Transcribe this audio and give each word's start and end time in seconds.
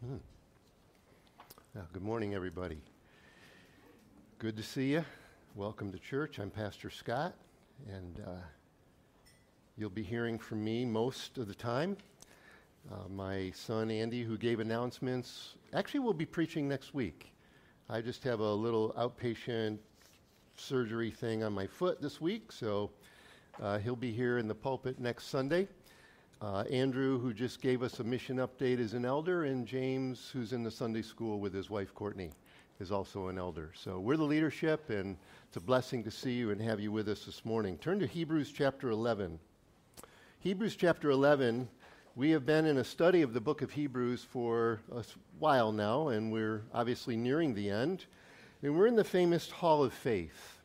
Uh, 0.00 1.80
good 1.92 2.04
morning, 2.04 2.32
everybody. 2.32 2.78
Good 4.38 4.56
to 4.56 4.62
see 4.62 4.92
you. 4.92 5.04
Welcome 5.56 5.90
to 5.90 5.98
church. 5.98 6.38
I'm 6.38 6.50
Pastor 6.50 6.88
Scott, 6.88 7.34
and 7.88 8.20
uh, 8.24 8.30
you'll 9.76 9.90
be 9.90 10.04
hearing 10.04 10.38
from 10.38 10.62
me 10.62 10.84
most 10.84 11.36
of 11.36 11.48
the 11.48 11.54
time. 11.54 11.96
Uh, 12.92 13.08
my 13.08 13.50
son 13.50 13.90
Andy, 13.90 14.22
who 14.22 14.38
gave 14.38 14.60
announcements, 14.60 15.56
actually 15.74 16.00
will 16.00 16.14
be 16.14 16.26
preaching 16.26 16.68
next 16.68 16.94
week. 16.94 17.32
I 17.90 18.00
just 18.00 18.22
have 18.22 18.38
a 18.38 18.54
little 18.54 18.92
outpatient 18.92 19.78
surgery 20.54 21.10
thing 21.10 21.42
on 21.42 21.52
my 21.52 21.66
foot 21.66 22.00
this 22.00 22.20
week, 22.20 22.52
so 22.52 22.92
uh, 23.60 23.78
he'll 23.78 23.96
be 23.96 24.12
here 24.12 24.38
in 24.38 24.46
the 24.46 24.54
pulpit 24.54 25.00
next 25.00 25.26
Sunday. 25.26 25.66
Uh, 26.40 26.62
Andrew, 26.70 27.18
who 27.18 27.34
just 27.34 27.60
gave 27.60 27.82
us 27.82 27.98
a 27.98 28.04
mission 28.04 28.36
update, 28.36 28.78
is 28.78 28.94
an 28.94 29.04
elder, 29.04 29.46
and 29.46 29.66
James, 29.66 30.30
who's 30.32 30.52
in 30.52 30.62
the 30.62 30.70
Sunday 30.70 31.02
school 31.02 31.40
with 31.40 31.52
his 31.52 31.68
wife 31.68 31.92
Courtney, 31.92 32.30
is 32.78 32.92
also 32.92 33.26
an 33.26 33.38
elder. 33.38 33.72
So 33.74 33.98
we're 33.98 34.16
the 34.16 34.22
leadership, 34.22 34.88
and 34.88 35.16
it's 35.48 35.56
a 35.56 35.60
blessing 35.60 36.04
to 36.04 36.12
see 36.12 36.34
you 36.34 36.52
and 36.52 36.60
have 36.62 36.78
you 36.78 36.92
with 36.92 37.08
us 37.08 37.24
this 37.24 37.44
morning. 37.44 37.76
Turn 37.78 37.98
to 37.98 38.06
Hebrews 38.06 38.52
chapter 38.52 38.90
11. 38.90 39.40
Hebrews 40.38 40.76
chapter 40.76 41.10
11, 41.10 41.68
we 42.14 42.30
have 42.30 42.46
been 42.46 42.66
in 42.66 42.78
a 42.78 42.84
study 42.84 43.22
of 43.22 43.34
the 43.34 43.40
book 43.40 43.60
of 43.60 43.72
Hebrews 43.72 44.22
for 44.22 44.80
a 44.94 45.02
while 45.40 45.72
now, 45.72 46.06
and 46.06 46.30
we're 46.30 46.62
obviously 46.72 47.16
nearing 47.16 47.52
the 47.52 47.68
end. 47.68 48.04
And 48.62 48.78
we're 48.78 48.86
in 48.86 48.94
the 48.94 49.02
famous 49.02 49.50
Hall 49.50 49.82
of 49.82 49.92
Faith. 49.92 50.60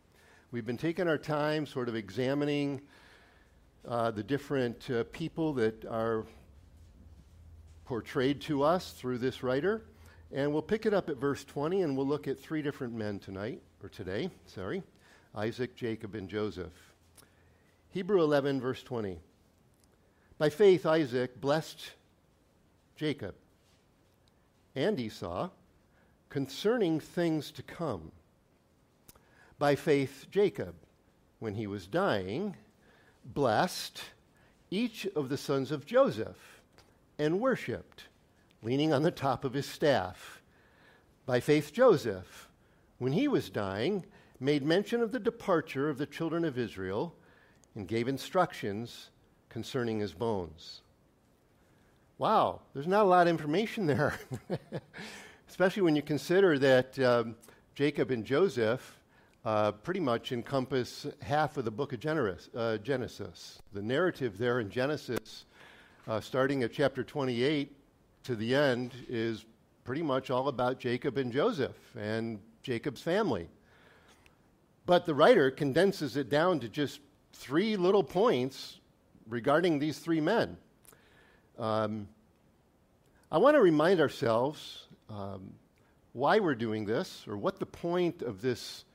We've 0.52 0.68
been 0.68 0.78
taking 0.78 1.08
our 1.08 1.18
time 1.18 1.66
sort 1.66 1.90
of 1.90 1.96
examining 1.96 2.80
uh, 3.88 4.12
the 4.12 4.24
different 4.24 4.90
uh, 4.90 5.04
people 5.12 5.54
that 5.54 5.86
are 5.86 6.26
portrayed 7.86 8.42
to 8.42 8.64
us 8.64 8.92
through 8.92 9.18
this 9.18 9.44
writer. 9.44 9.84
And 10.32 10.52
we'll 10.52 10.62
pick 10.62 10.86
it 10.86 10.94
up 10.94 11.10
at 11.10 11.18
verse 11.18 11.44
20, 11.44 11.82
and 11.82 11.96
we'll 11.96 12.08
look 12.08 12.28
at 12.28 12.40
three 12.40 12.62
different 12.62 12.94
men 12.94 13.20
tonight, 13.20 13.62
or 13.84 13.90
today, 13.90 14.30
sorry 14.46 14.84
Isaac, 15.36 15.76
Jacob, 15.76 16.16
and 16.16 16.30
Joseph. 16.30 16.74
Hebrew 17.90 18.22
11, 18.22 18.62
verse 18.62 18.82
20. 18.84 19.20
By 20.38 20.50
faith, 20.50 20.86
Isaac 20.86 21.40
blessed 21.40 21.92
Jacob 22.96 23.36
and 24.76 25.00
Esau 25.00 25.50
concerning 26.30 27.00
things 27.00 27.52
to 27.52 27.64
come. 27.64 28.12
By 29.60 29.76
faith, 29.76 30.26
Jacob, 30.32 30.74
when 31.40 31.54
he 31.54 31.68
was 31.68 31.86
dying, 31.86 32.56
blessed 33.26 34.02
each 34.72 35.06
of 35.16 35.30
the 35.30 35.38
sons 35.38 35.72
of 35.72 35.86
Joseph 35.86 36.62
and 37.20 37.40
worshiped, 37.40 38.06
leaning 38.62 38.92
on 38.92 39.04
the 39.04 39.12
top 39.12 39.44
of 39.44 39.54
his 39.54 39.66
staff. 39.66 40.42
By 41.26 41.40
faith, 41.40 41.72
Joseph, 41.72 42.50
when 42.98 43.14
he 43.14 43.28
was 43.28 43.50
dying, 43.50 44.06
made 44.40 44.64
mention 44.64 45.02
of 45.02 45.12
the 45.12 45.20
departure 45.20 45.90
of 45.90 45.98
the 45.98 46.06
children 46.06 46.44
of 46.44 46.58
Israel 46.58 47.16
and 47.76 47.88
gave 47.88 48.08
instructions 48.08 49.10
concerning 49.50 50.00
his 50.00 50.14
bones. 50.14 50.82
Wow, 52.18 52.62
there's 52.74 52.88
not 52.88 53.04
a 53.04 53.10
lot 53.10 53.28
of 53.28 53.32
information 53.32 53.86
there, 53.86 54.20
especially 55.50 55.82
when 55.82 55.96
you 55.96 56.02
consider 56.02 56.58
that 56.60 56.98
um, 57.00 57.36
Jacob 57.76 58.12
and 58.12 58.26
Joseph 58.26 58.98
uh, 59.46 59.72
pretty 59.72 60.00
much 60.00 60.32
encompass 60.32 61.06
half 61.22 61.58
of 61.58 61.66
the 61.66 61.72
book 61.72 61.94
of 61.94 62.00
Genesis. 62.00 62.50
Uh, 62.56 62.78
Genesis. 62.78 63.62
The 63.74 63.82
narrative 63.82 64.38
there 64.38 64.60
in 64.60 64.70
Genesis, 64.70 65.46
uh, 66.08 66.22
starting 66.22 66.64
at 66.64 66.72
chapter 66.72 67.04
28 67.04 67.76
to 68.24 68.36
the 68.36 68.56
end, 68.56 68.94
is 69.10 69.46
pretty 69.84 70.02
much 70.02 70.30
all 70.30 70.48
about 70.48 70.80
Jacob 70.80 71.18
and 71.18 71.32
Joseph 71.32 71.76
and 71.98 72.40
Jacob's 72.62 73.02
family. 73.02 73.50
But 74.86 75.06
the 75.06 75.14
writer 75.14 75.52
condenses 75.52 76.16
it 76.16 76.30
down 76.30 76.60
to 76.62 76.70
just 76.70 77.02
three 77.34 77.76
little 77.76 78.04
points 78.04 78.80
regarding 79.28 79.80
these 79.80 80.00
three 80.00 80.22
men. 80.22 80.58
Um, 81.60 82.08
I 83.32 83.38
want 83.40 83.56
to 83.56 83.62
remind 83.62 84.00
ourselves 84.00 84.88
um, 85.10 85.54
why 86.14 86.40
we're 86.40 86.56
doing 86.56 86.86
this 86.86 87.26
or 87.28 87.38
what 87.38 87.60
the 87.60 87.66
point 87.66 88.22
of 88.22 88.42
this 88.42 88.86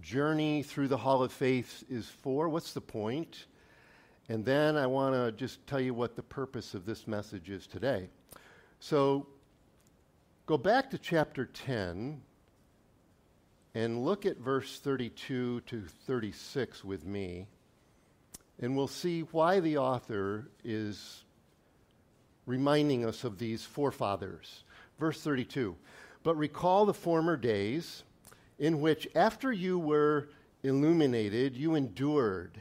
journey 0.00 0.62
through 0.62 0.88
the 0.88 0.96
Hall 0.96 1.22
of 1.22 1.32
Faith 1.32 1.84
is 1.88 2.06
for. 2.06 2.48
What's 2.48 2.72
the 2.72 2.80
point? 2.80 3.46
And 4.28 4.44
then 4.44 4.76
I 4.76 4.86
want 4.86 5.14
to 5.14 5.32
just 5.32 5.66
tell 5.66 5.80
you 5.80 5.94
what 5.94 6.16
the 6.16 6.22
purpose 6.22 6.74
of 6.74 6.84
this 6.84 7.06
message 7.06 7.48
is 7.50 7.66
today. 7.66 8.08
So 8.80 9.26
go 10.46 10.58
back 10.58 10.90
to 10.90 10.98
chapter 10.98 11.46
10 11.46 12.20
and 13.74 14.04
look 14.04 14.26
at 14.26 14.38
verse 14.38 14.78
32 14.80 15.60
to 15.62 15.82
36 16.06 16.84
with 16.84 17.06
me, 17.06 17.46
and 18.60 18.76
we'll 18.76 18.88
see 18.88 19.20
why 19.22 19.60
the 19.60 19.78
author 19.78 20.48
is 20.64 21.22
reminding 22.44 23.04
us 23.04 23.24
of 23.24 23.38
these 23.38 23.64
forefathers. 23.64 24.64
Verse 24.98 25.20
32 25.20 25.76
But 26.22 26.36
recall 26.36 26.86
the 26.86 26.94
former 26.94 27.36
days 27.36 28.02
in 28.58 28.80
which, 28.80 29.08
after 29.14 29.52
you 29.52 29.78
were 29.78 30.28
illuminated, 30.62 31.56
you 31.56 31.74
endured 31.74 32.60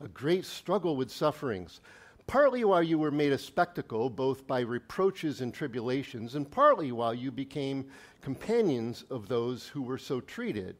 a 0.00 0.08
great 0.08 0.44
struggle 0.44 0.96
with 0.96 1.10
sufferings, 1.10 1.80
partly 2.26 2.62
while 2.64 2.82
you 2.82 2.98
were 2.98 3.10
made 3.10 3.32
a 3.32 3.38
spectacle, 3.38 4.10
both 4.10 4.46
by 4.46 4.60
reproaches 4.60 5.40
and 5.40 5.52
tribulations, 5.52 6.34
and 6.34 6.50
partly 6.50 6.92
while 6.92 7.14
you 7.14 7.30
became 7.32 7.86
companions 8.20 9.04
of 9.10 9.28
those 9.28 9.66
who 9.66 9.82
were 9.82 9.98
so 9.98 10.20
treated. 10.20 10.76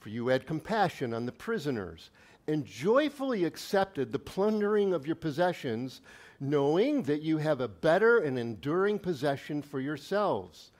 For 0.00 0.08
you 0.08 0.28
had 0.28 0.46
compassion 0.46 1.14
on 1.14 1.26
the 1.26 1.32
prisoners 1.32 2.10
and 2.48 2.66
joyfully 2.66 3.44
accepted 3.44 4.10
the 4.10 4.18
plundering 4.18 4.92
of 4.92 5.06
your 5.06 5.14
possessions, 5.14 6.00
knowing 6.40 7.04
that 7.04 7.22
you 7.22 7.38
have 7.38 7.60
a 7.60 7.68
better 7.68 8.18
and 8.18 8.36
enduring 8.36 8.98
possession 8.98 9.62
for 9.62 9.78
yourselves. 9.78 10.72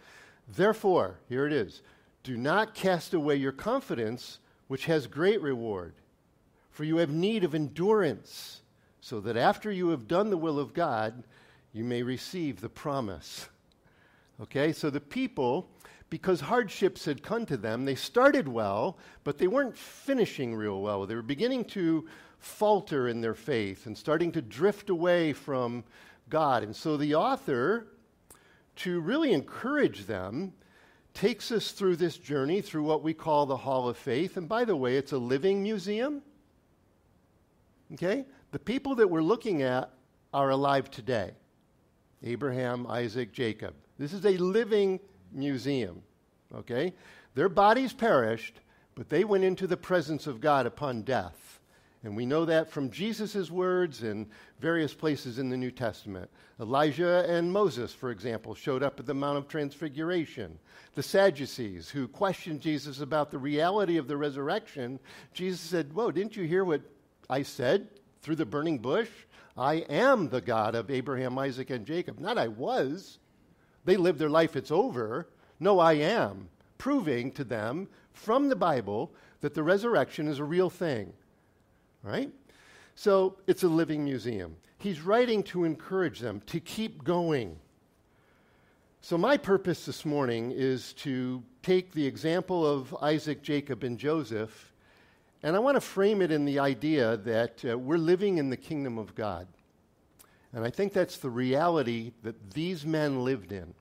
Therefore, 0.49 1.19
here 1.29 1.47
it 1.47 1.53
is 1.53 1.83
do 2.23 2.37
not 2.37 2.75
cast 2.75 3.15
away 3.15 3.37
your 3.37 3.53
confidence, 3.53 4.39
which 4.69 4.87
has 4.87 5.07
great 5.07 5.41
reward. 5.43 5.95
For 6.71 6.85
you 6.85 6.99
have 6.99 7.11
need 7.11 7.45
of 7.45 7.55
endurance, 7.55 8.63
so 9.01 9.21
that 9.21 9.37
after 9.37 9.71
you 9.71 9.89
have 9.89 10.09
done 10.09 10.31
the 10.31 10.37
will 10.37 10.59
of 10.59 10.73
God, 10.73 11.25
you 11.73 11.85
may 11.85 12.03
receive 12.03 12.61
the 12.61 12.69
promise. 12.69 13.49
Okay, 14.41 14.73
so 14.73 14.89
the 14.89 15.01
people, 15.01 15.69
because 16.11 16.41
hardships 16.41 17.05
had 17.05 17.23
come 17.23 17.45
to 17.47 17.57
them, 17.57 17.85
they 17.85 17.95
started 17.95 18.49
well, 18.49 18.99
but 19.25 19.39
they 19.39 19.47
weren't 19.49 19.77
finishing 19.77 20.55
real 20.55 20.81
well. 20.81 21.07
They 21.07 21.15
were 21.15 21.23
beginning 21.23 21.65
to 21.67 22.09
falter 22.39 23.09
in 23.09 23.21
their 23.21 23.35
faith 23.35 23.87
and 23.87 23.97
starting 23.97 24.33
to 24.33 24.43
drift 24.43 24.91
away 24.91 25.33
from 25.33 25.85
God. 26.29 26.63
And 26.63 26.75
so 26.75 26.97
the 26.97 27.15
author, 27.15 27.87
to 28.77 29.01
really 29.01 29.33
encourage 29.33 30.07
them, 30.07 30.53
takes 31.15 31.53
us 31.53 31.73
through 31.73 31.97
this 31.97 32.17
journey 32.17 32.61
through 32.61 32.85
what 32.85 33.03
we 33.03 33.15
call 33.15 33.47
the 33.47 33.57
Hall 33.57 33.89
of 33.89 33.97
Faith. 33.97 34.37
And 34.37 34.49
by 34.49 34.65
the 34.65 34.77
way, 34.77 34.97
it's 34.97 35.13
a 35.13 35.19
living 35.19 35.63
museum. 35.63 36.23
Okay? 37.95 38.25
The 38.53 38.59
people 38.59 38.95
that 38.97 39.09
we're 39.09 39.23
looking 39.23 39.63
at 39.63 39.91
are 40.33 40.51
alive 40.51 40.91
today 40.91 41.33
Abraham, 42.23 42.87
Isaac, 42.87 43.33
Jacob. 43.33 43.75
This 43.99 44.13
is 44.13 44.25
a 44.25 44.37
living 44.37 45.01
museum. 45.33 46.03
Okay? 46.55 46.95
Their 47.35 47.49
bodies 47.49 47.93
perished, 47.93 48.61
but 48.95 49.09
they 49.09 49.25
went 49.25 49.45
into 49.45 49.67
the 49.67 49.77
presence 49.77 50.27
of 50.27 50.41
God 50.41 50.67
upon 50.67 51.03
death. 51.03 51.52
And 52.05 52.17
we 52.17 52.27
know 52.27 52.45
that 52.45 52.69
from 52.69 52.91
Jesus' 52.91 53.49
words 53.49 54.03
in 54.03 54.27
various 54.59 54.93
places 54.93 55.39
in 55.39 55.49
the 55.49 55.57
New 55.57 55.71
Testament. 55.71 56.29
Elijah 56.61 57.25
and 57.29 57.53
Moses, 57.53 57.95
for 57.95 58.11
example, 58.11 58.57
showed 58.57 58.83
up 58.83 58.99
at 58.99 59.07
the 59.07 59.15
Mount 59.15 59.39
of 59.39 59.47
Transfiguration. 59.47 60.59
The 60.95 61.03
Sadducees, 61.03 61.89
who 61.89 62.09
questioned 62.09 62.61
Jesus 62.61 63.01
about 63.01 63.31
the 63.31 63.39
reality 63.39 63.99
of 63.99 64.09
the 64.09 64.17
resurrection, 64.17 64.99
Jesus 65.33 65.61
said, 65.61 65.93
Whoa, 65.93 66.11
didn't 66.11 66.37
you 66.37 66.43
hear 66.43 66.65
what 66.65 66.83
I 67.31 67.43
said 67.43 67.87
through 68.21 68.37
the 68.37 68.47
burning 68.47 68.79
bush? 68.79 69.11
I 69.57 69.75
am 69.89 70.29
the 70.29 70.41
God 70.41 70.75
of 70.75 70.91
Abraham, 70.91 71.39
Isaac, 71.39 71.71
and 71.71 71.87
Jacob. 71.87 72.19
Not 72.19 72.37
I 72.37 72.49
was. 72.49 73.19
They 73.85 73.97
lived 73.97 74.19
their 74.19 74.31
life, 74.31 74.57
it's 74.57 74.73
over. 74.73 75.29
No, 75.61 75.79
I 75.79 75.93
am. 75.95 76.49
Proving 76.79 77.31
to 77.33 77.45
them 77.45 77.87
from 78.13 78.49
the 78.49 78.57
Bible 78.57 79.15
that 79.41 79.55
the 79.55 79.63
resurrection 79.63 80.27
is 80.27 80.41
a 80.41 80.45
real 80.45 80.71
thing 80.71 81.13
right? 82.03 82.31
So 82.95 83.37
it's 83.47 83.63
a 83.63 83.69
living 83.69 84.05
museum. 84.05 84.57
He's 84.79 85.01
writing 85.01 85.43
to 85.45 85.65
encourage 85.65 86.21
them 86.21 86.41
to 86.47 86.61
keep 86.61 87.05
going. 87.05 87.57
So, 89.01 89.19
my 89.19 89.37
purpose 89.37 89.85
this 89.85 90.05
morning 90.05 90.53
is 90.53 90.93
to 90.95 91.43
take 91.63 91.93
the 91.93 92.07
example 92.07 92.65
of 92.65 92.95
Isaac, 93.03 93.43
Jacob, 93.43 93.83
and 93.83 93.99
Joseph, 93.99 94.73
and 95.43 95.57
I 95.57 95.59
want 95.59 95.77
to 95.77 95.81
frame 95.81 96.23
it 96.23 96.31
in 96.31 96.45
the 96.45 96.61
idea 96.61 97.17
that 97.19 97.65
uh, 97.65 97.77
we're 97.77 97.97
living 97.97 98.39
in 98.39 98.49
the 98.49 98.57
kingdom 98.57 98.99
of 98.99 99.15
God. 99.17 99.49
And 100.53 100.65
I 100.65 100.71
think 100.71 100.93
that's 100.93 101.17
the 101.17 101.31
reality 101.31 102.13
that 102.23 102.53
these 102.53 102.87
men 102.87 103.25
lived 103.25 103.51
in. 103.51 103.75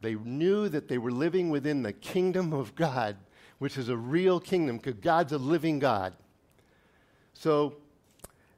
They 0.00 0.14
knew 0.14 0.68
that 0.68 0.88
they 0.88 0.98
were 0.98 1.10
living 1.10 1.50
within 1.50 1.82
the 1.82 1.92
kingdom 1.92 2.52
of 2.52 2.74
God, 2.74 3.16
which 3.58 3.76
is 3.76 3.88
a 3.88 3.96
real 3.96 4.40
kingdom 4.40 4.76
because 4.76 4.94
God's 4.94 5.32
a 5.32 5.38
living 5.38 5.78
God. 5.78 6.14
So, 7.38 7.74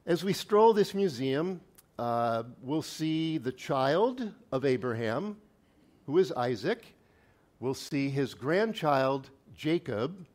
as 0.05 0.23
we 0.23 0.31
stroll 0.31 0.71
this 0.71 0.93
museum, 0.93 1.59
uh, 1.99 2.43
we'll 2.61 2.81
see 2.81 3.37
the 3.37 3.51
child 3.51 4.31
of 4.53 4.63
Abraham, 4.63 5.35
who 6.05 6.17
is 6.17 6.31
Isaac. 6.31 6.85
We'll 7.59 7.73
see 7.73 8.09
his 8.09 8.33
grandchild, 8.33 9.31
Jacob, 9.53 10.25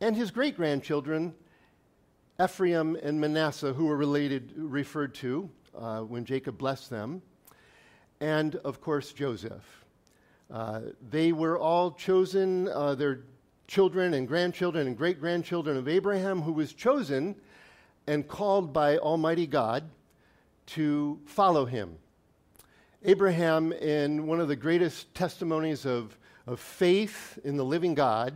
and 0.00 0.14
his 0.14 0.30
great 0.30 0.56
grandchildren, 0.56 1.34
Ephraim 2.42 2.96
and 3.02 3.20
Manasseh, 3.20 3.72
who 3.72 3.86
were 3.86 3.96
related, 3.96 4.52
referred 4.56 5.12
to 5.16 5.50
uh, 5.76 6.02
when 6.02 6.24
Jacob 6.24 6.56
blessed 6.56 6.90
them, 6.90 7.22
and 8.20 8.54
of 8.56 8.80
course, 8.80 9.12
Joseph. 9.12 9.84
Uh, 10.48 10.80
they 11.10 11.32
were 11.32 11.58
all 11.58 11.90
chosen, 11.90 12.68
uh, 12.68 12.94
their 12.94 13.24
children 13.66 14.14
and 14.14 14.28
grandchildren 14.28 14.86
and 14.86 14.96
great 14.96 15.18
grandchildren 15.18 15.76
of 15.76 15.88
Abraham, 15.88 16.40
who 16.40 16.52
was 16.52 16.72
chosen 16.72 17.34
and 18.06 18.26
called 18.26 18.72
by 18.72 18.98
Almighty 18.98 19.46
God 19.46 19.84
to 20.66 21.20
follow 21.26 21.64
him. 21.64 21.96
Abraham, 23.04 23.72
in 23.72 24.26
one 24.26 24.40
of 24.40 24.48
the 24.48 24.56
greatest 24.56 25.14
testimonies 25.14 25.84
of, 25.84 26.16
of 26.46 26.58
faith 26.58 27.38
in 27.44 27.56
the 27.56 27.64
living 27.64 27.94
God, 27.94 28.34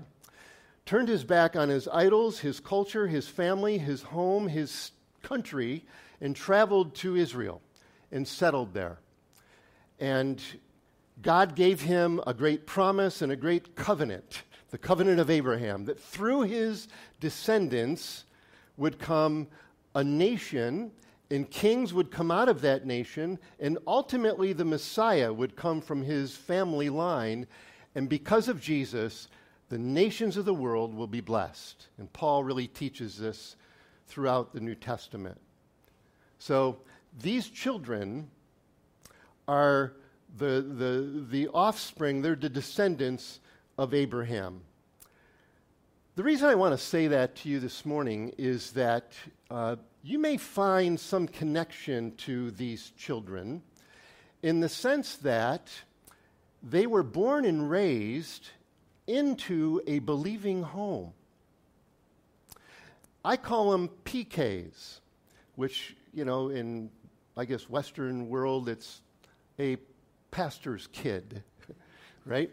turned 0.85 1.09
his 1.09 1.25
back 1.25 1.57
on 1.57 1.69
his 1.69 1.89
idols, 1.89 2.39
his 2.39 2.61
culture, 2.61 3.07
his 3.07 3.29
family, 3.29 3.79
his 3.79 4.03
home, 4.03 4.49
his 4.49 4.93
country, 5.23 5.85
and 6.21 6.35
traveled 6.35 6.95
to 6.97 7.17
Israel 7.17 7.63
and 8.11 8.27
settled 8.27 8.75
there. 8.75 8.99
And 10.01 10.43
God 11.23 11.55
gave 11.55 11.83
him 11.83 12.21
a 12.27 12.35
great 12.35 12.67
promise 12.67 13.23
and 13.23 13.33
a 13.33 13.37
great 13.37 13.75
covenant, 13.75 14.43
the 14.71 14.79
covenant 14.79 15.21
of 15.21 15.31
Abraham, 15.31 15.85
that 15.87 16.01
through 16.01 16.43
his 16.43 16.89
descendants 17.21 18.25
would 18.79 18.99
come 18.99 19.47
a 19.95 20.03
nation, 20.03 20.91
and 21.31 21.51
kings 21.51 21.93
would 21.93 22.11
come 22.11 22.31
out 22.31 22.49
of 22.49 22.63
that 22.63 22.87
nation, 22.87 23.39
and 23.61 23.77
ultimately 23.87 24.55
the 24.55 24.65
Messiah 24.65 25.31
would 25.31 25.55
come 25.57 25.83
from 25.83 26.03
his 26.03 26.35
family 26.35 26.89
line. 26.89 27.47
And 27.95 28.09
because 28.09 28.49
of 28.49 28.61
Jesus, 28.61 29.29
the 29.69 29.79
nations 29.79 30.37
of 30.39 30.47
the 30.47 30.55
world 30.55 30.95
will 30.95 31.07
be 31.07 31.21
blessed. 31.21 31.89
And 31.99 32.11
Paul 32.13 32.45
really 32.45 32.69
teaches 32.69 33.19
this 33.19 33.57
throughout 34.07 34.55
the 34.55 34.61
New 34.61 34.75
Testament. 34.75 35.39
So 36.39 36.79
these 37.21 37.49
children 37.49 38.31
are 39.47 39.95
the, 40.37 40.63
the, 40.63 41.25
the 41.31 41.49
offspring, 41.49 42.23
they're 42.23 42.37
the 42.37 42.49
descendants 42.49 43.41
of 43.77 43.93
Abraham. 43.93 44.61
The 46.19 46.25
reason 46.25 46.49
I 46.49 46.57
want 46.57 46.77
to 46.77 46.85
say 46.85 47.07
that 47.07 47.37
to 47.37 47.49
you 47.49 47.61
this 47.61 47.87
morning 47.87 48.35
is 48.39 48.73
that 48.73 49.13
uh, 49.53 49.77
you 50.03 50.19
may 50.19 50.37
find 50.37 50.99
some 50.99 51.29
connection 51.29 52.17
to 52.17 52.51
these 52.51 52.91
children 52.99 53.63
in 54.43 54.59
the 54.59 54.69
sense 54.69 55.15
that 55.19 55.71
they 56.61 56.89
were 56.89 57.05
born 57.05 57.45
and 57.45 57.71
raised 57.71 58.49
into 59.07 59.81
a 59.87 60.01
believing 60.01 60.65
home. 60.65 61.13
I 63.25 63.37
call 63.37 63.71
them 63.71 63.89
PKs, 64.05 64.99
which, 65.55 65.95
you 66.13 66.25
know, 66.25 66.49
in, 66.49 66.91
I 67.37 67.45
guess, 67.45 67.71
Western 67.71 68.29
world, 68.29 68.69
it's 68.69 69.03
a 69.61 69.77
pastor's 70.33 70.89
kid, 70.89 71.45
right? 72.25 72.51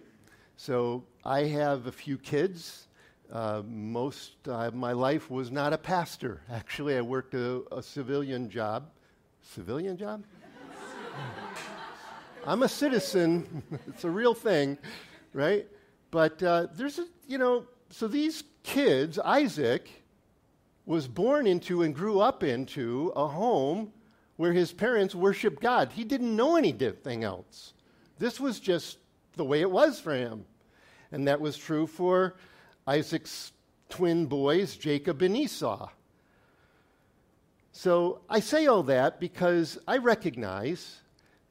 So 0.56 1.04
I 1.24 1.46
have 1.46 1.88
a 1.88 1.92
few 1.92 2.20
kids. 2.20 2.86
Uh, 3.32 3.64
most 3.68 4.48
of 4.48 4.76
my 4.76 4.92
life 4.92 5.30
was 5.32 5.52
not 5.52 5.74
a 5.74 5.78
pastor. 5.78 6.42
Actually, 6.52 6.98
I 6.98 7.02
worked 7.02 7.34
a, 7.34 7.64
a 7.72 7.82
civilian 7.82 8.50
job. 8.50 8.90
Civilian 9.42 9.98
job? 9.98 10.24
I'm 12.46 12.64
a 12.64 12.70
citizen. 12.70 13.64
it's 13.88 14.04
a 14.04 14.10
real 14.10 14.34
thing, 14.34 14.78
right? 15.34 15.68
But 16.12 16.42
uh, 16.44 16.68
there's 16.74 17.00
a, 17.00 17.06
you 17.28 17.38
know, 17.38 17.66
so 17.90 18.08
these 18.08 18.44
kids, 18.64 19.18
Isaac 19.20 19.90
was 20.86 21.08
born 21.08 21.48
into 21.48 21.82
and 21.82 21.96
grew 21.96 22.20
up 22.20 22.44
into 22.44 23.12
a 23.16 23.28
home 23.28 23.92
where 24.38 24.54
his 24.54 24.72
parents 24.72 25.16
worshiped 25.16 25.62
God. 25.62 25.92
He 25.94 26.04
didn't 26.04 26.36
know 26.36 26.58
anything 26.58 27.24
else. 27.24 27.74
This 28.20 28.40
was 28.40 28.60
just 28.60 28.98
the 29.36 29.46
way 29.46 29.62
it 29.62 29.72
was 29.72 30.00
for 30.00 30.14
him. 30.14 30.46
And 31.12 31.28
that 31.28 31.42
was 31.42 31.58
true 31.58 31.88
for 31.88 32.36
Isaac's 32.88 33.52
twin 33.90 34.26
boys, 34.26 34.76
Jacob 34.76 35.22
and 35.22 35.36
Esau. 35.36 35.90
So 37.72 38.22
I 38.30 38.40
say 38.40 38.68
all 38.68 38.84
that 38.84 39.20
because 39.20 39.78
I 39.88 39.98
recognize 39.98 41.02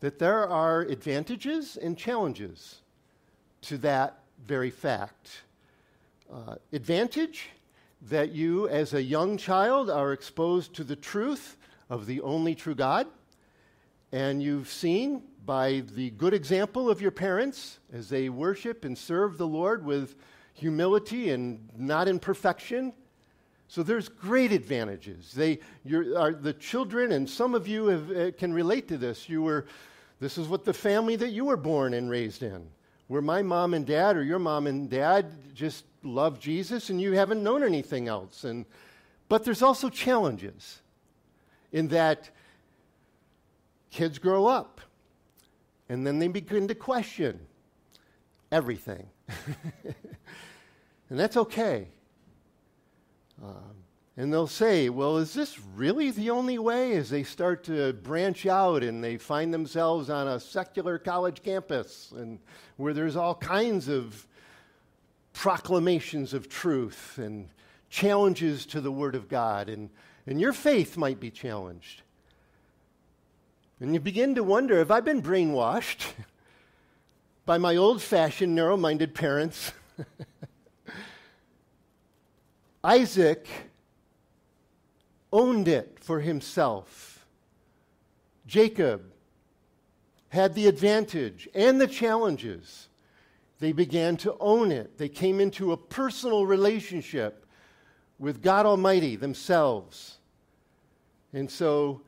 that 0.00 0.18
there 0.18 0.48
are 0.48 0.82
advantages 0.82 1.76
and 1.76 1.98
challenges 1.98 2.80
to 3.62 3.78
that 3.78 4.20
very 4.46 4.70
fact. 4.70 5.42
Uh, 6.32 6.56
advantage 6.72 7.50
that 8.02 8.32
you, 8.32 8.68
as 8.68 8.94
a 8.94 9.02
young 9.02 9.36
child, 9.36 9.90
are 9.90 10.12
exposed 10.12 10.74
to 10.74 10.84
the 10.84 10.96
truth 10.96 11.56
of 11.90 12.06
the 12.06 12.20
only 12.20 12.54
true 12.54 12.74
God, 12.74 13.06
and 14.12 14.42
you've 14.42 14.68
seen 14.68 15.22
by 15.44 15.82
the 15.94 16.10
good 16.10 16.34
example 16.34 16.88
of 16.88 17.00
your 17.00 17.10
parents 17.10 17.78
as 17.92 18.08
they 18.08 18.28
worship 18.28 18.84
and 18.84 18.96
serve 18.96 19.36
the 19.36 19.46
Lord 19.46 19.84
with 19.84 20.16
humility 20.54 21.30
and 21.30 21.68
not 21.76 22.08
in 22.08 22.18
perfection. 22.18 22.92
So 23.68 23.82
there's 23.82 24.08
great 24.08 24.52
advantages. 24.52 25.32
They, 25.32 25.58
are 26.16 26.32
the 26.32 26.52
children, 26.52 27.12
and 27.12 27.28
some 27.28 27.54
of 27.54 27.68
you 27.68 27.86
have, 27.86 28.10
uh, 28.10 28.30
can 28.32 28.52
relate 28.52 28.88
to 28.88 28.96
this. 28.96 29.28
You 29.28 29.42
were, 29.42 29.66
this 30.20 30.38
is 30.38 30.48
what 30.48 30.64
the 30.64 30.74
family 30.74 31.16
that 31.16 31.30
you 31.30 31.44
were 31.44 31.56
born 31.56 31.94
and 31.94 32.08
raised 32.08 32.42
in 32.42 32.68
where 33.08 33.22
my 33.22 33.42
mom 33.42 33.74
and 33.74 33.86
dad 33.86 34.16
or 34.16 34.22
your 34.22 34.38
mom 34.38 34.66
and 34.66 34.88
dad 34.88 35.26
just 35.54 35.84
love 36.02 36.40
Jesus 36.40 36.90
and 36.90 37.00
you 37.00 37.12
haven't 37.12 37.42
known 37.42 37.62
anything 37.62 38.08
else. 38.08 38.44
And, 38.44 38.64
but 39.28 39.44
there's 39.44 39.62
also 39.62 39.90
challenges 39.90 40.80
in 41.72 41.88
that 41.88 42.30
kids 43.90 44.18
grow 44.18 44.46
up 44.46 44.80
and 45.88 46.06
then 46.06 46.18
they 46.18 46.28
begin 46.28 46.68
to 46.68 46.74
question 46.74 47.38
everything. 48.50 49.06
and 51.14 51.20
that's 51.20 51.36
okay. 51.36 51.86
Um, 53.40 53.84
and 54.16 54.32
they'll 54.32 54.48
say, 54.48 54.88
well, 54.88 55.18
is 55.18 55.32
this 55.32 55.60
really 55.76 56.10
the 56.10 56.30
only 56.30 56.58
way? 56.58 56.96
As 56.96 57.08
they 57.08 57.22
start 57.22 57.62
to 57.66 57.92
branch 57.92 58.46
out 58.46 58.82
and 58.82 59.04
they 59.04 59.16
find 59.16 59.54
themselves 59.54 60.10
on 60.10 60.26
a 60.26 60.40
secular 60.40 60.98
college 60.98 61.40
campus 61.40 62.12
and 62.16 62.40
where 62.78 62.92
there's 62.92 63.14
all 63.14 63.36
kinds 63.36 63.86
of 63.86 64.26
proclamations 65.34 66.34
of 66.34 66.48
truth 66.48 67.16
and 67.18 67.48
challenges 67.88 68.66
to 68.66 68.80
the 68.80 68.90
Word 68.90 69.14
of 69.14 69.28
God, 69.28 69.68
and, 69.68 69.90
and 70.26 70.40
your 70.40 70.52
faith 70.52 70.96
might 70.96 71.20
be 71.20 71.30
challenged. 71.30 72.02
And 73.78 73.94
you 73.94 74.00
begin 74.00 74.34
to 74.34 74.42
wonder 74.42 74.78
have 74.78 74.90
I 74.90 74.98
been 74.98 75.22
brainwashed 75.22 76.06
by 77.46 77.56
my 77.56 77.76
old 77.76 78.02
fashioned, 78.02 78.56
narrow 78.56 78.76
minded 78.76 79.14
parents? 79.14 79.70
Isaac 82.84 83.48
owned 85.32 85.68
it 85.68 85.98
for 86.00 86.20
himself. 86.20 87.26
Jacob 88.46 89.02
had 90.28 90.54
the 90.54 90.66
advantage 90.66 91.48
and 91.54 91.80
the 91.80 91.86
challenges. 91.86 92.88
They 93.58 93.72
began 93.72 94.18
to 94.18 94.36
own 94.38 94.70
it. 94.70 94.98
They 94.98 95.08
came 95.08 95.40
into 95.40 95.72
a 95.72 95.78
personal 95.78 96.44
relationship 96.44 97.46
with 98.18 98.42
God 98.42 98.66
Almighty 98.66 99.16
themselves. 99.16 100.18
And 101.32 101.50
so 101.50 102.02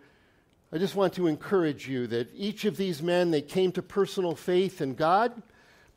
I 0.71 0.79
just 0.79 0.95
want 0.95 1.15
to 1.15 1.27
encourage 1.27 1.89
you 1.89 2.07
that 2.09 2.29
each 2.35 2.67
of 2.67 2.77
these 2.77 3.03
men, 3.03 3.31
they 3.31 3.41
came 3.41 3.73
to 3.73 3.83
personal 3.83 4.35
faith 4.35 4.83
in 4.83 4.95
God 4.95 5.43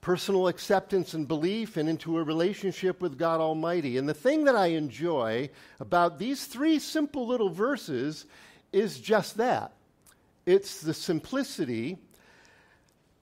personal 0.01 0.47
acceptance 0.47 1.13
and 1.13 1.27
belief 1.27 1.75
and 1.75 1.89
into 1.89 2.17
a 2.17 2.23
relationship 2.23 3.01
with 3.01 3.17
God 3.17 3.41
Almighty. 3.41 3.97
And 3.97 4.07
the 4.07 4.13
thing 4.13 4.45
that 4.45 4.55
I 4.55 4.67
enjoy 4.67 5.49
about 5.79 6.19
these 6.19 6.45
three 6.45 6.79
simple 6.79 7.27
little 7.27 7.49
verses 7.49 8.25
is 8.71 8.99
just 8.99 9.37
that 9.37 9.73
it's 10.45 10.81
the 10.81 10.93
simplicity 10.93 11.97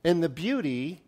and 0.03 0.23
the 0.23 0.29
beauty 0.29 1.01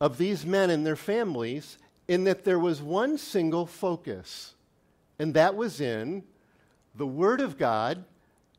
of 0.00 0.18
these 0.18 0.44
men 0.44 0.68
and 0.70 0.84
their 0.84 0.96
families 0.96 1.78
in 2.06 2.24
that 2.24 2.44
there 2.44 2.58
was 2.58 2.82
one 2.82 3.16
single 3.16 3.64
focus, 3.64 4.54
and 5.18 5.32
that 5.32 5.54
was 5.54 5.80
in 5.80 6.22
the 6.94 7.06
Word 7.06 7.40
of 7.40 7.56
God 7.56 8.04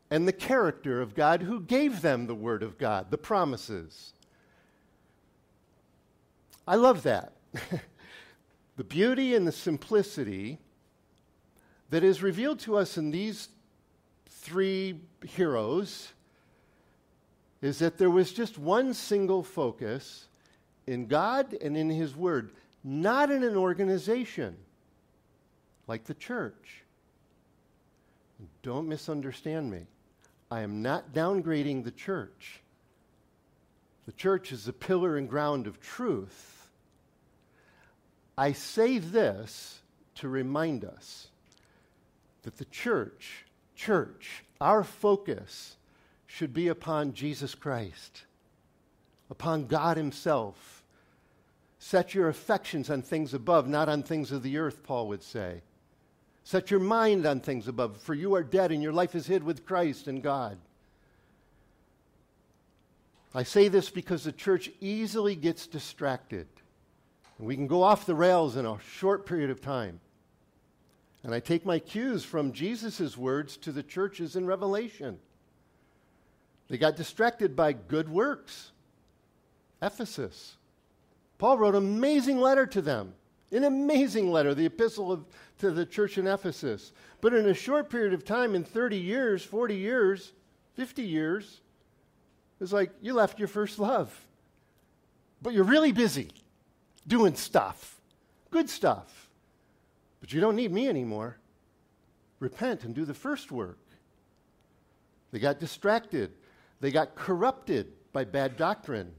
and 0.09 0.27
the 0.27 0.33
character 0.33 1.01
of 1.01 1.13
God 1.13 1.43
who 1.43 1.59
gave 1.59 2.01
them 2.01 2.25
the 2.25 2.33
Word 2.33 2.63
of 2.63 2.79
God, 2.79 3.11
the 3.11 3.17
promises. 3.17 4.13
I 6.67 6.75
love 6.75 7.03
that. 7.03 7.33
the 8.77 8.83
beauty 8.83 9.35
and 9.35 9.47
the 9.47 9.51
simplicity 9.51 10.59
that 11.89 12.03
is 12.03 12.23
revealed 12.23 12.59
to 12.61 12.77
us 12.77 12.97
in 12.97 13.11
these 13.11 13.49
three 14.27 14.99
heroes 15.25 16.11
is 17.61 17.79
that 17.79 17.97
there 17.97 18.09
was 18.09 18.33
just 18.33 18.57
one 18.57 18.93
single 18.93 19.43
focus 19.43 20.27
in 20.87 21.07
God 21.07 21.53
and 21.53 21.75
in 21.77 21.89
His 21.89 22.15
Word, 22.15 22.51
not 22.83 23.31
in 23.31 23.43
an 23.43 23.55
organization 23.55 24.55
like 25.87 26.05
the 26.05 26.13
church. 26.13 26.83
Don't 28.61 28.87
misunderstand 28.87 29.71
me. 29.71 29.85
I 30.51 30.61
am 30.61 30.81
not 30.81 31.13
downgrading 31.13 31.83
the 31.83 31.91
church. 31.91 32.61
The 34.05 34.11
church 34.11 34.51
is 34.51 34.65
the 34.65 34.73
pillar 34.73 35.17
and 35.17 35.29
ground 35.29 35.65
of 35.65 35.79
truth. 35.79 36.54
I 38.37 38.51
say 38.51 38.97
this 38.97 39.79
to 40.15 40.27
remind 40.27 40.83
us 40.83 41.27
that 42.43 42.57
the 42.57 42.65
church, 42.65 43.45
church, 43.75 44.43
our 44.59 44.83
focus 44.83 45.75
should 46.27 46.53
be 46.53 46.67
upon 46.67 47.13
Jesus 47.13 47.55
Christ, 47.55 48.23
upon 49.29 49.67
God 49.67 49.97
Himself. 49.97 50.83
Set 51.79 52.13
your 52.13 52.29
affections 52.29 52.89
on 52.89 53.01
things 53.01 53.33
above, 53.33 53.67
not 53.67 53.89
on 53.89 54.03
things 54.03 54.31
of 54.31 54.43
the 54.43 54.57
earth, 54.57 54.83
Paul 54.83 55.07
would 55.09 55.23
say. 55.23 55.61
Set 56.43 56.69
your 56.69 56.79
mind 56.79 57.25
on 57.25 57.39
things 57.39 57.67
above, 57.67 57.97
for 57.97 58.13
you 58.13 58.35
are 58.35 58.43
dead 58.43 58.71
and 58.71 58.83
your 58.83 58.93
life 58.93 59.15
is 59.15 59.27
hid 59.27 59.43
with 59.43 59.65
Christ 59.65 60.07
in 60.07 60.21
God. 60.21 60.57
I 63.33 63.43
say 63.43 63.67
this 63.67 63.89
because 63.89 64.23
the 64.23 64.31
church 64.31 64.69
easily 64.79 65.35
gets 65.35 65.67
distracted. 65.67 66.47
We 67.37 67.55
can 67.55 67.67
go 67.67 67.83
off 67.83 68.05
the 68.05 68.15
rails 68.15 68.55
in 68.55 68.65
a 68.65 68.79
short 68.79 69.25
period 69.25 69.49
of 69.49 69.61
time. 69.61 69.99
And 71.23 71.33
I 71.33 71.39
take 71.39 71.65
my 71.65 71.79
cues 71.79 72.23
from 72.23 72.53
Jesus' 72.53 73.17
words 73.17 73.57
to 73.57 73.71
the 73.71 73.83
churches 73.83 74.35
in 74.35 74.45
Revelation. 74.45 75.19
They 76.67 76.77
got 76.77 76.95
distracted 76.95 77.55
by 77.55 77.73
good 77.73 78.09
works. 78.09 78.71
Ephesus. 79.81 80.55
Paul 81.37 81.57
wrote 81.57 81.75
an 81.75 81.83
amazing 81.83 82.39
letter 82.39 82.65
to 82.67 82.81
them. 82.81 83.13
An 83.51 83.63
amazing 83.63 84.31
letter, 84.31 84.53
the 84.53 84.65
epistle 84.65 85.11
of, 85.11 85.25
to 85.59 85.71
the 85.71 85.85
church 85.85 86.17
in 86.17 86.27
Ephesus. 86.27 86.93
But 87.21 87.33
in 87.33 87.47
a 87.47 87.53
short 87.53 87.89
period 87.89 88.13
of 88.13 88.23
time, 88.23 88.55
in 88.55 88.63
30 88.63 88.97
years, 88.97 89.43
40 89.43 89.75
years, 89.75 90.31
50 90.75 91.03
years, 91.03 91.61
it's 92.61 92.71
like 92.71 92.91
you 93.01 93.13
left 93.13 93.39
your 93.39 93.47
first 93.47 93.77
love. 93.77 94.25
But 95.41 95.53
you're 95.53 95.63
really 95.63 95.91
busy 95.91 96.29
doing 97.07 97.35
stuff, 97.35 97.99
good 98.51 98.69
stuff. 98.69 99.29
But 100.19 100.33
you 100.33 100.41
don't 100.41 100.55
need 100.55 100.71
me 100.71 100.87
anymore. 100.87 101.37
Repent 102.39 102.83
and 102.83 102.95
do 102.95 103.05
the 103.05 103.13
first 103.13 103.51
work. 103.51 103.79
They 105.31 105.39
got 105.39 105.59
distracted. 105.59 106.31
They 106.79 106.91
got 106.91 107.15
corrupted 107.15 107.91
by 108.13 108.23
bad 108.23 108.57
doctrine. 108.57 109.11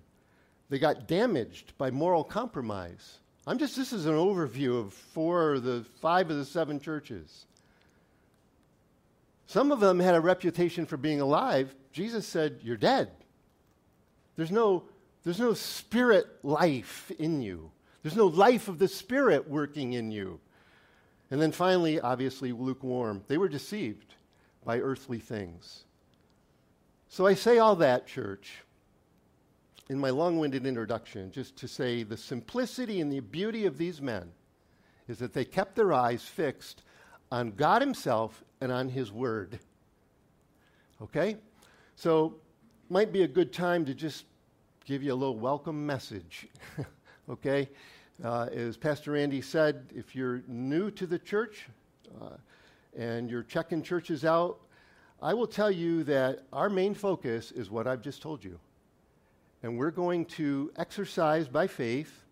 They 0.68 0.78
got 0.78 1.06
damaged 1.06 1.74
by 1.78 1.90
moral 1.90 2.24
compromise. 2.24 3.18
I'm 3.46 3.58
just, 3.58 3.76
this 3.76 3.92
is 3.92 4.06
an 4.06 4.14
overview 4.14 4.80
of 4.80 4.92
four 4.92 5.54
of 5.54 5.62
the 5.62 5.84
five 6.00 6.30
of 6.30 6.36
the 6.36 6.44
seven 6.44 6.80
churches. 6.80 7.46
Some 9.46 9.70
of 9.70 9.78
them 9.78 10.00
had 10.00 10.16
a 10.16 10.20
reputation 10.20 10.86
for 10.86 10.96
being 10.96 11.20
alive. 11.20 11.74
Jesus 11.92 12.26
said, 12.26 12.58
You're 12.62 12.76
dead. 12.76 13.10
There's 14.34 14.50
no, 14.50 14.84
there's 15.22 15.38
no 15.38 15.54
spirit 15.54 16.26
life 16.42 17.12
in 17.18 17.40
you, 17.40 17.70
there's 18.06 18.14
no 18.14 18.28
life 18.28 18.68
of 18.68 18.78
the 18.78 18.86
spirit 18.86 19.50
working 19.50 19.94
in 19.94 20.12
you. 20.12 20.38
And 21.32 21.42
then 21.42 21.50
finally, 21.50 21.98
obviously, 21.98 22.52
lukewarm. 22.52 23.25
They 23.26 23.36
were 23.36 23.48
deceived 23.48 24.14
by 24.64 24.78
earthly 24.78 25.18
things. 25.18 25.82
So 27.08 27.26
I 27.26 27.34
say 27.34 27.58
all 27.58 27.75
that, 27.75 28.06
church, 28.06 28.62
in 29.88 29.98
my 29.98 30.10
long 30.10 30.38
winded 30.38 30.66
introduction, 30.66 31.32
just 31.32 31.56
to 31.56 31.66
say 31.66 32.04
the 32.04 32.16
simplicity 32.16 33.00
and 33.00 33.10
the 33.10 33.18
beauty 33.18 33.66
of 33.66 33.76
these 33.76 34.00
men 34.00 34.30
is 35.08 35.18
that 35.18 35.32
they 35.32 35.44
kept 35.44 35.75
their 35.75 35.92
eyes 35.92 36.22
fixed 36.22 36.84
on 37.32 37.50
God 37.50 37.82
Himself 37.82 38.44
and 38.60 38.70
on 38.70 38.88
His 38.88 39.10
Word. 39.10 39.58
Okay? 41.02 41.38
So 41.96 42.36
might 42.88 43.12
be 43.12 43.25
a 43.25 43.28
good 43.28 43.52
time 43.52 43.84
to 43.84 43.94
just 43.94 44.26
give 44.84 45.02
you 45.02 45.12
a 45.12 45.16
little 45.16 45.40
welcome 45.40 45.84
message. 45.84 46.46
okay? 47.28 47.68
Uh, 48.25 48.49
as 48.52 48.76
Pastor 48.78 49.14
Andy 49.14 49.42
said, 49.42 49.92
if 49.94 50.16
you're 50.16 50.42
new 50.49 50.90
to 50.92 51.06
the 51.06 51.18
church 51.18 51.66
uh, 52.20 52.30
and 52.96 53.30
you're 53.30 53.42
checking 53.42 53.82
churches 53.82 54.25
out, 54.25 54.58
I 55.20 55.35
will 55.35 55.46
tell 55.46 55.70
you 55.70 56.02
that 56.04 56.44
our 56.52 56.70
main 56.70 56.94
focus 56.94 57.52
is 57.52 57.70
what 57.70 57.87
I've 57.87 58.00
just 58.00 58.23
told 58.23 58.42
you. 58.42 58.58
And 59.62 59.76
we're 59.76 59.90
going 59.90 60.25
to 60.26 60.73
exercise 60.76 61.46
by 61.46 61.66
faith, 61.66 62.25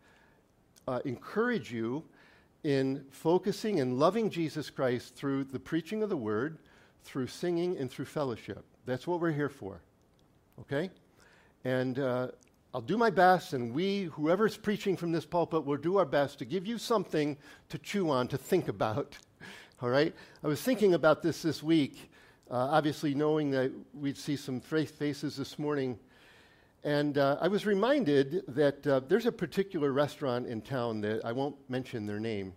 uh, 0.89 1.01
encourage 1.05 1.71
you 1.71 2.05
in 2.63 3.05
focusing 3.11 3.81
and 3.81 3.99
loving 3.99 4.31
Jesus 4.31 4.71
Christ 4.71 5.15
through 5.15 5.45
the 5.45 5.59
preaching 5.59 6.03
of 6.03 6.09
the 6.09 6.17
word, 6.17 6.59
through 7.03 7.27
singing, 7.27 7.77
and 7.77 7.91
through 7.91 8.07
fellowship. 8.07 8.65
That's 8.87 9.07
what 9.07 9.21
we're 9.21 9.33
here 9.33 9.51
for. 9.51 9.81
Okay? 10.61 10.91
And 11.65 11.99
uh, 11.99 12.29
I'll 12.75 12.81
do 12.81 12.99
my 12.99 13.11
best, 13.11 13.53
and 13.53 13.73
we, 13.73 14.07
whoever's 14.15 14.57
preaching 14.57 14.97
from 14.97 15.13
this 15.13 15.25
pulpit, 15.25 15.65
will 15.65 15.77
do 15.77 15.97
our 15.97 16.05
best 16.05 16.41
to 16.41 16.45
give 16.45 16.67
you 16.67 16.77
something 16.77 17.37
to 17.69 17.79
chew 17.79 18.11
on, 18.11 18.27
to 18.27 18.37
think 18.37 18.67
about. 18.67 19.17
All 19.81 19.89
right? 19.89 20.13
I 20.43 20.49
was 20.49 20.61
thinking 20.61 20.95
about 20.95 21.23
this 21.23 21.41
this 21.41 21.63
week, 21.63 22.11
uh, 22.51 22.57
obviously 22.57 23.15
knowing 23.15 23.53
that 23.53 23.71
we'd 23.95 24.17
see 24.17 24.35
some 24.35 24.61
faces 24.61 25.37
this 25.37 25.57
morning. 25.57 25.97
And 26.83 27.17
uh, 27.17 27.39
I 27.41 27.47
was 27.47 27.65
reminded 27.65 28.43
that 28.49 28.85
uh, 28.85 29.03
there's 29.07 29.27
a 29.27 29.33
particular 29.33 29.93
restaurant 29.93 30.49
in 30.49 30.61
town 30.61 31.01
that 31.03 31.25
I 31.25 31.31
won't 31.31 31.55
mention 31.71 32.07
their 32.07 32.19
name, 32.19 32.55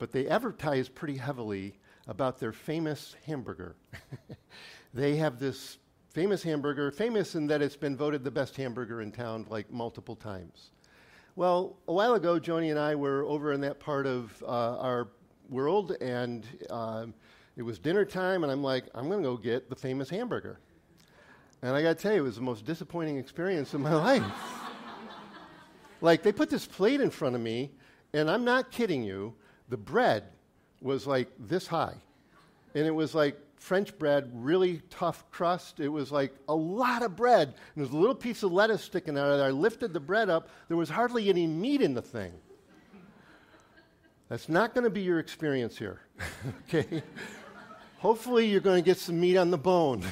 but 0.00 0.10
they 0.10 0.26
advertise 0.26 0.88
pretty 0.88 1.16
heavily 1.16 1.74
about 2.08 2.40
their 2.40 2.52
famous 2.52 3.14
hamburger. 3.24 3.76
they 4.94 5.14
have 5.14 5.38
this 5.38 5.78
famous 6.10 6.42
hamburger, 6.42 6.90
famous 6.90 7.34
in 7.34 7.46
that 7.46 7.62
it's 7.62 7.76
been 7.76 7.96
voted 7.96 8.24
the 8.24 8.30
best 8.30 8.56
hamburger 8.56 9.00
in 9.00 9.12
town 9.12 9.46
like 9.48 9.70
multiple 9.70 10.16
times. 10.16 10.70
Well, 11.36 11.76
a 11.86 11.92
while 11.92 12.14
ago, 12.14 12.40
Joni 12.40 12.70
and 12.70 12.78
I 12.78 12.94
were 12.96 13.24
over 13.24 13.52
in 13.52 13.60
that 13.60 13.78
part 13.78 14.06
of 14.06 14.42
uh, 14.42 14.78
our 14.78 15.08
world, 15.48 15.92
and 16.00 16.44
uh, 16.68 17.06
it 17.56 17.62
was 17.62 17.78
dinner 17.78 18.04
time, 18.04 18.42
and 18.42 18.52
I'm 18.52 18.62
like, 18.62 18.84
I'm 18.94 19.08
going 19.08 19.22
to 19.22 19.28
go 19.28 19.36
get 19.36 19.70
the 19.70 19.76
famous 19.76 20.10
hamburger. 20.10 20.58
And 21.62 21.76
I 21.76 21.82
got 21.82 21.96
to 21.96 22.02
tell 22.02 22.12
you, 22.12 22.20
it 22.20 22.24
was 22.24 22.36
the 22.36 22.42
most 22.42 22.64
disappointing 22.64 23.16
experience 23.16 23.72
of 23.74 23.80
my 23.80 23.94
life. 24.20 24.24
like, 26.00 26.22
they 26.22 26.32
put 26.32 26.50
this 26.50 26.66
plate 26.66 27.00
in 27.00 27.10
front 27.10 27.36
of 27.36 27.40
me, 27.40 27.70
and 28.12 28.28
I'm 28.28 28.44
not 28.44 28.72
kidding 28.72 29.04
you, 29.04 29.34
the 29.68 29.76
bread 29.76 30.24
was 30.80 31.06
like 31.06 31.28
this 31.38 31.68
high. 31.68 31.94
And 32.74 32.86
it 32.86 32.94
was 32.94 33.14
like 33.14 33.38
French 33.60 33.96
bread, 33.98 34.30
really 34.32 34.80
tough 34.88 35.30
crust. 35.30 35.80
It 35.80 35.88
was 35.88 36.10
like 36.10 36.34
a 36.48 36.54
lot 36.54 37.02
of 37.02 37.14
bread. 37.14 37.48
And 37.48 37.56
there 37.76 37.84
was 37.84 37.92
a 37.92 37.96
little 37.96 38.14
piece 38.14 38.42
of 38.42 38.50
lettuce 38.50 38.82
sticking 38.82 39.18
out 39.18 39.30
of 39.30 39.38
there. 39.38 39.46
I 39.46 39.50
lifted 39.50 39.92
the 39.92 40.00
bread 40.00 40.30
up. 40.30 40.48
There 40.68 40.78
was 40.78 40.88
hardly 40.88 41.28
any 41.28 41.46
meat 41.46 41.82
in 41.82 41.92
the 41.92 42.00
thing. 42.00 42.32
That's 44.30 44.48
not 44.48 44.72
going 44.72 44.84
to 44.84 44.90
be 44.90 45.02
your 45.02 45.18
experience 45.18 45.76
here. 45.76 46.00
okay? 46.68 47.02
Hopefully, 47.98 48.46
you're 48.46 48.60
going 48.62 48.82
to 48.82 48.84
get 48.84 48.96
some 48.96 49.20
meat 49.20 49.36
on 49.36 49.50
the 49.50 49.58
bone 49.58 50.06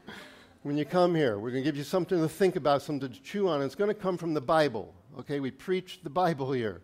when 0.62 0.78
you 0.78 0.84
come 0.84 1.16
here. 1.16 1.36
We're 1.36 1.50
going 1.50 1.64
to 1.64 1.68
give 1.68 1.76
you 1.76 1.82
something 1.82 2.20
to 2.20 2.28
think 2.28 2.54
about, 2.54 2.82
something 2.82 3.12
to 3.12 3.20
chew 3.22 3.48
on. 3.48 3.60
It's 3.60 3.74
going 3.74 3.88
to 3.88 3.94
come 3.94 4.16
from 4.16 4.34
the 4.34 4.40
Bible. 4.40 4.94
Okay? 5.18 5.40
We 5.40 5.50
preach 5.50 5.98
the 6.04 6.10
Bible 6.10 6.52
here. 6.52 6.80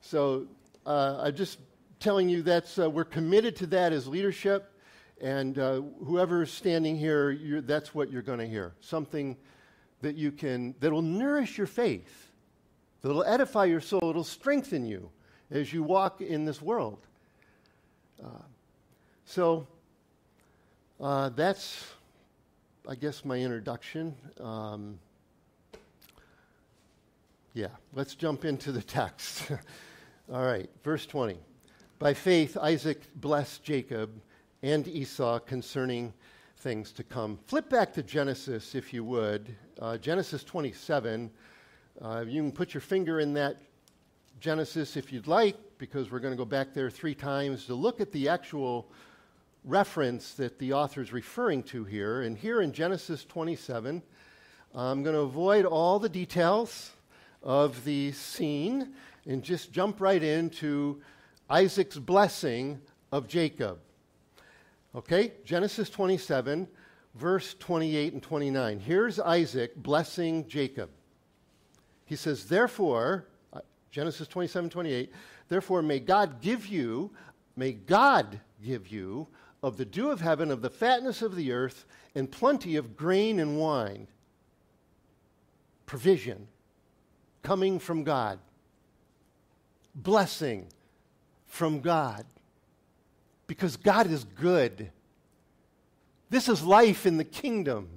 So 0.00 0.48
uh, 0.84 1.20
I'm 1.22 1.36
just 1.36 1.60
telling 2.00 2.28
you 2.28 2.42
that 2.42 2.76
uh, 2.76 2.90
we're 2.90 3.04
committed 3.04 3.54
to 3.56 3.66
that 3.68 3.92
as 3.92 4.08
leadership. 4.08 4.72
And 5.20 5.58
uh, 5.58 5.82
whoever's 6.04 6.52
standing 6.52 6.96
here, 6.96 7.62
that's 7.64 7.94
what 7.94 8.10
you're 8.10 8.22
going 8.22 8.38
to 8.38 8.46
hear. 8.46 8.74
Something 8.80 9.36
that 10.00 10.16
you 10.16 10.30
can, 10.30 10.74
that'll 10.80 11.02
nourish 11.02 11.58
your 11.58 11.66
faith, 11.66 12.28
that'll 13.02 13.24
edify 13.24 13.64
your 13.64 13.80
soul, 13.80 14.10
it'll 14.10 14.22
strengthen 14.22 14.86
you 14.86 15.10
as 15.50 15.72
you 15.72 15.82
walk 15.82 16.20
in 16.20 16.44
this 16.44 16.62
world. 16.62 16.98
Uh, 18.22 18.28
so 19.24 19.66
uh, 21.00 21.30
that's, 21.30 21.84
I 22.88 22.94
guess, 22.94 23.24
my 23.24 23.38
introduction. 23.38 24.14
Um, 24.40 24.98
yeah, 27.54 27.68
let's 27.92 28.14
jump 28.14 28.44
into 28.44 28.70
the 28.70 28.82
text. 28.82 29.50
All 30.32 30.44
right, 30.44 30.70
verse 30.84 31.06
20. 31.06 31.38
By 31.98 32.14
faith, 32.14 32.56
Isaac 32.56 33.00
blessed 33.16 33.64
Jacob 33.64 34.10
and 34.62 34.88
Esau 34.88 35.38
concerning 35.38 36.12
things 36.58 36.90
to 36.92 37.04
come. 37.04 37.38
Flip 37.46 37.68
back 37.70 37.92
to 37.94 38.02
Genesis, 38.02 38.74
if 38.74 38.92
you 38.92 39.04
would. 39.04 39.54
Uh, 39.78 39.96
Genesis 39.98 40.42
27. 40.42 41.30
Uh, 42.00 42.24
you 42.26 42.42
can 42.42 42.52
put 42.52 42.74
your 42.74 42.80
finger 42.80 43.20
in 43.20 43.34
that 43.34 43.58
Genesis 44.40 44.96
if 44.96 45.12
you'd 45.12 45.26
like, 45.26 45.56
because 45.78 46.10
we're 46.10 46.18
going 46.18 46.32
to 46.32 46.38
go 46.38 46.44
back 46.44 46.74
there 46.74 46.90
three 46.90 47.14
times 47.14 47.66
to 47.66 47.74
look 47.74 48.00
at 48.00 48.10
the 48.12 48.28
actual 48.28 48.90
reference 49.64 50.34
that 50.34 50.58
the 50.58 50.72
author 50.72 51.00
is 51.00 51.12
referring 51.12 51.62
to 51.62 51.84
here. 51.84 52.22
And 52.22 52.36
here 52.36 52.62
in 52.62 52.72
Genesis 52.72 53.24
27, 53.24 54.02
I'm 54.74 55.02
going 55.02 55.14
to 55.14 55.22
avoid 55.22 55.64
all 55.64 55.98
the 55.98 56.08
details 56.08 56.90
of 57.42 57.84
the 57.84 58.12
scene 58.12 58.94
and 59.26 59.42
just 59.42 59.72
jump 59.72 60.00
right 60.00 60.22
into 60.22 61.00
Isaac's 61.48 61.98
blessing 61.98 62.80
of 63.12 63.28
Jacob. 63.28 63.78
Okay, 64.98 65.34
Genesis 65.44 65.88
27, 65.90 66.66
verse 67.14 67.54
28 67.60 68.14
and 68.14 68.22
29. 68.22 68.80
Here's 68.80 69.20
Isaac 69.20 69.76
blessing 69.76 70.48
Jacob. 70.48 70.90
He 72.04 72.16
says, 72.16 72.46
Therefore, 72.46 73.28
uh, 73.52 73.60
Genesis 73.92 74.26
27, 74.26 74.70
28, 74.70 75.12
therefore 75.48 75.82
may 75.82 76.00
God 76.00 76.40
give 76.40 76.66
you, 76.66 77.12
may 77.54 77.70
God 77.70 78.40
give 78.60 78.88
you 78.88 79.28
of 79.62 79.76
the 79.76 79.84
dew 79.84 80.10
of 80.10 80.20
heaven, 80.20 80.50
of 80.50 80.62
the 80.62 80.68
fatness 80.68 81.22
of 81.22 81.36
the 81.36 81.52
earth, 81.52 81.86
and 82.16 82.28
plenty 82.28 82.74
of 82.74 82.96
grain 82.96 83.38
and 83.38 83.56
wine. 83.56 84.08
Provision 85.86 86.48
coming 87.44 87.78
from 87.78 88.02
God, 88.02 88.40
blessing 89.94 90.66
from 91.46 91.82
God, 91.82 92.26
because 93.48 93.76
God 93.76 94.06
is 94.08 94.22
good. 94.22 94.92
This 96.30 96.48
is 96.48 96.62
life 96.62 97.04
in 97.06 97.16
the 97.16 97.24
kingdom. 97.24 97.88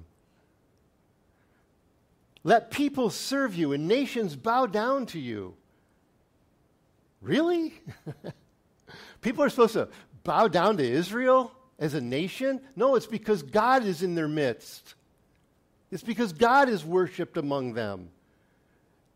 Let 2.42 2.72
people 2.72 3.10
serve 3.10 3.54
you 3.54 3.72
and 3.72 3.86
nations 3.86 4.34
bow 4.34 4.66
down 4.66 5.06
to 5.06 5.20
you. 5.20 5.54
Really? 7.20 7.74
people 9.20 9.44
are 9.44 9.48
supposed 9.48 9.74
to 9.74 9.88
bow 10.24 10.48
down 10.48 10.76
to 10.78 10.84
Israel 10.84 11.52
as 11.78 11.94
a 11.94 12.00
nation? 12.00 12.60
No, 12.76 12.94
it's 12.96 13.06
because 13.06 13.42
God 13.42 13.84
is 13.84 14.02
in 14.02 14.14
their 14.14 14.28
midst. 14.28 14.94
It's 15.90 16.02
because 16.02 16.32
God 16.32 16.68
is 16.68 16.84
worshiped 16.84 17.36
among 17.36 17.74
them. 17.74 18.08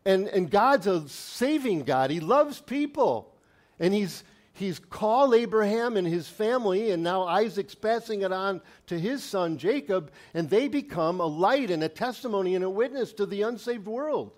And, 0.05 0.27
and 0.27 0.49
God's 0.49 0.87
a 0.87 1.07
saving 1.09 1.83
God. 1.83 2.11
He 2.11 2.19
loves 2.19 2.61
people. 2.61 3.33
And 3.79 3.93
he's, 3.93 4.23
he's 4.57 4.79
called 4.79 5.33
Abraham 5.33 5.97
and 5.97 6.07
his 6.07 6.27
family, 6.27 6.91
and 6.91 7.03
now 7.03 7.23
Isaac's 7.23 7.75
passing 7.75 8.21
it 8.21 8.31
on 8.31 8.61
to 8.87 8.99
his 8.99 9.23
son 9.23 9.57
Jacob, 9.57 10.11
and 10.33 10.49
they 10.49 10.67
become 10.67 11.19
a 11.19 11.25
light 11.25 11.71
and 11.71 11.83
a 11.83 11.89
testimony 11.89 12.55
and 12.55 12.63
a 12.63 12.69
witness 12.69 13.13
to 13.13 13.25
the 13.25 13.43
unsaved 13.43 13.87
world. 13.87 14.31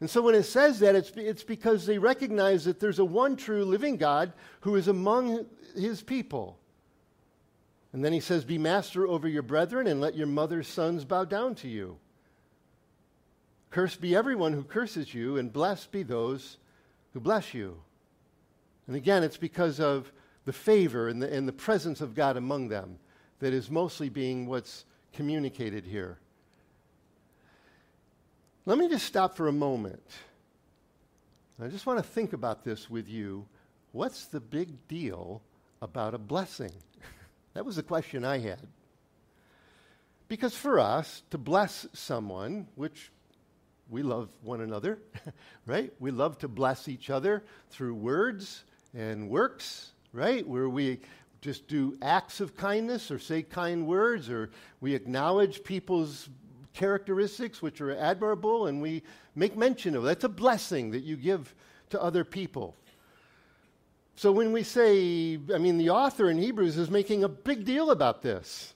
And 0.00 0.10
so 0.10 0.20
when 0.20 0.34
it 0.34 0.42
says 0.42 0.80
that, 0.80 0.96
it's, 0.96 1.12
it's 1.16 1.44
because 1.44 1.86
they 1.86 1.98
recognize 1.98 2.64
that 2.64 2.80
there's 2.80 2.98
a 2.98 3.04
one 3.04 3.36
true 3.36 3.64
living 3.64 3.96
God 3.96 4.32
who 4.60 4.74
is 4.74 4.88
among 4.88 5.46
his 5.76 6.02
people. 6.02 6.58
And 7.92 8.04
then 8.04 8.12
he 8.12 8.20
says, 8.20 8.44
Be 8.44 8.58
master 8.58 9.06
over 9.06 9.28
your 9.28 9.42
brethren 9.42 9.86
and 9.86 10.00
let 10.00 10.16
your 10.16 10.26
mother's 10.26 10.66
sons 10.66 11.04
bow 11.04 11.24
down 11.24 11.54
to 11.56 11.68
you. 11.68 11.98
Cursed 13.70 14.00
be 14.00 14.16
everyone 14.16 14.52
who 14.52 14.64
curses 14.64 15.14
you, 15.14 15.36
and 15.38 15.52
blessed 15.52 15.92
be 15.92 16.02
those 16.02 16.58
who 17.14 17.20
bless 17.20 17.54
you. 17.54 17.78
And 18.86 18.96
again, 18.96 19.22
it's 19.22 19.36
because 19.36 19.80
of 19.80 20.12
the 20.44 20.52
favor 20.52 21.08
and 21.08 21.22
the, 21.22 21.32
and 21.32 21.46
the 21.46 21.52
presence 21.52 22.00
of 22.00 22.14
God 22.14 22.36
among 22.36 22.68
them 22.68 22.98
that 23.38 23.52
is 23.52 23.70
mostly 23.70 24.08
being 24.08 24.46
what's 24.46 24.84
communicated 25.12 25.84
here. 25.84 26.18
Let 28.66 28.78
me 28.78 28.88
just 28.88 29.06
stop 29.06 29.36
for 29.36 29.48
a 29.48 29.52
moment. 29.52 30.02
I 31.60 31.68
just 31.68 31.86
want 31.86 31.98
to 31.98 32.04
think 32.04 32.32
about 32.32 32.64
this 32.64 32.88
with 32.88 33.08
you. 33.08 33.46
What's 33.92 34.26
the 34.26 34.40
big 34.40 34.88
deal 34.88 35.42
about 35.80 36.14
a 36.14 36.18
blessing? 36.18 36.72
that 37.54 37.64
was 37.64 37.76
the 37.76 37.82
question 37.82 38.24
I 38.24 38.38
had. 38.38 38.66
Because 40.28 40.56
for 40.56 40.80
us, 40.80 41.22
to 41.30 41.38
bless 41.38 41.86
someone, 41.92 42.66
which 42.74 43.10
we 43.90 44.02
love 44.02 44.28
one 44.42 44.60
another, 44.60 44.98
right? 45.66 45.92
We 46.00 46.10
love 46.10 46.38
to 46.38 46.48
bless 46.48 46.88
each 46.88 47.10
other 47.10 47.44
through 47.70 47.94
words 47.94 48.64
and 48.94 49.28
works, 49.28 49.92
right? 50.12 50.46
Where 50.46 50.68
we 50.68 51.00
just 51.40 51.66
do 51.66 51.96
acts 52.02 52.40
of 52.40 52.56
kindness 52.56 53.10
or 53.10 53.18
say 53.18 53.42
kind 53.42 53.86
words 53.86 54.30
or 54.30 54.50
we 54.80 54.94
acknowledge 54.94 55.64
people's 55.64 56.28
characteristics 56.72 57.60
which 57.60 57.80
are 57.80 57.96
admirable 57.96 58.66
and 58.66 58.80
we 58.80 59.02
make 59.34 59.56
mention 59.56 59.96
of. 59.96 60.04
That's 60.04 60.24
a 60.24 60.28
blessing 60.28 60.92
that 60.92 61.02
you 61.02 61.16
give 61.16 61.54
to 61.90 62.00
other 62.00 62.24
people. 62.24 62.76
So 64.14 64.30
when 64.30 64.52
we 64.52 64.62
say, 64.62 65.38
I 65.52 65.58
mean, 65.58 65.78
the 65.78 65.90
author 65.90 66.30
in 66.30 66.38
Hebrews 66.38 66.76
is 66.76 66.90
making 66.90 67.24
a 67.24 67.28
big 67.28 67.64
deal 67.64 67.90
about 67.90 68.22
this. 68.22 68.74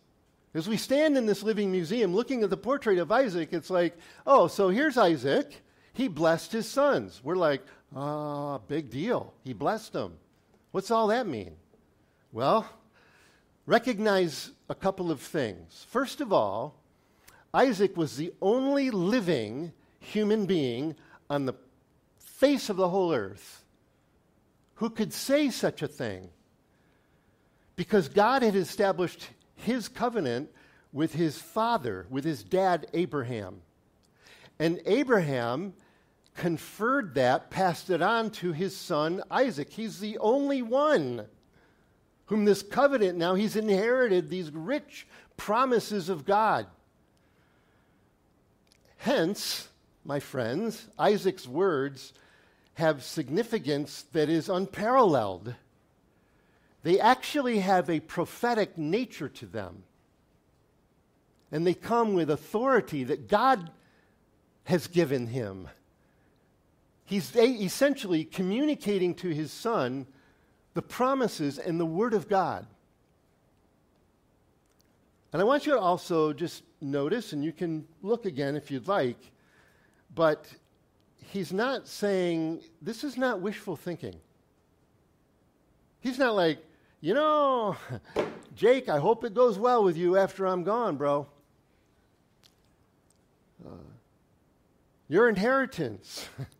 As 0.55 0.67
we 0.67 0.79
stand 0.79 1.19
in 1.19 1.27
this 1.27 1.43
living 1.43 1.71
museum 1.71 2.15
looking 2.15 2.43
at 2.43 2.51
the 2.51 2.57
portrait 2.57 2.99
of 2.99 3.13
Isaac, 3.13 3.51
it's 3.53 3.69
like, 3.71 3.97
oh, 4.27 4.49
so 4.49 4.71
here's 4.71 4.97
Isaac. 4.97 5.63
He 5.93 6.09
blessed 6.09 6.53
his 6.53 6.67
sons. 6.69 7.21
We're 7.23 7.37
like, 7.37 7.63
ah, 7.95 8.55
oh, 8.55 8.63
big 8.67 8.91
deal. 8.91 9.33
He 9.45 9.53
blessed 9.53 9.93
them. 9.93 10.15
What's 10.73 10.91
all 10.91 11.07
that 11.09 11.27
mean? 11.27 11.57
Well, 12.33 12.69
recognize 13.67 14.51
a 14.69 14.75
couple 14.75 15.11
of 15.11 15.21
things. 15.21 15.87
First 15.89 16.21
of 16.21 16.33
all, 16.33 16.75
Isaac 17.55 17.97
was 17.97 18.17
the 18.17 18.33
only 18.43 18.91
living 18.91 19.73
human 20.01 20.47
being 20.47 20.95
on 21.31 21.47
the 21.47 21.55
face 22.19 22.69
of 22.69 22.77
the 22.77 22.89
whole 22.89 23.13
earth 23.13 23.65
who 24.77 24.91
could 24.91 25.13
say 25.13 25.51
such 25.51 25.83
a 25.83 25.89
thing. 25.89 26.29
Because 27.75 28.09
God 28.09 28.43
had 28.43 28.55
established 28.55 29.29
his 29.55 29.89
covenant 29.89 30.51
with 30.93 31.15
his 31.15 31.39
father, 31.39 32.07
with 32.09 32.25
his 32.25 32.43
dad, 32.43 32.87
Abraham. 32.93 33.61
And 34.59 34.81
Abraham 34.87 35.75
conferred 36.37 37.15
that, 37.15 37.51
passed 37.51 37.91
it 37.91 38.03
on 38.03 38.31
to 38.31 38.53
his 38.53 38.77
son 38.77 39.23
Isaac. 39.31 39.71
He's 39.71 39.99
the 40.01 40.19
only 40.19 40.63
one 40.63 41.27
whom 42.27 42.45
this 42.45 42.63
covenant 42.63 43.17
now, 43.17 43.35
he's 43.35 43.57
inherited 43.57 44.29
these 44.29 44.51
rich 44.51 45.07
promises 45.37 46.09
of 46.09 46.25
God. 46.25 46.67
Hence, 48.99 49.69
my 50.05 50.19
friends, 50.21 50.87
Isaac's 50.99 51.47
words 51.47 52.13
have 52.75 53.05
significance 53.05 54.05
that 54.13 54.29
is 54.29 54.49
unparalleled. 54.49 55.55
They 56.83 57.01
actually 57.01 57.61
have 57.61 57.89
a 57.89 58.01
prophetic 58.01 58.77
nature 58.77 59.29
to 59.29 59.47
them. 59.47 59.85
And 61.53 61.67
they 61.67 61.75
come 61.75 62.15
with 62.15 62.29
authority 62.29 63.05
that 63.05 63.29
God 63.29 63.71
has 64.65 64.89
given 64.89 65.29
him. 65.29 65.69
He's 67.07 67.35
essentially 67.37 68.25
communicating 68.25 69.15
to 69.17 69.29
his 69.29 69.53
son 69.53 70.07
the 70.75 70.83
promises 70.83 71.59
and 71.59 71.81
the 71.81 71.87
Word 71.87 72.15
of 72.15 72.29
God. 72.29 72.67
And 75.33 75.41
I 75.41 75.45
want 75.45 75.67
you 75.67 75.73
to 75.73 75.79
also 75.79 76.33
just 76.33 76.65
notice, 76.81 77.33
and 77.33 77.45
you 77.45 77.53
can 77.53 77.87
look 78.03 78.27
again 78.27 78.57
if 78.57 78.71
you'd 78.71 78.89
like, 78.89 79.19
but 80.15 80.49
he's 81.31 81.53
not 81.53 81.87
saying, 81.87 82.63
this 82.83 83.05
is 83.05 83.17
not 83.17 83.41
wishful 83.41 83.77
thinking. 83.77 84.17
He's 86.01 86.19
not 86.19 86.35
like, 86.35 86.59
you 87.01 87.15
know, 87.15 87.77
Jake, 88.57 88.89
I 88.89 88.99
hope 88.99 89.25
it 89.25 89.33
goes 89.33 89.59
well 89.59 89.85
with 89.85 89.97
you 89.97 90.17
after 90.17 90.47
I'm 90.47 90.65
gone, 90.65 90.97
bro. 90.97 91.27
Uh, 93.65 93.71
your 95.09 95.29
inheritance. 95.29 96.29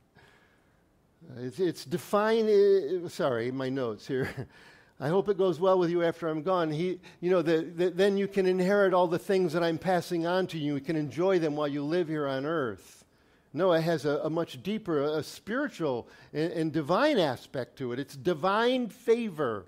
it's, 1.39 1.59
it's 1.59 1.85
defined, 1.85 2.49
uh, 2.49 3.09
sorry, 3.09 3.51
my 3.51 3.69
notes 3.69 4.07
here. 4.07 4.29
I 5.01 5.09
hope 5.09 5.29
it 5.29 5.37
goes 5.37 5.61
well 5.61 5.79
with 5.79 5.91
you 5.91 6.03
after 6.03 6.27
I'm 6.29 6.43
gone. 6.43 6.71
He, 6.71 6.99
you 7.21 7.31
know, 7.31 7.43
the, 7.43 7.63
the, 7.63 7.91
then 7.91 8.17
you 8.17 8.27
can 8.27 8.47
inherit 8.47 8.95
all 8.95 9.07
the 9.07 9.19
things 9.19 9.53
that 9.53 9.63
I'm 9.63 9.77
passing 9.77 10.27
on 10.27 10.47
to 10.49 10.59
you. 10.59 10.75
You 10.75 10.81
can 10.81 10.97
enjoy 10.97 11.39
them 11.39 11.55
while 11.55 11.69
you 11.69 11.83
live 11.83 12.09
here 12.09 12.27
on 12.27 12.47
earth. 12.47 13.05
No, 13.53 13.73
it 13.73 13.83
has 13.83 14.07
a, 14.07 14.21
a 14.25 14.31
much 14.31 14.63
deeper, 14.63 15.03
a, 15.03 15.19
a 15.19 15.23
spiritual 15.23 16.09
and, 16.33 16.53
and 16.53 16.73
divine 16.73 17.19
aspect 17.19 17.77
to 17.79 17.93
it. 17.93 17.99
It's 17.99 18.17
divine 18.17 18.89
favor 18.89 19.67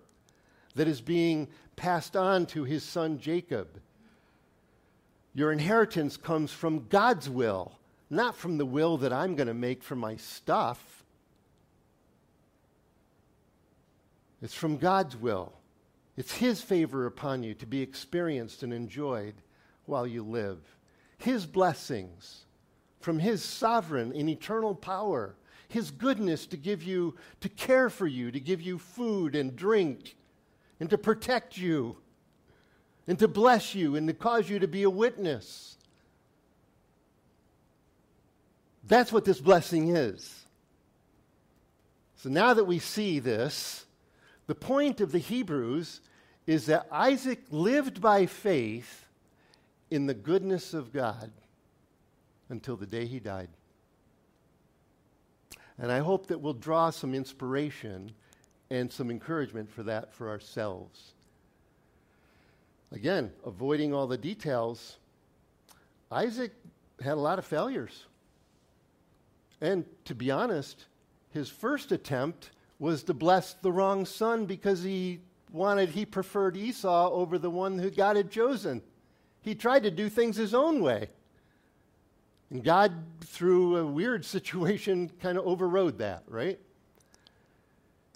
that 0.75 0.89
is 0.89 1.01
being 1.01 1.49
passed 1.77 2.17
on 2.17 2.47
to 2.47 2.65
his 2.65 2.83
son 2.83 3.19
Jacob. 3.19 3.69
Your 5.35 5.53
inheritance 5.53 6.17
comes 6.17 6.53
from 6.53 6.87
God's 6.89 7.29
will, 7.29 7.73
not 8.09 8.35
from 8.35 8.59
the 8.59 8.67
will 8.67 8.97
that 8.99 9.13
I'm 9.13 9.35
going 9.37 9.47
to 9.49 9.55
make 9.55 9.83
for 9.83 9.97
my 9.97 10.17
stuff. 10.17 10.98
It's 14.41 14.55
from 14.55 14.77
God's 14.77 15.17
will. 15.17 15.53
It's 16.17 16.33
His 16.33 16.61
favor 16.61 17.07
upon 17.07 17.43
you 17.43 17.55
to 17.55 17.67
be 17.67 17.81
experienced 17.81 18.63
and 18.63 18.73
enjoyed 18.73 19.35
while 19.87 20.07
you 20.07 20.23
live. 20.23 20.59
His 21.19 21.47
blessings 21.47 22.45
from 23.01 23.19
His 23.19 23.43
sovereign 23.43 24.13
and 24.15 24.29
eternal 24.29 24.75
power 24.75 25.35
His 25.69 25.91
goodness 25.91 26.47
to 26.47 26.57
give 26.57 26.83
you, 26.83 27.15
to 27.41 27.49
care 27.49 27.91
for 27.91 28.07
you, 28.07 28.31
to 28.31 28.41
give 28.41 28.61
you 28.61 28.79
food 28.79 29.35
and 29.35 29.55
drink, 29.55 30.17
and 30.81 30.89
to 30.91 30.99
protect 30.99 31.59
you, 31.59 31.97
and 33.07 33.19
to 33.19 33.29
bless 33.29 33.75
you, 33.75 33.97
and 33.97 34.07
to 34.07 34.15
cause 34.15 34.49
you 34.49 34.59
to 34.59 34.69
be 34.69 34.85
a 34.85 34.91
witness. 34.91 35.77
That's 38.87 39.13
what 39.13 39.25
this 39.25 39.41
blessing 39.41 39.95
is. 39.95 40.45
So 42.17 42.31
now 42.31 42.55
that 42.55 42.65
we 42.65 42.79
see 42.79 43.19
this, 43.19 43.85
the 44.49 44.55
point 44.55 45.01
of 45.01 45.13
the 45.13 45.19
Hebrews 45.19 46.01
is 46.47 46.67
that 46.67 46.89
Isaac 46.91 47.43
lived 47.51 48.01
by 48.01 48.25
faith 48.25 49.05
in 49.91 50.07
the 50.07 50.15
goodness 50.15 50.73
of 50.73 50.93
God 50.93 51.31
until 52.49 52.75
the 52.75 52.87
day 52.87 53.05
he 53.05 53.21
died. 53.21 53.51
And 55.79 55.93
I 55.93 55.99
hope 55.99 56.27
that 56.29 56.41
we'll 56.41 56.55
draw 56.55 56.89
some 56.89 57.15
inspiration 57.15 58.13
and 58.71 58.91
some 58.91 59.11
encouragement 59.11 59.71
for 59.71 59.83
that 59.83 60.15
for 60.15 60.31
ourselves. 60.31 61.13
Again, 62.91 63.31
avoiding 63.45 63.93
all 63.93 64.07
the 64.07 64.17
details, 64.17 64.97
Isaac 66.11 66.53
had 67.03 67.13
a 67.13 67.21
lot 67.21 67.39
of 67.39 67.45
failures. 67.45 68.07
And 69.61 69.85
to 70.07 70.15
be 70.15 70.31
honest, 70.31 70.87
his 71.35 71.51
first 71.51 71.93
attempt 71.93 72.51
was 72.79 73.03
to 73.05 73.15
bless 73.15 73.55
the 73.55 73.73
wrong 73.73 74.05
son 74.05 74.47
because 74.47 74.83
he 74.83 75.21
wanted, 75.53 75.91
he 75.91 76.05
preferred 76.05 76.57
Esau 76.57 77.11
over 77.11 77.39
the 77.39 77.51
one 77.51 77.79
who 77.79 77.91
God 77.91 78.17
had 78.17 78.31
chosen. 78.31 78.83
He 79.41 79.55
tried 79.55 79.83
to 79.85 79.91
do 79.91 80.09
things 80.09 80.37
his 80.37 80.55
own 80.55 80.83
way. 80.83 81.09
And 82.51 82.63
God, 82.63 82.93
through 83.21 83.77
a 83.77 83.87
weird 83.87 84.25
situation, 84.37 85.11
kind 85.21 85.39
of 85.39 85.47
overrode 85.47 85.99
that, 85.99 86.23
right? 86.27 86.59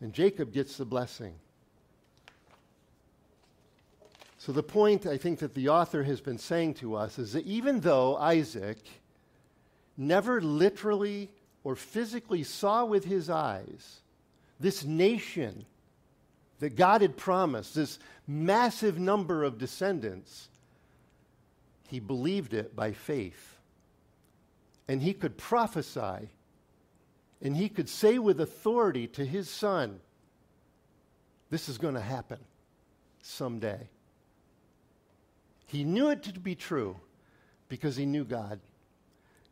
And 0.01 0.12
Jacob 0.12 0.53
gets 0.53 0.77
the 0.77 0.85
blessing. 0.85 1.35
So, 4.38 4.51
the 4.51 4.62
point 4.62 5.07
I 5.07 5.16
think 5.18 5.38
that 5.38 5.55
the 5.55 5.68
author 5.68 6.03
has 6.03 6.20
been 6.20 6.38
saying 6.38 6.75
to 6.75 6.96
us 6.96 7.16
is 7.16 7.33
that 7.35 7.46
even 7.46 7.79
though 7.79 8.16
Isaac 8.16 8.79
never 9.96 10.40
literally 10.40 11.31
or 11.62 11.77
physically 11.77 12.42
saw 12.42 12.85
with 12.85 13.05
his 13.05 13.31
eyes 13.31 14.02
this 14.62 14.85
nation 14.85 15.66
that 16.61 16.77
God 16.77 17.03
had 17.03 17.16
promised, 17.16 17.75
this 17.75 17.98
massive 18.27 18.98
number 18.98 19.42
of 19.42 19.59
descendants, 19.59 20.48
he 21.88 21.98
believed 21.98 22.55
it 22.55 22.75
by 22.75 22.92
faith. 22.92 23.59
And 24.88 25.03
he 25.03 25.12
could 25.12 25.37
prophesy, 25.37 26.29
and 27.40 27.57
he 27.57 27.68
could 27.68 27.88
say 27.88 28.18
with 28.18 28.40
authority 28.40 29.09
to 29.09 29.25
his 29.25 29.51
son, 29.51 29.98
This 31.51 31.68
is 31.68 31.79
going 31.79 31.94
to 31.94 32.01
happen 32.01 32.38
someday. 33.22 33.88
He 35.66 35.85
knew 35.85 36.11
it 36.11 36.22
to 36.25 36.38
be 36.38 36.55
true 36.55 36.96
because 37.68 37.96
he 37.96 38.07
knew 38.07 38.25
God. 38.25 38.61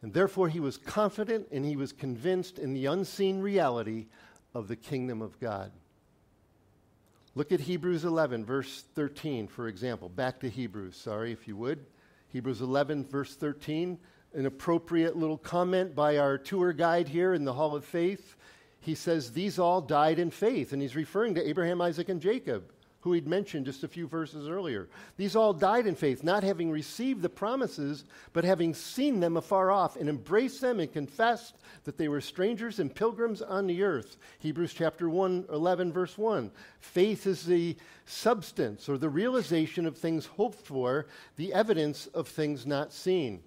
And 0.03 0.12
therefore, 0.12 0.49
he 0.49 0.61
was 0.61 0.77
confident 0.77 1.49
and 1.51 1.64
he 1.64 1.77
was 1.77 1.92
convinced 1.92 2.59
in 2.59 2.73
the 2.73 2.87
unseen 2.87 3.40
reality 3.40 4.07
of 4.55 4.69
the 4.69 4.77
kingdom 4.77 5.23
of 5.23 5.39
God. 5.41 5.71
Look 7.35 7.53
at 7.53 7.61
Hebrews 7.61 8.05
11, 8.05 8.45
verse 8.45 8.85
13, 8.95 9.47
for 9.47 9.69
example. 9.69 10.09
Back 10.09 10.41
to 10.41 10.51
Hebrews, 10.51 10.97
sorry, 10.97 11.33
if 11.33 11.47
you 11.47 11.57
would. 11.57 11.85
Hebrews 12.29 12.61
11, 12.61 13.05
verse 13.05 13.35
13, 13.37 13.99
an 14.35 14.47
appropriate 14.47 15.17
little 15.17 15.39
comment 15.39 15.95
by 15.95 16.19
our 16.19 16.39
tour 16.39 16.73
guide 16.73 17.09
here 17.09 17.35
in 17.35 17.45
the 17.45 17.53
Hall 17.53 17.77
of 17.77 17.85
Faith. 17.85 18.37
He 18.81 18.95
says, 18.95 19.33
These 19.33 19.59
all 19.59 19.81
died 19.81 20.19
in 20.19 20.31
faith. 20.31 20.73
And 20.73 20.83
he's 20.83 20.97
referring 20.97 21.35
to 21.37 21.49
Abraham, 21.49 21.81
Isaac, 21.81 22.09
and 22.09 22.21
Jacob 22.21 22.73
who 23.01 23.13
he'd 23.13 23.27
mentioned 23.27 23.65
just 23.65 23.83
a 23.83 23.89
few 23.89 24.07
verses 24.07 24.47
earlier. 24.47 24.89
These 25.17 25.35
all 25.35 25.55
died 25.55 25.87
in 25.87 25.95
faith, 25.95 26.23
not 26.23 26.43
having 26.43 26.71
received 26.71 27.23
the 27.23 27.31
promises, 27.31 28.05
but 28.33 28.45
having 28.45 28.75
seen 28.75 29.21
them 29.21 29.37
afar 29.37 29.71
off 29.71 29.97
and 29.97 30.09
embraced 30.09 30.61
them 30.61 30.81
and 30.81 30.93
confessed 30.93 31.57
that 31.85 31.97
they 31.97 32.09
were 32.09 32.21
strangers 32.21 32.79
and 32.79 32.95
pilgrims 32.95 33.41
on 33.41 33.67
the 33.67 33.83
earth. 33.83 34.19
Hebrews 34.41 34.75
chapter 34.75 35.09
1, 35.09 35.47
11, 35.51 35.93
verse 35.93 36.19
1. 36.19 36.51
Faith 36.81 37.27
is 37.27 37.47
the 37.47 37.77
substance 38.05 38.89
or 38.89 38.99
the 38.99 39.09
realization 39.09 39.87
of 39.87 39.97
things 39.97 40.27
hoped 40.27 40.67
for, 40.67 41.07
the 41.37 41.55
evidence 41.55 42.07
of 42.09 42.29
things 42.29 42.67
not 42.67 42.93
seen. 42.93 43.43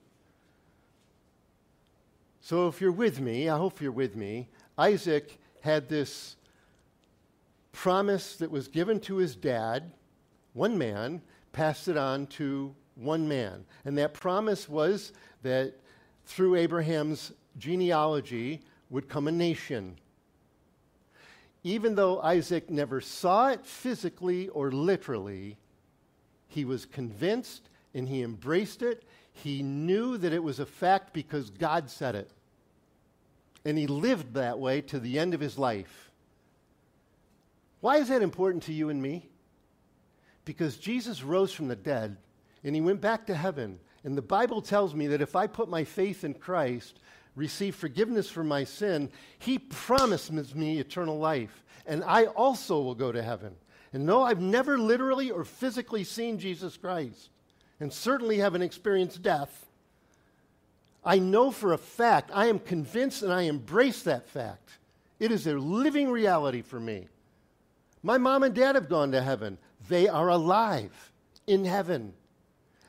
So 2.41 2.67
if 2.67 2.81
you're 2.81 2.91
with 2.91 3.21
me, 3.21 3.49
I 3.49 3.57
hope 3.57 3.81
you're 3.81 3.91
with 3.91 4.15
me, 4.15 4.49
Isaac 4.77 5.37
had 5.61 5.87
this 5.87 6.35
promise 7.73 8.37
that 8.37 8.49
was 8.49 8.69
given 8.69 8.99
to 9.01 9.17
his 9.17 9.35
dad, 9.35 9.91
one 10.53 10.77
man, 10.77 11.21
passed 11.51 11.89
it 11.89 11.97
on 11.97 12.27
to 12.27 12.73
one 12.95 13.27
man. 13.27 13.65
And 13.83 13.97
that 13.97 14.13
promise 14.13 14.69
was 14.69 15.11
that 15.41 15.73
through 16.25 16.55
Abraham's 16.55 17.33
genealogy 17.57 18.61
would 18.89 19.09
come 19.09 19.27
a 19.27 19.31
nation. 19.31 19.97
Even 21.63 21.95
though 21.95 22.21
Isaac 22.21 22.69
never 22.69 23.01
saw 23.01 23.49
it 23.49 23.65
physically 23.65 24.49
or 24.49 24.71
literally, 24.71 25.57
he 26.47 26.65
was 26.65 26.85
convinced 26.85 27.69
and 27.93 28.07
he 28.07 28.21
embraced 28.21 28.81
it. 28.81 29.03
He 29.31 29.63
knew 29.63 30.17
that 30.17 30.33
it 30.33 30.43
was 30.43 30.59
a 30.59 30.65
fact 30.65 31.13
because 31.13 31.49
God 31.49 31.89
said 31.89 32.15
it. 32.15 32.29
And 33.65 33.77
he 33.77 33.87
lived 33.87 34.33
that 34.33 34.59
way 34.59 34.81
to 34.81 34.99
the 34.99 35.17
end 35.17 35.33
of 35.33 35.39
his 35.39 35.57
life. 35.57 36.11
Why 37.83 37.97
is 37.97 38.07
that 38.07 38.21
important 38.21 38.63
to 38.63 38.73
you 38.73 38.87
and 38.87 39.01
me? 39.01 39.27
Because 40.45 40.77
Jesus 40.77 41.21
rose 41.21 41.51
from 41.51 41.67
the 41.67 41.75
dead 41.75 42.15
and 42.63 42.73
he 42.73 42.79
went 42.79 43.01
back 43.01 43.25
to 43.25 43.35
heaven. 43.35 43.77
And 44.05 44.17
the 44.17 44.21
Bible 44.21 44.61
tells 44.61 44.95
me 44.95 45.07
that 45.07 45.19
if 45.19 45.35
I 45.35 45.47
put 45.47 45.67
my 45.67 45.83
faith 45.83 46.23
in 46.23 46.33
Christ, 46.33 47.01
receive 47.35 47.75
forgiveness 47.75 48.29
for 48.29 48.41
my 48.41 48.63
sin, 48.63 49.09
he 49.37 49.59
promises 49.59 50.55
me 50.55 50.79
eternal 50.79 51.19
life. 51.19 51.61
And 51.85 52.05
I 52.05 52.27
also 52.27 52.79
will 52.79 52.95
go 52.95 53.11
to 53.11 53.21
heaven. 53.21 53.53
And 53.91 54.05
no, 54.05 54.23
I've 54.23 54.39
never 54.39 54.77
literally 54.77 55.29
or 55.29 55.43
physically 55.43 56.05
seen 56.05 56.39
Jesus 56.39 56.77
Christ, 56.77 57.31
and 57.81 57.91
certainly 57.91 58.37
haven't 58.37 58.61
experienced 58.61 59.21
death. 59.21 59.65
I 61.03 61.19
know 61.19 61.51
for 61.51 61.73
a 61.73 61.77
fact, 61.77 62.31
I 62.33 62.45
am 62.45 62.59
convinced 62.59 63.23
and 63.23 63.33
I 63.33 63.41
embrace 63.41 64.03
that 64.03 64.25
fact. 64.29 64.69
It 65.19 65.33
is 65.33 65.47
a 65.47 65.57
living 65.57 66.09
reality 66.09 66.61
for 66.61 66.79
me. 66.79 67.09
My 68.03 68.17
mom 68.17 68.43
and 68.43 68.53
dad 68.53 68.75
have 68.75 68.89
gone 68.89 69.13
to 69.13 69.21
heaven. 69.21 69.57
They 69.87 70.09
are 70.09 70.27
alive 70.27 71.11
in 71.47 71.63
heaven. 71.63 72.13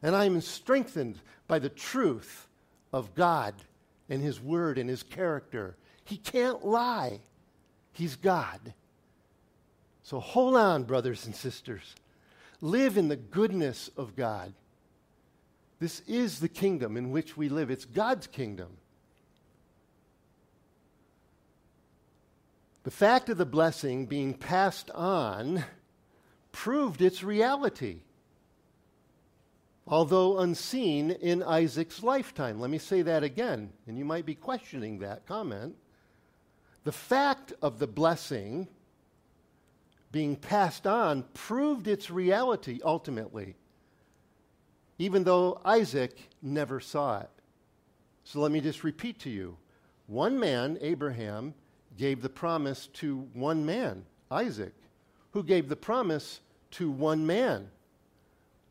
And 0.02 0.14
I 0.14 0.24
am 0.24 0.40
strengthened 0.40 1.20
by 1.46 1.60
the 1.60 1.68
truth 1.68 2.48
of 2.92 3.14
God 3.14 3.54
and 4.10 4.20
His 4.20 4.40
Word 4.40 4.76
and 4.76 4.90
His 4.90 5.04
character. 5.04 5.76
He 6.04 6.16
can't 6.16 6.64
lie, 6.64 7.20
He's 7.92 8.16
God. 8.16 8.74
So 10.02 10.20
hold 10.20 10.56
on, 10.56 10.82
brothers 10.82 11.24
and 11.24 11.34
sisters. 11.34 11.94
Live 12.60 12.98
in 12.98 13.08
the 13.08 13.16
goodness 13.16 13.90
of 13.96 14.16
God. 14.16 14.52
This 15.78 16.00
is 16.06 16.40
the 16.40 16.48
kingdom 16.48 16.96
in 16.96 17.10
which 17.10 17.36
we 17.36 17.48
live, 17.48 17.70
it's 17.70 17.84
God's 17.84 18.26
kingdom. 18.26 18.76
The 22.84 22.90
fact 22.90 23.30
of 23.30 23.38
the 23.38 23.46
blessing 23.46 24.04
being 24.04 24.34
passed 24.34 24.90
on 24.90 25.64
proved 26.52 27.00
its 27.00 27.22
reality, 27.22 28.02
although 29.86 30.38
unseen 30.38 31.10
in 31.10 31.42
Isaac's 31.42 32.02
lifetime. 32.02 32.60
Let 32.60 32.68
me 32.68 32.76
say 32.76 33.00
that 33.00 33.22
again, 33.22 33.72
and 33.86 33.96
you 33.96 34.04
might 34.04 34.26
be 34.26 34.34
questioning 34.34 34.98
that 34.98 35.24
comment. 35.26 35.76
The 36.84 36.92
fact 36.92 37.54
of 37.62 37.78
the 37.78 37.86
blessing 37.86 38.68
being 40.12 40.36
passed 40.36 40.86
on 40.86 41.24
proved 41.32 41.88
its 41.88 42.10
reality 42.10 42.80
ultimately, 42.84 43.56
even 44.98 45.24
though 45.24 45.58
Isaac 45.64 46.18
never 46.42 46.80
saw 46.80 47.20
it. 47.20 47.30
So 48.24 48.40
let 48.40 48.52
me 48.52 48.60
just 48.60 48.84
repeat 48.84 49.20
to 49.20 49.30
you 49.30 49.56
one 50.06 50.38
man, 50.38 50.76
Abraham, 50.82 51.54
gave 51.96 52.22
the 52.22 52.28
promise 52.28 52.88
to 52.94 53.28
one 53.32 53.64
man, 53.64 54.04
Isaac, 54.30 54.74
who 55.32 55.42
gave 55.42 55.68
the 55.68 55.76
promise 55.76 56.40
to 56.72 56.90
one 56.90 57.26
man, 57.26 57.68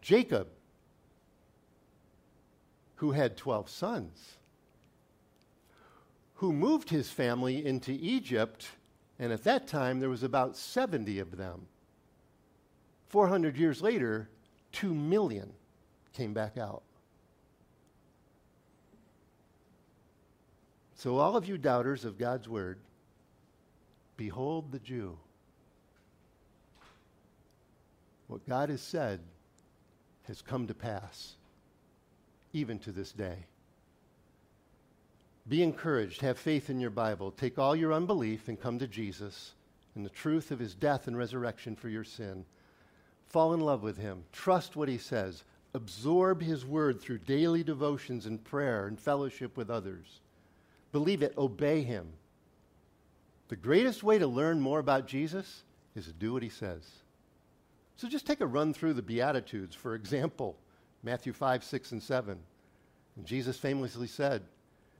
Jacob, 0.01 0.47
who 2.95 3.11
had 3.11 3.37
12 3.37 3.69
sons, 3.69 4.37
who 6.35 6.51
moved 6.51 6.89
his 6.89 7.09
family 7.09 7.65
into 7.65 7.91
Egypt, 7.91 8.67
and 9.19 9.31
at 9.31 9.43
that 9.43 9.67
time 9.67 9.99
there 9.99 10.09
was 10.09 10.23
about 10.23 10.57
70 10.57 11.19
of 11.19 11.37
them. 11.37 11.67
400 13.09 13.55
years 13.57 13.81
later, 13.81 14.29
2 14.73 14.93
million 14.93 15.53
came 16.13 16.33
back 16.33 16.57
out. 16.57 16.83
So, 20.95 21.17
all 21.17 21.35
of 21.35 21.47
you 21.47 21.57
doubters 21.57 22.05
of 22.05 22.17
God's 22.17 22.47
word, 22.47 22.79
behold 24.17 24.71
the 24.71 24.79
Jew. 24.79 25.17
What 28.27 28.47
God 28.47 28.69
has 28.69 28.81
said 28.81 29.19
has 30.27 30.41
come 30.41 30.67
to 30.67 30.73
pass, 30.73 31.35
even 32.53 32.79
to 32.79 32.91
this 32.91 33.11
day. 33.11 33.45
Be 35.47 35.61
encouraged. 35.61 36.21
Have 36.21 36.37
faith 36.37 36.69
in 36.69 36.79
your 36.79 36.89
Bible. 36.89 37.31
Take 37.31 37.59
all 37.59 37.75
your 37.75 37.93
unbelief 37.93 38.47
and 38.47 38.59
come 38.59 38.79
to 38.79 38.87
Jesus 38.87 39.53
and 39.95 40.05
the 40.05 40.09
truth 40.09 40.51
of 40.51 40.59
his 40.59 40.73
death 40.73 41.07
and 41.07 41.17
resurrection 41.17 41.75
for 41.75 41.89
your 41.89 42.05
sin. 42.05 42.45
Fall 43.27 43.53
in 43.53 43.59
love 43.59 43.83
with 43.83 43.97
him. 43.97 44.23
Trust 44.31 44.75
what 44.75 44.87
he 44.87 44.97
says. 44.97 45.43
Absorb 45.73 46.41
his 46.41 46.65
word 46.65 47.01
through 47.01 47.17
daily 47.19 47.63
devotions 47.63 48.25
and 48.25 48.43
prayer 48.43 48.87
and 48.87 48.99
fellowship 48.99 49.57
with 49.57 49.69
others. 49.69 50.21
Believe 50.91 51.23
it. 51.23 51.33
Obey 51.37 51.81
him. 51.81 52.07
The 53.53 53.57
greatest 53.57 54.01
way 54.01 54.17
to 54.17 54.25
learn 54.25 54.59
more 54.59 54.79
about 54.79 55.05
Jesus 55.05 55.61
is 55.95 56.07
to 56.07 56.11
do 56.11 56.33
what 56.33 56.41
he 56.41 56.49
says. 56.49 56.89
So 57.97 58.07
just 58.07 58.25
take 58.25 58.41
a 58.41 58.47
run 58.47 58.73
through 58.73 58.93
the 58.93 59.03
Beatitudes. 59.03 59.75
For 59.75 59.93
example, 59.93 60.57
Matthew 61.03 61.33
5, 61.33 61.63
6, 61.63 61.91
and 61.91 62.01
7. 62.01 62.39
And 63.15 63.25
Jesus 63.27 63.59
famously 63.59 64.07
said, 64.07 64.41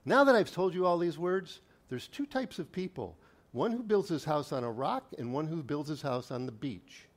Now 0.04 0.22
that 0.22 0.36
I've 0.36 0.52
told 0.52 0.72
you 0.72 0.86
all 0.86 0.98
these 0.98 1.18
words, 1.18 1.62
there's 1.88 2.06
two 2.06 2.26
types 2.26 2.60
of 2.60 2.70
people 2.70 3.16
one 3.50 3.72
who 3.72 3.82
builds 3.82 4.08
his 4.08 4.24
house 4.24 4.52
on 4.52 4.62
a 4.62 4.70
rock 4.70 5.06
and 5.18 5.32
one 5.32 5.48
who 5.48 5.60
builds 5.60 5.88
his 5.88 6.02
house 6.02 6.30
on 6.30 6.46
the 6.46 6.52
beach. 6.52 7.08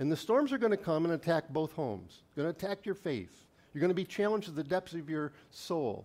And 0.00 0.10
the 0.10 0.16
storms 0.16 0.52
are 0.52 0.58
going 0.58 0.72
to 0.72 0.76
come 0.76 1.04
and 1.04 1.14
attack 1.14 1.48
both 1.48 1.74
homes, 1.74 2.22
going 2.34 2.52
to 2.52 2.66
attack 2.66 2.84
your 2.84 2.96
faith. 2.96 3.46
You're 3.72 3.80
going 3.80 3.88
to 3.88 3.94
be 3.94 4.04
challenged 4.04 4.48
to 4.48 4.52
the 4.52 4.64
depths 4.64 4.94
of 4.94 5.08
your 5.08 5.30
soul. 5.52 6.04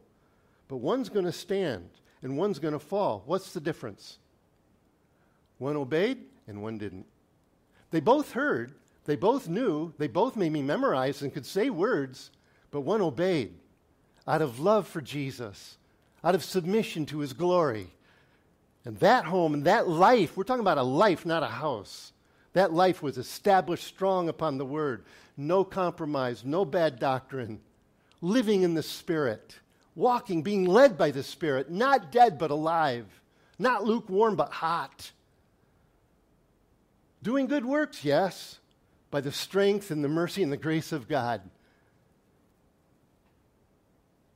But 0.68 0.78
one's 0.78 1.10
going 1.10 1.26
to 1.26 1.32
stand 1.32 1.90
and 2.22 2.38
one's 2.38 2.60
going 2.60 2.74
to 2.74 2.80
fall. 2.80 3.24
What's 3.26 3.54
the 3.54 3.60
difference? 3.60 4.18
One 5.58 5.76
obeyed 5.76 6.20
and 6.48 6.62
one 6.62 6.78
didn't. 6.78 7.06
They 7.92 8.00
both 8.00 8.32
heard, 8.32 8.74
they 9.06 9.16
both 9.16 9.48
knew, 9.48 9.94
they 9.98 10.08
both 10.08 10.36
made 10.36 10.52
me 10.52 10.62
memorize 10.62 11.22
and 11.22 11.34
could 11.34 11.46
say 11.46 11.70
words, 11.70 12.32
but 12.72 12.82
one 12.82 13.02
obeyed 13.02 13.54
out 14.28 14.42
of 14.42 14.60
love 14.60 14.88
for 14.88 15.02
Jesus, 15.02 15.78
out 16.24 16.36
of 16.36 16.44
submission 16.44 17.06
to 17.08 17.20
his 17.20 17.34
glory. 17.34 17.88
And 18.86 18.98
that 19.00 19.26
home 19.26 19.54
and 19.54 19.66
that 19.66 19.90
life, 19.90 20.38
we're 20.38 20.44
talking 20.44 20.62
about 20.62 20.78
a 20.78 20.84
life, 20.84 21.26
not 21.26 21.44
a 21.44 21.48
house. 21.48 22.14
That 22.54 22.74
life 22.74 23.04
was 23.04 23.18
established 23.18 23.86
strong 23.86 24.30
upon 24.30 24.58
the 24.58 24.66
word. 24.66 25.04
No 25.36 25.64
compromise, 25.64 26.44
no 26.46 26.66
bad 26.66 27.00
doctrine. 27.00 27.60
Living 28.22 28.64
in 28.64 28.74
the 28.74 28.84
Spirit, 28.84 29.56
walking, 30.00 30.42
being 30.42 30.66
led 30.66 30.98
by 30.98 31.12
the 31.12 31.22
Spirit, 31.22 31.70
not 31.70 32.12
dead 32.12 32.40
but 32.40 32.50
alive, 32.50 33.06
not 33.60 33.84
lukewarm 33.84 34.36
but 34.36 34.52
hot. 34.52 35.12
Doing 37.22 37.48
good 37.48 37.66
works, 37.66 38.06
yes, 38.06 38.60
by 39.12 39.20
the 39.20 39.32
strength 39.32 39.92
and 39.92 40.04
the 40.04 40.10
mercy 40.10 40.42
and 40.42 40.52
the 40.52 40.58
grace 40.58 40.94
of 40.94 41.10
God. 41.10 41.42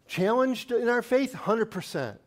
Challenged 0.06 0.72
in 0.72 0.90
our 0.90 1.02
faith, 1.02 1.34
100%. 1.34 2.18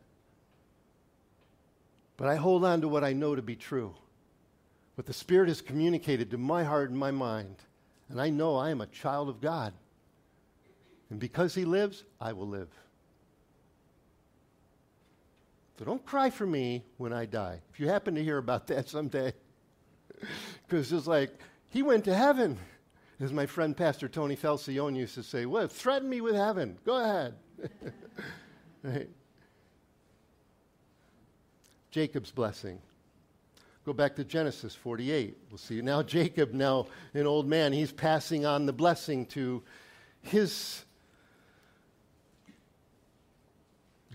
But 2.17 2.27
I 2.27 2.35
hold 2.35 2.65
on 2.65 2.81
to 2.81 2.87
what 2.87 3.03
I 3.03 3.13
know 3.13 3.35
to 3.35 3.43
be 3.43 3.55
true. 3.55 3.93
What 4.95 5.05
the 5.05 5.13
Spirit 5.13 5.49
has 5.49 5.61
communicated 5.61 6.31
to 6.31 6.39
my 6.39 6.63
heart 6.63 6.89
and 6.89 6.97
my 6.97 7.11
mind. 7.11 7.55
And 8.09 8.19
I 8.19 8.31
know 8.31 8.55
I 8.55 8.71
am 8.71 8.81
a 8.81 8.87
child 8.87 9.29
of 9.29 9.39
God. 9.39 9.73
And 11.11 11.19
because 11.19 11.53
He 11.53 11.65
lives, 11.65 12.03
I 12.19 12.33
will 12.33 12.47
live. 12.47 12.69
So 15.77 15.85
don't 15.85 16.05
cry 16.05 16.29
for 16.29 16.45
me 16.45 16.83
when 16.97 17.13
I 17.13 17.25
die. 17.25 17.61
If 17.71 17.79
you 17.79 17.87
happen 17.87 18.15
to 18.15 18.23
hear 18.23 18.37
about 18.37 18.67
that 18.67 18.89
someday, 18.89 19.33
because 20.67 20.91
it's 20.91 21.07
like, 21.07 21.31
he 21.69 21.83
went 21.83 22.05
to 22.05 22.15
heaven. 22.15 22.57
As 23.19 23.33
my 23.33 23.45
friend 23.45 23.75
Pastor 23.75 24.07
Tony 24.07 24.35
Falcione 24.35 24.99
used 24.99 25.15
to 25.15 25.23
say, 25.23 25.45
well, 25.45 25.67
threaten 25.67 26.09
me 26.09 26.21
with 26.21 26.35
heaven. 26.35 26.77
Go 26.85 27.01
ahead. 27.01 27.35
right? 28.83 29.09
Jacob's 31.89 32.31
blessing. 32.31 32.79
Go 33.85 33.93
back 33.93 34.15
to 34.17 34.23
Genesis 34.23 34.75
48. 34.75 35.37
We'll 35.49 35.57
see. 35.57 35.81
Now, 35.81 36.03
Jacob, 36.03 36.53
now 36.53 36.87
an 37.13 37.25
old 37.25 37.47
man, 37.47 37.73
he's 37.73 37.91
passing 37.91 38.45
on 38.45 38.65
the 38.65 38.73
blessing 38.73 39.25
to 39.27 39.63
his 40.21 40.83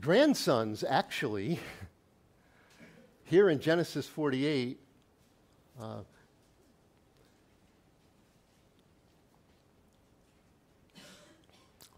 grandsons, 0.03 0.85
actually. 0.87 1.61
Here 3.25 3.49
in 3.49 3.61
Genesis 3.61 4.07
48, 4.07 4.79
uh, 5.81 6.01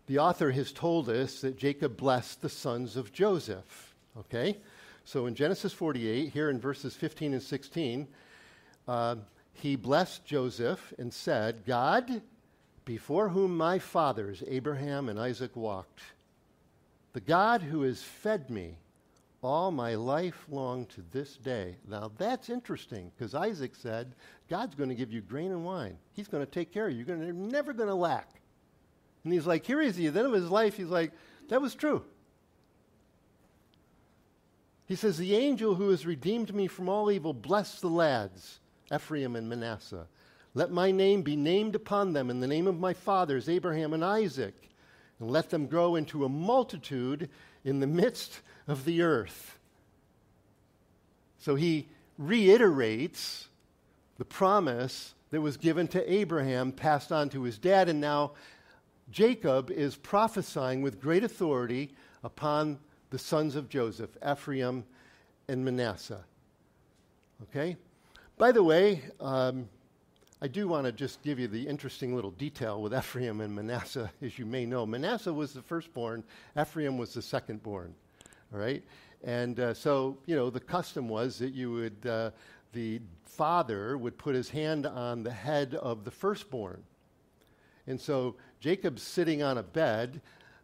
the 0.07 0.19
author 0.19 0.53
has 0.53 0.71
told 0.71 1.09
us 1.09 1.40
that 1.40 1.57
Jacob 1.57 1.97
blessed 1.97 2.43
the 2.43 2.49
sons 2.49 2.97
of 2.97 3.12
Joseph. 3.12 3.95
Okay? 4.17 4.59
So 5.05 5.27
in 5.27 5.35
Genesis 5.35 5.73
48, 5.73 6.29
here 6.29 6.51
in 6.51 6.61
verses 6.61 6.95
15 6.95 7.33
and 7.33 7.43
16, 7.43 8.07
uh, 8.87 9.17
he 9.55 9.77
blessed 9.77 10.25
Joseph 10.25 10.93
and 10.99 11.12
said, 11.12 11.64
God, 11.67 12.23
before 12.85 13.31
whom 13.31 13.57
my 13.57 13.79
fathers, 13.79 14.43
Abraham 14.47 15.09
and 15.09 15.19
Isaac, 15.19 15.57
walked, 15.57 16.01
the 17.14 17.20
God 17.20 17.62
who 17.62 17.83
has 17.83 18.03
fed 18.03 18.50
me 18.50 18.77
all 19.42 19.70
my 19.70 19.94
life 19.94 20.44
long 20.50 20.85
to 20.87 21.03
this 21.12 21.37
day. 21.37 21.77
Now 21.88 22.11
that's 22.18 22.50
interesting 22.50 23.11
because 23.16 23.35
Isaac 23.35 23.74
said, 23.74 24.14
God's 24.50 24.74
going 24.74 24.88
to 24.90 24.94
give 24.94 25.12
you 25.12 25.22
grain 25.22 25.53
and 25.53 25.64
wine. 25.64 25.96
He's 26.12 26.29
going 26.29 26.44
to 26.44 26.50
take 26.50 26.72
care 26.72 26.87
of 26.87 26.92
you. 26.92 26.98
You're, 26.98 27.07
gonna, 27.07 27.24
you're 27.27 27.35
never 27.35 27.72
going 27.72 27.88
to 27.88 27.94
lack. 27.94 28.29
And 29.22 29.33
he's 29.33 29.46
like, 29.46 29.64
here 29.64 29.81
is 29.81 29.96
he. 29.96 30.07
At 30.07 30.14
the 30.14 30.20
end 30.20 30.29
of 30.29 30.35
his 30.35 30.50
life, 30.50 30.77
he's 30.77 30.88
like, 30.88 31.12
that 31.48 31.62
was 31.62 31.74
true. 31.74 32.03
He 34.87 34.96
says, 34.96 35.16
The 35.16 35.35
angel 35.35 35.74
who 35.74 35.90
has 35.90 36.05
redeemed 36.05 36.55
me 36.55 36.66
from 36.66 36.88
all 36.88 37.11
evil, 37.11 37.33
bless 37.33 37.81
the 37.81 37.88
lads, 37.88 38.61
Ephraim 38.94 39.37
and 39.37 39.48
Manasseh. 39.48 40.07
Let 40.53 40.70
my 40.70 40.90
name 40.90 41.22
be 41.22 41.37
named 41.37 41.74
upon 41.74 42.12
them 42.12 42.31
in 42.31 42.40
the 42.40 42.46
name 42.46 42.66
of 42.66 42.79
my 42.79 42.92
fathers, 42.92 43.48
Abraham 43.48 43.92
and 43.92 44.05
Isaac, 44.05 44.70
and 45.25 45.33
let 45.33 45.49
them 45.49 45.67
grow 45.67 45.97
into 45.97 46.27
a 46.27 46.29
multitude 46.29 47.31
in 47.65 47.81
the 47.81 47.87
midst 47.87 48.41
of 48.69 48.85
the 48.85 49.01
earth. 49.01 49.59
So 51.39 51.55
he 51.55 51.89
reiterates 52.19 53.49
the 54.19 54.27
promise 54.27 55.15
that 55.31 55.41
was 55.41 55.57
given 55.57 55.89
to 55.89 56.13
Abraham, 56.13 56.73
passed 56.73 57.11
on 57.11 57.31
to 57.31 57.43
his 57.45 57.57
dad, 57.57 57.89
and 57.89 58.03
now 58.03 58.33
Jacob 59.11 59.71
is 59.71 59.97
prophesying 59.97 60.83
with 60.83 61.01
great 61.01 61.25
authority 61.25 61.95
upon 62.23 62.79
the 63.09 63.19
sons 63.19 63.57
of 63.57 63.71
Joseph, 63.71 64.11
Ephraim 64.31 64.85
and 65.49 65.65
Manasseh. 65.65 66.25
Okay? 67.45 67.79
By 68.37 68.53
the 68.53 68.63
way, 68.63 69.05
um, 69.21 69.71
I 70.45 70.47
do 70.47 70.69
want 70.69 70.85
to 70.85 70.93
just 70.93 71.23
give 71.23 71.39
you 71.39 71.49
the 71.49 71.67
interesting 71.67 72.15
little 72.15 72.33
detail 72.33 72.83
with 72.83 72.93
Ephraim 72.99 73.41
and 73.41 73.57
Manasseh. 73.57 74.13
As 74.21 74.39
you 74.39 74.45
may 74.45 74.67
know, 74.67 74.85
Manasseh 74.85 75.33
was 75.33 75.55
the 75.55 75.63
firstborn, 75.63 76.23
Ephraim 76.61 76.99
was 76.99 77.15
the 77.15 77.23
secondborn. 77.23 77.93
All 78.53 78.61
right? 78.61 78.85
And 79.23 79.59
uh, 79.59 79.73
so, 79.73 80.19
you 80.27 80.37
know, 80.37 80.51
the 80.51 80.61
custom 80.61 81.09
was 81.09 81.39
that 81.39 81.55
you 81.55 81.73
would, 81.73 82.07
uh, 82.07 82.31
the 82.75 83.01
father 83.25 83.97
would 83.97 84.19
put 84.19 84.35
his 84.35 84.51
hand 84.51 84.85
on 84.85 85.23
the 85.23 85.31
head 85.31 85.77
of 85.77 86.05
the 86.05 86.11
firstborn. 86.11 86.83
And 87.87 87.99
so 87.99 88.37
Jacob's 88.61 89.03
sitting 89.03 89.43
on 89.43 89.57
a 89.57 89.63
bed 89.63 90.21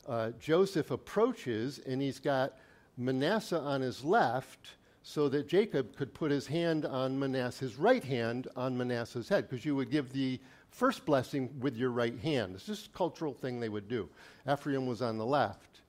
uh, 0.07 0.33
Joseph 0.39 0.91
approaches 0.91 1.81
and 1.87 2.03
he's 2.03 2.19
got 2.19 2.59
Manasseh 2.99 3.59
on 3.59 3.81
his 3.81 4.05
left 4.05 4.73
so 5.11 5.29
that 5.29 5.49
Jacob 5.49 5.97
could 5.97 6.15
put 6.15 6.31
his 6.31 6.47
hand 6.47 6.87
on 6.87 7.19
Manasseh's 7.19 7.75
right 7.75 8.05
hand 8.05 8.47
on 8.55 8.79
Manasseh's 8.79 9.29
head 9.29 9.49
because 9.49 9.65
you 9.65 9.75
would 9.75 9.91
give 9.91 10.13
the 10.13 10.39
first 10.71 11.05
blessing 11.05 11.51
with 11.59 11.77
your 11.77 11.91
right 11.91 12.17
hand. 12.21 12.55
It's 12.55 12.67
just 12.67 12.87
a 12.87 12.91
cultural 12.91 13.35
thing 13.35 13.59
they 13.59 13.69
would 13.69 13.89
do. 13.89 14.09
Ephraim 14.51 14.87
was 14.87 15.03
on 15.03 15.19
the 15.19 15.27
left. 15.27 15.81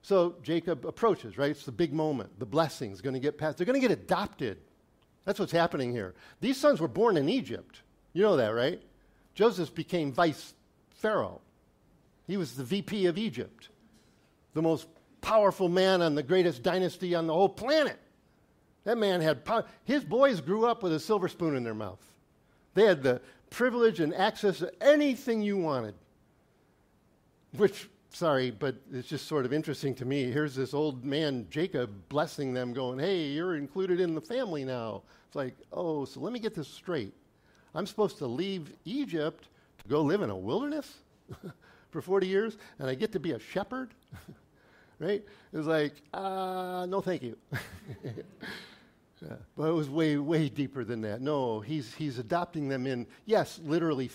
So 0.00 0.36
Jacob 0.42 0.86
approaches, 0.86 1.36
right? 1.36 1.50
It's 1.50 1.66
the 1.66 1.72
big 1.72 1.92
moment. 1.92 2.38
The 2.38 2.46
blessing's 2.46 3.02
going 3.02 3.12
to 3.12 3.20
get 3.20 3.36
passed. 3.36 3.58
They're 3.58 3.66
going 3.66 3.78
to 3.78 3.86
get 3.86 3.96
adopted. 3.96 4.56
That's 5.26 5.38
what's 5.38 5.52
happening 5.52 5.92
here. 5.92 6.14
These 6.40 6.56
sons 6.56 6.80
were 6.80 6.88
born 6.88 7.18
in 7.18 7.28
Egypt. 7.28 7.82
You 8.14 8.22
know 8.22 8.36
that, 8.36 8.54
right? 8.54 8.80
Joseph 9.34 9.74
became 9.74 10.10
vice 10.10 10.54
Pharaoh. 10.88 11.42
He 12.26 12.38
was 12.38 12.56
the 12.56 12.64
VP 12.64 13.04
of 13.06 13.18
Egypt, 13.18 13.68
the 14.54 14.62
most 14.62 14.88
powerful 15.20 15.68
man 15.68 16.00
on 16.00 16.14
the 16.14 16.22
greatest 16.22 16.62
dynasty 16.62 17.14
on 17.14 17.26
the 17.26 17.34
whole 17.34 17.50
planet. 17.50 17.98
That 18.84 18.98
man 18.98 19.20
had 19.20 19.44
power. 19.44 19.64
His 19.84 20.04
boys 20.04 20.40
grew 20.40 20.66
up 20.66 20.82
with 20.82 20.92
a 20.92 21.00
silver 21.00 21.28
spoon 21.28 21.56
in 21.56 21.64
their 21.64 21.74
mouth. 21.74 22.00
They 22.74 22.84
had 22.84 23.02
the 23.02 23.20
privilege 23.50 24.00
and 24.00 24.14
access 24.14 24.58
to 24.58 24.72
anything 24.82 25.42
you 25.42 25.56
wanted, 25.56 25.94
which 27.56 27.88
sorry, 28.10 28.50
but 28.50 28.76
it's 28.92 29.08
just 29.08 29.26
sort 29.26 29.44
of 29.44 29.52
interesting 29.52 29.94
to 29.96 30.04
me. 30.04 30.30
Here's 30.30 30.54
this 30.54 30.74
old 30.74 31.04
man, 31.04 31.46
Jacob, 31.50 31.90
blessing 32.08 32.54
them, 32.54 32.72
going, 32.72 32.98
Hey, 32.98 33.26
you're 33.26 33.56
included 33.56 34.00
in 34.00 34.14
the 34.14 34.20
family 34.20 34.64
now. 34.64 35.02
It's 35.26 35.36
like, 35.36 35.54
Oh, 35.72 36.04
so 36.04 36.20
let 36.20 36.32
me 36.32 36.38
get 36.38 36.54
this 36.54 36.68
straight. 36.68 37.14
I'm 37.74 37.86
supposed 37.86 38.18
to 38.18 38.26
leave 38.26 38.72
Egypt 38.84 39.48
to 39.82 39.88
go 39.88 40.02
live 40.02 40.22
in 40.22 40.30
a 40.30 40.36
wilderness 40.36 40.98
for 41.90 42.00
40 42.00 42.26
years, 42.26 42.56
and 42.78 42.88
I 42.88 42.94
get 42.94 43.12
to 43.12 43.20
be 43.20 43.32
a 43.32 43.38
shepherd? 43.38 43.90
right? 44.98 45.24
It 45.52 45.56
was 45.56 45.66
like, 45.66 45.94
uh, 46.12 46.86
no, 46.88 47.00
thank 47.00 47.22
you. 47.22 47.36
yeah, 48.04 49.34
but 49.56 49.68
it 49.68 49.72
was 49.72 49.88
way, 49.88 50.16
way 50.16 50.48
deeper 50.48 50.84
than 50.84 51.00
that. 51.02 51.20
No, 51.20 51.60
he's, 51.60 51.94
he's 51.94 52.18
adopting 52.18 52.68
them 52.68 52.86
in, 52.86 53.06
yes, 53.26 53.60
literally 53.64 54.10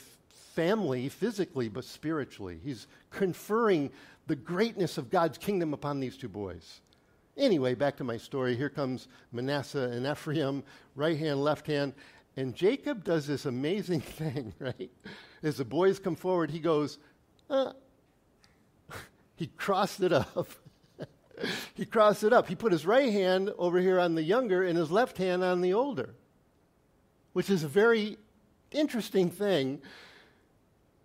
family, 0.54 1.10
physically, 1.10 1.70
but 1.70 1.84
spiritually. 1.84 2.60
He's 2.64 2.88
conferring 3.10 3.92
the 4.28 4.36
greatness 4.36 4.98
of 4.98 5.10
God's 5.10 5.38
kingdom 5.38 5.74
upon 5.74 6.00
these 6.00 6.18
two 6.18 6.30
boys. 6.30 6.82
Anyway, 7.36 7.74
back 7.74 7.98
to 7.98 8.04
my 8.04 8.18
story. 8.18 8.56
Here 8.56 8.70
comes 8.70 9.08
Manasseh 9.32 9.90
and 9.92 10.06
Ephraim, 10.06 10.64
right 10.96 11.18
hand, 11.18 11.44
left 11.44 11.66
hand. 11.66 11.94
And 12.38 12.56
Jacob 12.56 13.04
does 13.04 13.28
this 13.28 13.46
amazing 13.46 14.02
thing, 14.02 14.54
right? 14.60 14.92
As 15.42 15.58
the 15.58 15.66
boys 15.66 16.00
come 16.00 16.16
forward, 16.16 16.52
he 16.52 16.60
goes, 16.60 17.00
uh. 17.50 17.74
he 19.36 19.48
crossed 19.48 20.02
it 20.02 20.14
up. 20.14 20.48
he 21.74 21.86
crossed 21.86 22.24
it 22.24 22.34
up. 22.34 22.48
He 22.48 22.56
put 22.56 22.72
his 22.72 22.86
right 22.86 23.12
hand 23.12 23.52
over 23.58 23.80
here 23.80 24.00
on 24.00 24.16
the 24.16 24.24
younger 24.24 24.64
and 24.64 24.78
his 24.78 24.92
left 24.92 25.18
hand 25.18 25.44
on 25.44 25.62
the 25.62 25.74
older, 25.74 26.16
which 27.34 27.50
is 27.50 27.64
a 27.64 27.68
very 27.68 28.18
interesting 28.72 29.30
thing 29.30 29.82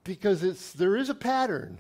because 0.05 0.43
it's, 0.43 0.73
there 0.73 0.97
is 0.97 1.09
a 1.09 1.15
pattern. 1.15 1.79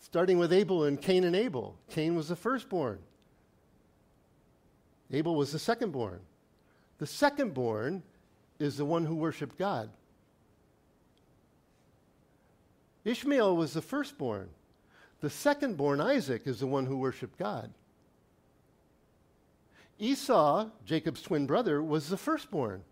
Starting 0.00 0.38
with 0.38 0.52
Abel 0.52 0.84
and 0.84 1.00
Cain 1.00 1.24
and 1.24 1.36
Abel. 1.36 1.76
Cain 1.90 2.14
was 2.14 2.28
the 2.28 2.36
firstborn. 2.36 2.98
Abel 5.10 5.34
was 5.34 5.52
the 5.52 5.58
secondborn. 5.58 6.20
The 6.98 7.06
secondborn 7.06 8.02
is 8.58 8.76
the 8.76 8.84
one 8.84 9.04
who 9.04 9.14
worshiped 9.14 9.58
God. 9.58 9.90
Ishmael 13.04 13.56
was 13.56 13.72
the 13.72 13.82
firstborn. 13.82 14.48
The 15.20 15.30
second 15.30 15.76
born, 15.76 16.00
Isaac, 16.00 16.42
is 16.46 16.60
the 16.60 16.66
one 16.66 16.86
who 16.86 16.96
worshiped 16.96 17.38
God. 17.38 17.72
Esau, 19.98 20.68
Jacob's 20.84 21.22
twin 21.22 21.46
brother, 21.46 21.82
was 21.82 22.08
the 22.08 22.16
firstborn. 22.16 22.82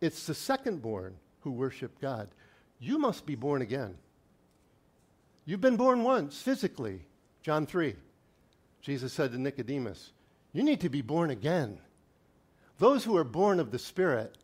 It's 0.00 0.26
the 0.26 0.34
secondborn 0.34 1.14
who 1.40 1.50
worshiped 1.50 2.00
God. 2.00 2.28
You 2.78 2.98
must 2.98 3.26
be 3.26 3.34
born 3.34 3.62
again. 3.62 3.96
You've 5.44 5.60
been 5.60 5.76
born 5.76 6.04
once, 6.04 6.40
physically. 6.40 7.00
John 7.42 7.66
3. 7.66 7.96
Jesus 8.80 9.12
said 9.12 9.32
to 9.32 9.38
Nicodemus, 9.38 10.12
You 10.52 10.62
need 10.62 10.80
to 10.80 10.88
be 10.88 11.02
born 11.02 11.30
again. 11.30 11.78
Those 12.78 13.02
who 13.02 13.16
are 13.16 13.24
born 13.24 13.58
of 13.58 13.72
the 13.72 13.78
Spirit 13.78 14.36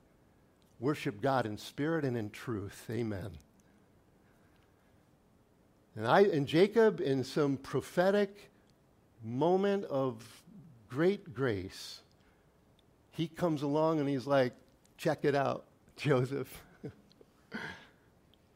worship 0.81 1.21
God 1.21 1.47
in 1.47 1.57
spirit 1.57 2.05
and 2.05 2.17
in 2.17 2.31
truth. 2.31 2.87
Amen. 2.91 3.31
And, 5.97 6.07
I, 6.07 6.23
and 6.23 6.47
Jacob, 6.47 7.01
in 7.01 7.23
some 7.23 7.57
prophetic 7.57 8.51
moment 9.23 9.85
of 9.85 10.25
great 10.89 11.35
grace, 11.35 12.01
he 13.13 13.29
comes 13.29 13.63
along 13.63 14.01
and 14.01 14.09
he's 14.09 14.27
like, 14.27 14.53
check 14.99 15.25
it 15.25 15.35
out, 15.35 15.65
Joseph. 15.97 16.63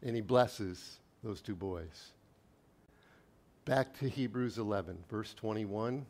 and 0.02 0.14
he 0.14 0.20
blesses 0.20 0.98
those 1.22 1.40
two 1.40 1.54
boys. 1.54 2.12
Back 3.64 3.96
to 3.98 4.08
Hebrews 4.08 4.58
11, 4.58 4.98
verse 5.08 5.34
21. 5.34 6.04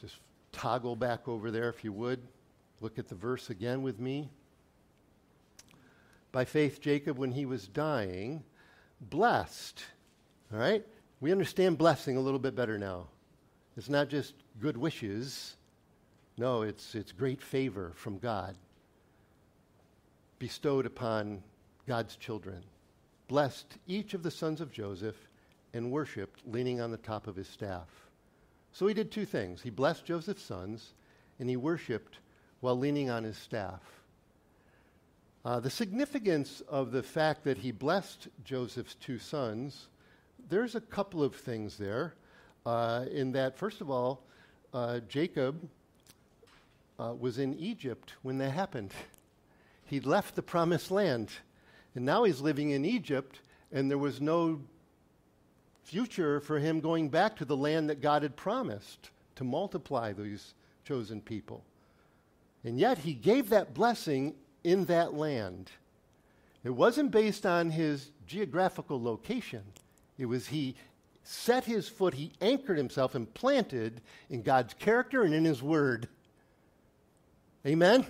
Just 0.00 0.16
toggle 0.52 0.96
back 0.96 1.28
over 1.28 1.50
there 1.50 1.68
if 1.68 1.84
you 1.84 1.92
would. 1.92 2.20
Look 2.80 2.98
at 2.98 3.08
the 3.08 3.14
verse 3.14 3.50
again 3.50 3.82
with 3.82 4.00
me. 4.00 4.28
By 6.32 6.44
faith, 6.44 6.80
Jacob, 6.80 7.16
when 7.16 7.30
he 7.30 7.46
was 7.46 7.68
dying, 7.68 8.42
blessed. 9.00 9.84
All 10.52 10.58
right? 10.58 10.84
We 11.20 11.32
understand 11.32 11.78
blessing 11.78 12.16
a 12.16 12.20
little 12.20 12.38
bit 12.38 12.54
better 12.54 12.78
now. 12.78 13.08
It's 13.76 13.88
not 13.88 14.08
just 14.08 14.34
good 14.60 14.76
wishes. 14.76 15.56
No, 16.36 16.62
it's, 16.62 16.94
it's 16.94 17.12
great 17.12 17.40
favor 17.40 17.92
from 17.94 18.18
God 18.18 18.56
bestowed 20.38 20.84
upon 20.84 21.42
God's 21.86 22.16
children. 22.16 22.62
Blessed 23.28 23.78
each 23.86 24.12
of 24.12 24.22
the 24.22 24.30
sons 24.30 24.60
of 24.60 24.70
Joseph 24.70 25.16
and 25.72 25.90
worshiped 25.90 26.42
leaning 26.46 26.80
on 26.82 26.90
the 26.90 26.98
top 26.98 27.26
of 27.26 27.36
his 27.36 27.48
staff. 27.48 27.88
So 28.72 28.86
he 28.86 28.92
did 28.92 29.10
two 29.10 29.24
things. 29.24 29.62
He 29.62 29.70
blessed 29.70 30.04
Joseph's 30.04 30.42
sons 30.42 30.92
and 31.38 31.48
he 31.48 31.56
worshiped 31.56 32.18
while 32.60 32.78
leaning 32.78 33.08
on 33.08 33.24
his 33.24 33.38
staff. 33.38 33.80
Uh, 35.44 35.60
the 35.60 35.68
significance 35.68 36.62
of 36.68 36.90
the 36.90 37.02
fact 37.02 37.44
that 37.44 37.58
he 37.58 37.70
blessed 37.70 38.28
Joseph's 38.44 38.94
two 38.94 39.18
sons, 39.18 39.88
there's 40.48 40.74
a 40.74 40.80
couple 40.80 41.22
of 41.22 41.34
things 41.34 41.76
there. 41.76 42.14
Uh, 42.64 43.04
in 43.12 43.32
that, 43.32 43.58
first 43.58 43.82
of 43.82 43.90
all, 43.90 44.22
uh, 44.72 45.00
Jacob 45.00 45.68
uh, 46.98 47.12
was 47.18 47.38
in 47.38 47.52
Egypt 47.58 48.14
when 48.22 48.38
that 48.38 48.52
happened. 48.52 48.92
He'd 49.84 50.06
left 50.06 50.34
the 50.34 50.42
promised 50.42 50.90
land, 50.90 51.30
and 51.94 52.06
now 52.06 52.24
he's 52.24 52.40
living 52.40 52.70
in 52.70 52.86
Egypt, 52.86 53.40
and 53.70 53.90
there 53.90 53.98
was 53.98 54.22
no 54.22 54.62
future 55.82 56.40
for 56.40 56.58
him 56.58 56.80
going 56.80 57.10
back 57.10 57.36
to 57.36 57.44
the 57.44 57.56
land 57.56 57.90
that 57.90 58.00
God 58.00 58.22
had 58.22 58.34
promised 58.34 59.10
to 59.36 59.44
multiply 59.44 60.14
these 60.14 60.54
chosen 60.84 61.20
people. 61.20 61.62
And 62.64 62.78
yet 62.78 62.96
he 62.96 63.12
gave 63.12 63.50
that 63.50 63.74
blessing 63.74 64.34
in 64.64 64.86
that 64.86 65.14
land. 65.14 65.70
It 66.64 66.70
wasn't 66.70 67.10
based 67.10 67.44
on 67.46 67.70
his 67.70 68.10
geographical 68.26 69.00
location, 69.00 69.62
it 70.18 70.26
was 70.26 70.48
he 70.48 70.74
set 71.22 71.64
his 71.64 71.88
foot, 71.88 72.14
he 72.14 72.32
anchored 72.40 72.76
himself 72.76 73.14
and 73.14 73.32
planted 73.32 74.00
in 74.28 74.42
God's 74.42 74.74
character 74.74 75.22
and 75.22 75.32
in 75.34 75.44
his 75.44 75.62
word. 75.62 76.08
Amen? 77.66 78.06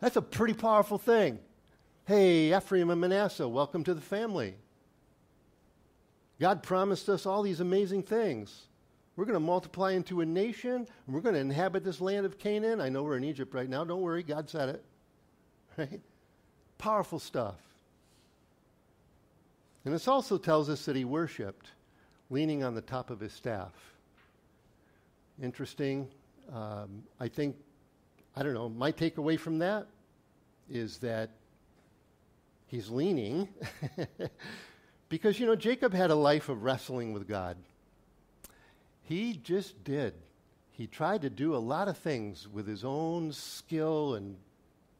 That's 0.00 0.16
a 0.16 0.22
pretty 0.22 0.54
powerful 0.54 0.98
thing. 0.98 1.38
Hey, 2.04 2.56
Ephraim 2.56 2.90
and 2.90 3.00
Manasseh, 3.00 3.48
welcome 3.48 3.84
to 3.84 3.94
the 3.94 4.00
family. 4.00 4.54
God 6.40 6.62
promised 6.62 7.08
us 7.08 7.26
all 7.26 7.42
these 7.42 7.60
amazing 7.60 8.02
things. 8.02 8.66
We're 9.16 9.24
going 9.24 9.34
to 9.34 9.40
multiply 9.40 9.92
into 9.92 10.20
a 10.20 10.26
nation, 10.26 10.86
we're 11.06 11.20
going 11.20 11.34
to 11.34 11.40
inhabit 11.40 11.84
this 11.84 12.00
land 12.00 12.26
of 12.26 12.38
Canaan. 12.38 12.80
I 12.80 12.90
know 12.90 13.02
we're 13.02 13.16
in 13.16 13.24
Egypt 13.24 13.54
right 13.54 13.68
now. 13.68 13.84
Don't 13.84 14.02
worry, 14.02 14.22
God 14.22 14.50
said 14.50 14.68
it. 14.68 14.84
Right? 15.76 16.00
Powerful 16.78 17.18
stuff. 17.18 17.56
And 19.84 19.94
this 19.94 20.08
also 20.08 20.36
tells 20.36 20.68
us 20.68 20.84
that 20.86 20.96
he 20.96 21.04
worshiped 21.04 21.70
leaning 22.30 22.64
on 22.64 22.74
the 22.74 22.80
top 22.80 23.10
of 23.10 23.20
his 23.20 23.32
staff. 23.32 23.72
Interesting. 25.40 26.08
Um, 26.52 27.04
I 27.20 27.28
think, 27.28 27.56
I 28.34 28.42
don't 28.42 28.54
know, 28.54 28.68
my 28.68 28.90
takeaway 28.90 29.38
from 29.38 29.58
that 29.58 29.86
is 30.68 30.98
that 30.98 31.30
he's 32.66 32.90
leaning 32.90 33.48
because, 35.08 35.38
you 35.38 35.46
know, 35.46 35.56
Jacob 35.56 35.92
had 35.92 36.10
a 36.10 36.14
life 36.14 36.48
of 36.48 36.62
wrestling 36.62 37.12
with 37.12 37.28
God. 37.28 37.56
He 39.04 39.34
just 39.34 39.84
did. 39.84 40.14
He 40.72 40.86
tried 40.86 41.22
to 41.22 41.30
do 41.30 41.54
a 41.54 41.58
lot 41.58 41.86
of 41.88 41.96
things 41.96 42.48
with 42.48 42.66
his 42.66 42.84
own 42.84 43.32
skill 43.32 44.14
and 44.14 44.36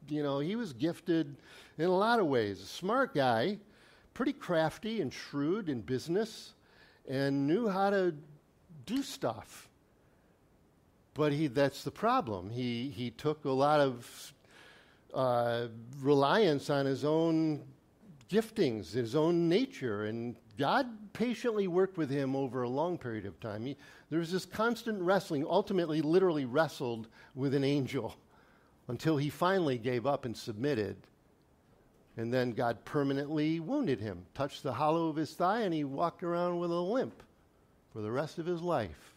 you 0.09 0.23
know, 0.23 0.39
he 0.39 0.57
was 0.57 0.73
gifted 0.73 1.37
in 1.79 1.87
a 1.87 1.97
lot 1.97 2.21
of 2.21 2.27
ways. 2.27 2.61
A 2.61 2.67
smart 2.67 3.15
guy, 3.15 3.59
pretty 4.15 4.33
crafty 4.33 5.01
and 5.01 5.13
shrewd 5.13 5.69
in 5.69 5.81
business, 5.81 6.55
and 7.09 7.47
knew 7.47 7.69
how 7.69 7.91
to 7.91 8.15
do 8.85 9.03
stuff. 9.03 9.69
But 11.15 11.33
he, 11.33 11.47
that's 11.47 11.83
the 11.83 11.91
problem. 11.91 12.51
He, 12.51 12.93
he 12.95 13.11
took 13.11 13.45
a 13.45 13.51
lot 13.51 13.81
of 13.81 14.35
uh, 15.15 15.69
reliance 16.01 16.69
on 16.69 16.85
his 16.85 17.05
own 17.05 17.63
giftings, 18.29 18.93
his 18.93 19.15
own 19.15 19.49
nature, 19.49 20.05
and 20.05 20.37
God 20.59 20.87
patiently 21.13 21.69
worked 21.69 21.97
with 21.97 22.11
him 22.11 22.35
over 22.35 22.63
a 22.63 22.69
long 22.69 22.99
period 22.99 23.25
of 23.25 23.39
time. 23.41 23.65
He, 23.65 23.77
there 24.11 24.19
was 24.19 24.33
this 24.33 24.45
constant 24.45 25.01
wrestling, 25.01 25.47
ultimately, 25.49 26.01
literally 26.03 26.45
wrestled 26.45 27.09
with 27.35 27.55
an 27.55 27.65
angel 27.65 28.17
until 28.89 29.17
he 29.17 29.29
finally 29.29 29.79
gave 29.79 30.07
up 30.07 30.25
and 30.25 30.37
submitted. 30.37 30.97
And 32.17 32.33
then 32.33 32.53
God 32.53 32.85
permanently 32.85 33.61
wounded 33.61 34.01
him, 34.01 34.25
touched 34.35 34.63
the 34.63 34.73
hollow 34.73 35.09
of 35.09 35.17
his 35.17 35.33
thigh, 35.35 35.63
and 35.63 35.75
he 35.75 35.85
walked 35.85 36.23
around 36.23 36.59
with 36.59 36.71
a 36.71 36.75
limp 36.75 37.23
for 37.93 38.01
the 38.01 38.11
rest 38.11 38.39
of 38.39 38.47
his 38.47 38.63
life. 38.63 39.15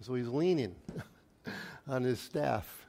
So 0.00 0.14
he's 0.14 0.28
leaning 0.28 0.74
on 1.88 2.02
his 2.02 2.20
staff. 2.20 2.86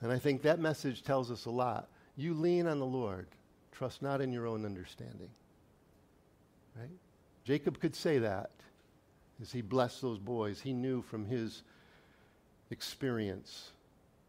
And 0.00 0.10
I 0.10 0.18
think 0.18 0.42
that 0.42 0.58
message 0.58 1.02
tells 1.02 1.30
us 1.30 1.44
a 1.44 1.50
lot. 1.50 1.88
You 2.16 2.34
lean 2.34 2.66
on 2.66 2.78
the 2.78 2.86
Lord, 2.86 3.26
trust 3.72 4.02
not 4.02 4.20
in 4.20 4.32
your 4.32 4.46
own 4.46 4.64
understanding. 4.64 5.30
Right? 6.78 6.90
Jacob 7.44 7.80
could 7.80 7.94
say 7.94 8.18
that 8.18 8.50
as 9.40 9.52
he 9.52 9.62
blessed 9.62 10.02
those 10.02 10.18
boys. 10.18 10.60
He 10.60 10.72
knew 10.72 11.02
from 11.02 11.26
his 11.26 11.62
experience 12.70 13.72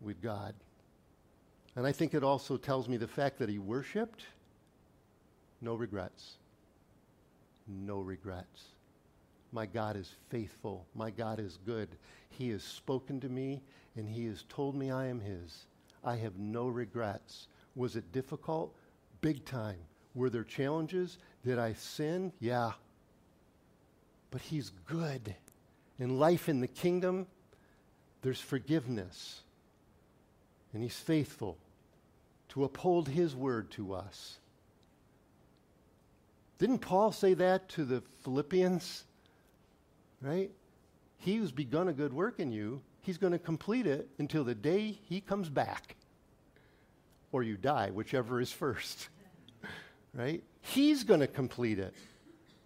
with 0.01 0.21
God. 0.21 0.53
And 1.75 1.87
I 1.87 1.91
think 1.91 2.13
it 2.13 2.23
also 2.23 2.57
tells 2.57 2.89
me 2.89 2.97
the 2.97 3.07
fact 3.07 3.39
that 3.39 3.49
he 3.49 3.59
worshiped, 3.59 4.23
no 5.61 5.75
regrets. 5.75 6.37
No 7.67 8.01
regrets. 8.01 8.65
My 9.51 9.65
God 9.65 9.95
is 9.95 10.15
faithful. 10.29 10.85
My 10.95 11.09
God 11.09 11.39
is 11.39 11.59
good. 11.65 11.89
He 12.29 12.49
has 12.49 12.63
spoken 12.63 13.19
to 13.21 13.29
me 13.29 13.61
and 13.95 14.09
he 14.09 14.25
has 14.25 14.45
told 14.49 14.75
me 14.75 14.91
I 14.91 15.07
am 15.07 15.19
his. 15.19 15.65
I 16.03 16.15
have 16.15 16.37
no 16.37 16.67
regrets. 16.67 17.47
Was 17.75 17.95
it 17.95 18.11
difficult? 18.11 18.75
Big 19.21 19.45
time. 19.45 19.77
Were 20.15 20.29
there 20.29 20.43
challenges? 20.43 21.17
Did 21.45 21.59
I 21.59 21.73
sin? 21.73 22.33
Yeah. 22.39 22.71
But 24.31 24.41
he's 24.41 24.71
good. 24.87 25.35
In 25.99 26.17
life 26.17 26.49
in 26.49 26.59
the 26.59 26.67
kingdom, 26.67 27.27
there's 28.21 28.41
forgiveness. 28.41 29.41
And 30.73 30.81
he's 30.81 30.97
faithful 30.97 31.57
to 32.49 32.63
uphold 32.63 33.07
his 33.07 33.35
word 33.35 33.71
to 33.71 33.93
us. 33.93 34.37
Didn't 36.59 36.79
Paul 36.79 37.11
say 37.11 37.33
that 37.33 37.69
to 37.69 37.85
the 37.85 38.03
Philippians? 38.23 39.03
Right? 40.21 40.51
He 41.17 41.37
who's 41.37 41.51
begun 41.51 41.87
a 41.87 41.93
good 41.93 42.13
work 42.13 42.39
in 42.39 42.51
you, 42.51 42.81
he's 43.01 43.17
going 43.17 43.33
to 43.33 43.39
complete 43.39 43.87
it 43.87 44.09
until 44.19 44.43
the 44.43 44.53
day 44.55 44.99
he 45.09 45.21
comes 45.21 45.49
back. 45.49 45.95
Or 47.31 47.41
you 47.41 47.57
die, 47.57 47.89
whichever 47.89 48.41
is 48.41 48.51
first. 48.51 49.09
right? 50.13 50.43
He's 50.61 51.03
going 51.03 51.21
to 51.21 51.27
complete 51.27 51.79
it. 51.79 51.93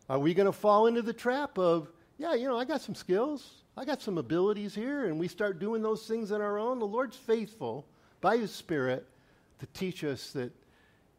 Are 0.10 0.20
we 0.20 0.34
going 0.34 0.48
to 0.48 0.52
fall 0.52 0.88
into 0.88 1.02
the 1.02 1.14
trap 1.14 1.58
of, 1.58 1.88
yeah, 2.18 2.34
you 2.34 2.48
know, 2.48 2.58
I 2.58 2.66
got 2.66 2.82
some 2.82 2.96
skills, 2.96 3.64
I 3.78 3.86
got 3.86 4.02
some 4.02 4.18
abilities 4.18 4.76
here, 4.76 5.06
and 5.06 5.20
we 5.20 5.28
start 5.28 5.60
doing 5.60 5.82
those 5.82 6.06
things 6.08 6.32
on 6.32 6.42
our 6.42 6.60
own? 6.60 6.80
The 6.80 6.88
Lord's 6.88 7.18
faithful 7.18 7.86
by 8.26 8.38
His 8.38 8.52
Spirit 8.52 9.06
to 9.60 9.68
teach 9.68 10.04
us 10.04 10.32
that 10.32 10.52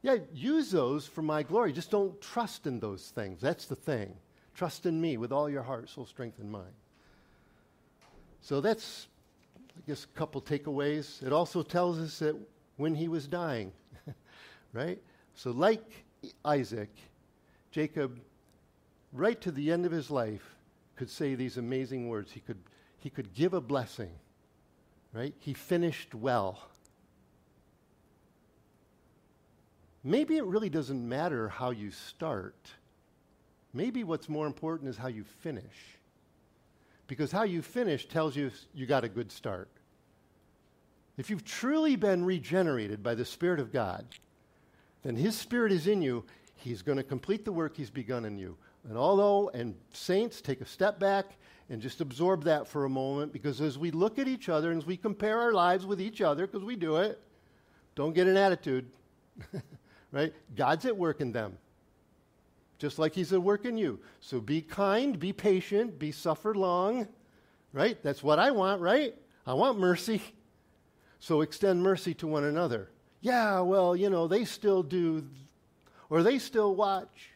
yeah, 0.02 0.16
use 0.34 0.72
those 0.72 1.07
for 1.07 1.22
my 1.22 1.44
glory. 1.44 1.72
Just 1.72 1.92
don't 1.92 2.20
trust 2.20 2.66
in 2.66 2.80
those 2.80 3.12
things. 3.14 3.40
That's 3.40 3.66
the 3.66 3.76
thing. 3.76 4.12
Trust 4.57 4.86
in 4.86 5.00
me 5.00 5.16
with 5.16 5.30
all 5.30 5.48
your 5.48 5.62
heart, 5.62 5.88
soul, 5.88 6.04
strength, 6.04 6.40
and 6.40 6.50
mind. 6.50 6.74
So 8.40 8.61
that's, 8.61 9.07
I 9.76 9.82
guess, 9.86 10.02
a 10.02 10.18
couple 10.18 10.42
takeaways. 10.42 11.24
It 11.24 11.32
also 11.32 11.62
tells 11.62 12.00
us 12.00 12.18
that 12.18 12.34
when 12.76 12.92
he 12.92 13.07
was 13.07 13.28
dying, 13.28 13.70
right? 14.72 15.00
So, 15.36 15.52
like 15.52 16.04
Isaac, 16.44 16.90
Jacob, 17.70 18.18
right 19.12 19.40
to 19.42 19.52
the 19.52 19.70
end 19.70 19.86
of 19.86 19.92
his 19.92 20.11
life, 20.11 20.57
could 20.96 21.11
say 21.11 21.36
these 21.36 21.57
amazing 21.57 22.09
words. 22.09 22.32
He 22.32 22.40
could, 22.40 22.59
he 22.98 23.11
could 23.11 23.32
give 23.32 23.54
a 23.54 23.61
blessing, 23.61 24.11
right? 25.12 25.34
He 25.38 25.54
finished 25.54 26.12
well. 26.12 26.59
Maybe 30.07 30.36
it 30.36 30.44
really 30.44 30.70
doesn't 30.70 31.07
matter 31.07 31.48
how 31.48 31.70
you 31.70 31.90
start. 31.90 32.70
Maybe 33.74 34.04
what's 34.04 34.28
more 34.28 34.46
important 34.46 34.88
is 34.88 34.96
how 34.96 35.09
you 35.09 35.24
finish. 35.24 35.98
Because 37.09 37.32
how 37.32 37.42
you 37.42 37.61
finish 37.61 38.07
tells 38.07 38.36
you 38.36 38.50
you 38.72 38.86
got 38.86 39.04
a 39.04 39.09
good 39.09 39.30
start. 39.32 39.68
If 41.16 41.28
you've 41.28 41.44
truly 41.44 41.96
been 41.96 42.24
regenerated 42.24 43.02
by 43.02 43.14
the 43.14 43.24
Spirit 43.24 43.59
of 43.59 43.72
God, 43.72 44.07
then 45.02 45.16
His 45.16 45.36
Spirit 45.36 45.72
is 45.72 45.86
in 45.86 46.02
you. 46.02 46.24
He's 46.54 46.82
going 46.82 46.98
to 46.98 47.04
complete 47.04 47.44
the 47.44 47.52
work 47.52 47.76
He's 47.76 47.90
begun 47.90 48.24
in 48.24 48.38
you. 48.38 48.57
And 48.88 48.96
although, 48.96 49.50
and 49.50 49.74
saints, 49.92 50.40
take 50.40 50.61
a 50.61 50.66
step 50.66 51.00
back 51.00 51.36
and 51.68 51.82
just 51.82 52.00
absorb 52.00 52.44
that 52.44 52.68
for 52.68 52.84
a 52.84 52.88
moment 52.88 53.32
because 53.32 53.61
as 53.61 53.76
we 53.76 53.90
look 53.90 54.18
at 54.20 54.28
each 54.28 54.48
other 54.48 54.70
and 54.70 54.80
as 54.80 54.86
we 54.86 54.96
compare 54.96 55.40
our 55.40 55.52
lives 55.52 55.84
with 55.84 56.00
each 56.00 56.20
other, 56.20 56.46
because 56.46 56.64
we 56.64 56.76
do 56.76 56.96
it, 56.96 57.20
don't 57.96 58.14
get 58.14 58.28
an 58.28 58.36
attitude. 58.36 58.86
right? 60.12 60.32
God's 60.54 60.84
at 60.86 60.96
work 60.96 61.20
in 61.20 61.32
them, 61.32 61.59
just 62.78 62.98
like 62.98 63.14
He's 63.14 63.32
at 63.32 63.42
work 63.42 63.64
in 63.64 63.76
you. 63.76 64.00
So 64.20 64.40
be 64.40 64.62
kind, 64.62 65.18
be 65.18 65.32
patient, 65.32 65.98
be 65.98 66.12
suffer 66.12 66.54
long, 66.54 67.09
right? 67.72 68.02
That's 68.02 68.22
what 68.22 68.38
I 68.38 68.50
want, 68.50 68.80
right? 68.80 69.14
I 69.46 69.54
want 69.54 69.78
mercy. 69.78 70.22
So 71.18 71.40
extend 71.40 71.82
mercy 71.82 72.14
to 72.14 72.26
one 72.26 72.44
another. 72.44 72.90
Yeah, 73.20 73.61
well, 73.61 73.96
you 73.96 74.11
know, 74.11 74.28
they 74.28 74.44
still 74.44 74.82
do, 74.82 75.26
or 76.11 76.22
they 76.22 76.38
still 76.38 76.74
watch, 76.74 77.30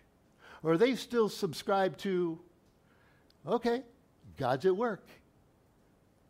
or 0.63 0.77
they 0.77 0.95
still 0.95 1.29
subscribe 1.29 1.97
to. 1.99 2.39
Okay, 3.47 3.83
God's 4.37 4.67
at 4.67 4.77
work. 4.77 5.07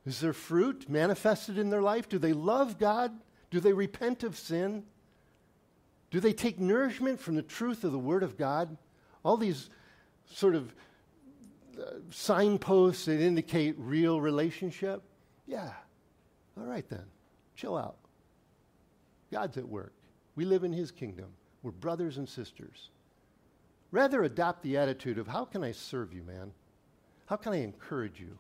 Is 0.07 0.21
there 0.21 0.33
fruit 0.33 0.89
manifested 0.89 1.59
in 1.59 1.71
their 1.71 1.83
life? 1.83 2.09
Do 2.09 2.19
they 2.19 2.33
love 2.33 2.79
God? 2.79 3.13
Do 3.51 3.61
they 3.61 3.73
repent 3.73 4.25
of 4.25 4.39
sin? 4.39 4.85
Do 6.11 6.21
they 6.21 6.33
take 6.33 6.59
nourishment 6.59 7.21
from 7.21 7.37
the 7.37 7.43
truth 7.43 7.85
of 7.85 7.93
the 7.93 7.99
Word 7.99 8.23
of 8.23 8.37
God? 8.37 8.77
All 9.25 9.37
these 9.37 9.71
sort 10.33 10.55
of 10.55 10.75
uh, 11.79 11.85
signposts 12.11 13.05
that 13.05 13.21
indicate 13.21 13.77
real 13.79 14.21
relationship? 14.21 15.03
Yeah. 15.47 15.71
All 16.59 16.65
right 16.65 16.89
then. 16.89 17.05
Chill 17.55 17.77
out. 17.77 17.97
God's 19.31 19.57
at 19.57 19.69
work. 19.69 19.93
We 20.35 20.45
live 20.45 20.65
in 20.65 20.73
His 20.73 20.91
kingdom. 20.91 21.27
We're 21.63 21.71
brothers 21.71 22.17
and 22.19 22.29
sisters. 22.29 22.91
Rather 23.93 24.23
adopt 24.23 24.63
the 24.63 24.77
attitude 24.77 25.19
of 25.19 25.27
how 25.27 25.45
can 25.45 25.63
I 25.63 25.73
serve 25.73 26.13
you, 26.13 26.23
man? 26.23 26.53
How 27.27 27.37
can 27.37 27.53
I 27.53 27.63
encourage 27.63 28.21
you? 28.21 28.39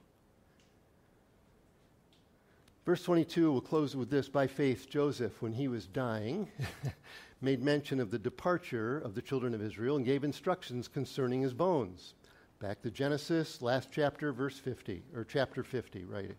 Verse 2.86 3.02
22, 3.02 3.52
we'll 3.52 3.60
close 3.60 3.94
with 3.94 4.10
this. 4.10 4.28
By 4.28 4.46
faith, 4.46 4.88
Joseph, 4.88 5.40
when 5.42 5.52
he 5.52 5.68
was 5.68 5.86
dying, 5.86 6.48
made 7.40 7.62
mention 7.62 8.00
of 8.00 8.10
the 8.10 8.18
departure 8.18 8.98
of 8.98 9.14
the 9.14 9.22
children 9.22 9.54
of 9.54 9.62
Israel 9.62 9.96
and 9.96 10.04
gave 10.04 10.24
instructions 10.24 10.88
concerning 10.88 11.40
his 11.40 11.54
bones. 11.54 12.14
Back 12.60 12.82
to 12.82 12.90
Genesis, 12.90 13.62
last 13.62 13.88
chapter, 13.90 14.32
verse 14.32 14.58
50, 14.58 15.02
or 15.14 15.24
chapter 15.24 15.62
50, 15.62 16.04
right? 16.04 16.36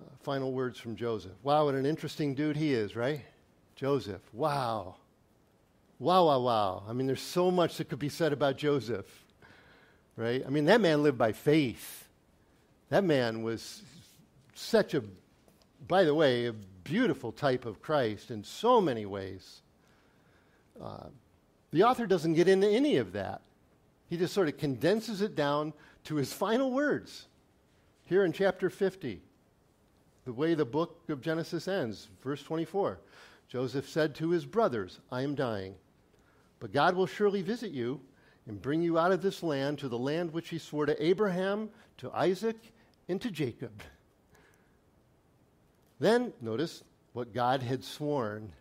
Uh, 0.00 0.04
final 0.22 0.52
words 0.52 0.78
from 0.78 0.96
Joseph. 0.96 1.32
Wow, 1.42 1.66
what 1.66 1.74
an 1.74 1.84
interesting 1.84 2.34
dude 2.34 2.56
he 2.56 2.72
is, 2.72 2.96
right? 2.96 3.20
Joseph. 3.76 4.22
Wow. 4.32 4.96
Wow, 5.98 6.26
wow, 6.26 6.40
wow. 6.40 6.82
I 6.88 6.94
mean, 6.94 7.06
there's 7.06 7.20
so 7.20 7.50
much 7.50 7.76
that 7.76 7.90
could 7.90 7.98
be 7.98 8.08
said 8.08 8.32
about 8.32 8.56
Joseph, 8.56 9.06
right? 10.16 10.42
I 10.46 10.48
mean, 10.48 10.64
that 10.64 10.80
man 10.80 11.02
lived 11.02 11.18
by 11.18 11.32
faith. 11.32 12.08
That 12.88 13.04
man 13.04 13.42
was 13.42 13.82
such 14.54 14.94
a, 14.94 15.02
by 15.86 16.04
the 16.04 16.14
way, 16.14 16.46
a 16.46 16.54
beautiful 16.84 17.32
type 17.32 17.66
of 17.66 17.82
Christ 17.82 18.30
in 18.30 18.44
so 18.44 18.80
many 18.80 19.06
ways. 19.06 19.62
Uh, 20.82 21.08
the 21.72 21.84
author 21.84 22.06
doesn't 22.06 22.34
get 22.34 22.48
into 22.48 22.68
any 22.68 22.96
of 22.96 23.12
that. 23.12 23.42
He 24.08 24.16
just 24.16 24.34
sort 24.34 24.48
of 24.48 24.56
condenses 24.56 25.20
it 25.22 25.36
down 25.36 25.72
to 26.04 26.16
his 26.16 26.32
final 26.32 26.72
words 26.72 27.26
here 28.04 28.24
in 28.24 28.32
chapter 28.32 28.68
50, 28.68 29.20
the 30.24 30.32
way 30.32 30.54
the 30.54 30.64
book 30.64 30.98
of 31.08 31.20
Genesis 31.20 31.68
ends, 31.68 32.08
verse 32.22 32.42
24. 32.42 32.98
Joseph 33.48 33.88
said 33.88 34.14
to 34.16 34.30
his 34.30 34.44
brothers, 34.44 34.98
I 35.12 35.22
am 35.22 35.34
dying, 35.34 35.74
but 36.58 36.72
God 36.72 36.96
will 36.96 37.06
surely 37.06 37.42
visit 37.42 37.70
you 37.70 38.00
and 38.48 38.60
bring 38.60 38.82
you 38.82 38.98
out 38.98 39.12
of 39.12 39.22
this 39.22 39.42
land 39.42 39.78
to 39.78 39.88
the 39.88 39.98
land 39.98 40.32
which 40.32 40.48
he 40.48 40.58
swore 40.58 40.86
to 40.86 41.04
Abraham, 41.04 41.70
to 41.98 42.10
Isaac, 42.12 42.56
and 43.08 43.20
to 43.20 43.30
Jacob. 43.30 43.80
Then, 46.00 46.32
notice 46.40 46.82
what 47.12 47.34
God 47.34 47.62
had 47.62 47.84
sworn, 47.84 48.52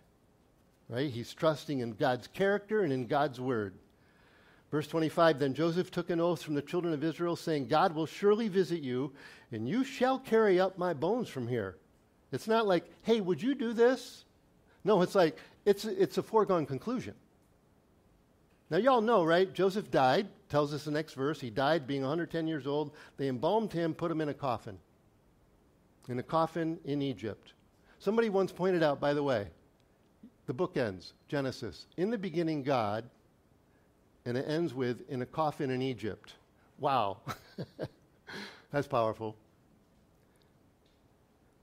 right? 0.90 1.10
He's 1.10 1.34
trusting 1.34 1.80
in 1.80 1.94
God's 1.94 2.28
character 2.28 2.82
and 2.82 2.92
in 2.92 3.08
God's 3.08 3.40
word. 3.40 3.74
Verse 4.72 4.88
25 4.88 5.40
Then 5.40 5.54
Joseph 5.54 5.90
took 5.90 6.10
an 6.10 6.20
oath 6.20 6.44
from 6.44 6.54
the 6.54 6.62
children 6.62 6.94
of 6.94 7.04
Israel, 7.04 7.38
saying, 7.38 7.68
God 7.68 7.96
will 7.96 8.06
surely 8.06 8.50
visit 8.50 8.82
you, 8.82 9.14
and 9.54 9.68
you 9.68 9.86
shall 9.86 10.20
carry 10.20 10.60
up 10.60 10.78
my 10.78 10.94
bones 10.94 11.30
from 11.30 11.48
here. 11.48 11.78
It's 12.32 12.48
not 12.48 12.68
like, 12.68 12.84
hey, 13.04 13.22
would 13.22 13.42
you 13.42 13.56
do 13.56 13.74
this? 13.74 14.26
No, 14.84 15.02
it's 15.02 15.16
like, 15.16 15.38
it's, 15.66 15.86
it's 15.86 16.18
a 16.18 16.24
foregone 16.24 16.66
conclusion. 16.66 17.16
Now, 18.70 18.78
y'all 18.78 19.02
know, 19.02 19.24
right? 19.24 19.52
Joseph 19.52 19.90
died, 19.90 20.28
tells 20.50 20.74
us 20.74 20.84
the 20.84 20.92
next 20.92 21.14
verse. 21.14 21.42
He 21.42 21.50
died 21.50 21.88
being 21.88 22.02
110 22.02 22.48
years 22.48 22.68
old. 22.68 22.92
They 23.18 23.28
embalmed 23.28 23.74
him, 23.74 23.96
put 23.96 24.12
him 24.12 24.22
in 24.22 24.30
a 24.30 24.34
coffin 24.34 24.78
in 26.10 26.20
a 26.20 26.24
coffin 26.24 26.80
in 26.86 27.02
Egypt. 27.02 27.54
Somebody 28.00 28.30
once 28.30 28.52
pointed 28.52 28.84
out, 28.84 29.00
by 29.00 29.14
the 29.14 29.24
way, 29.24 29.48
the 30.48 30.54
book 30.54 30.76
ends 30.76 31.14
Genesis. 31.28 31.86
In 31.98 32.10
the 32.10 32.18
beginning, 32.18 32.64
God, 32.64 33.06
and 34.26 34.36
it 34.36 34.46
ends 34.48 34.74
with 34.74 35.08
in 35.10 35.22
a 35.22 35.26
coffin 35.26 35.70
in 35.70 35.82
Egypt. 35.82 36.34
Wow. 36.80 37.18
That's 38.72 38.88
powerful. 38.88 39.36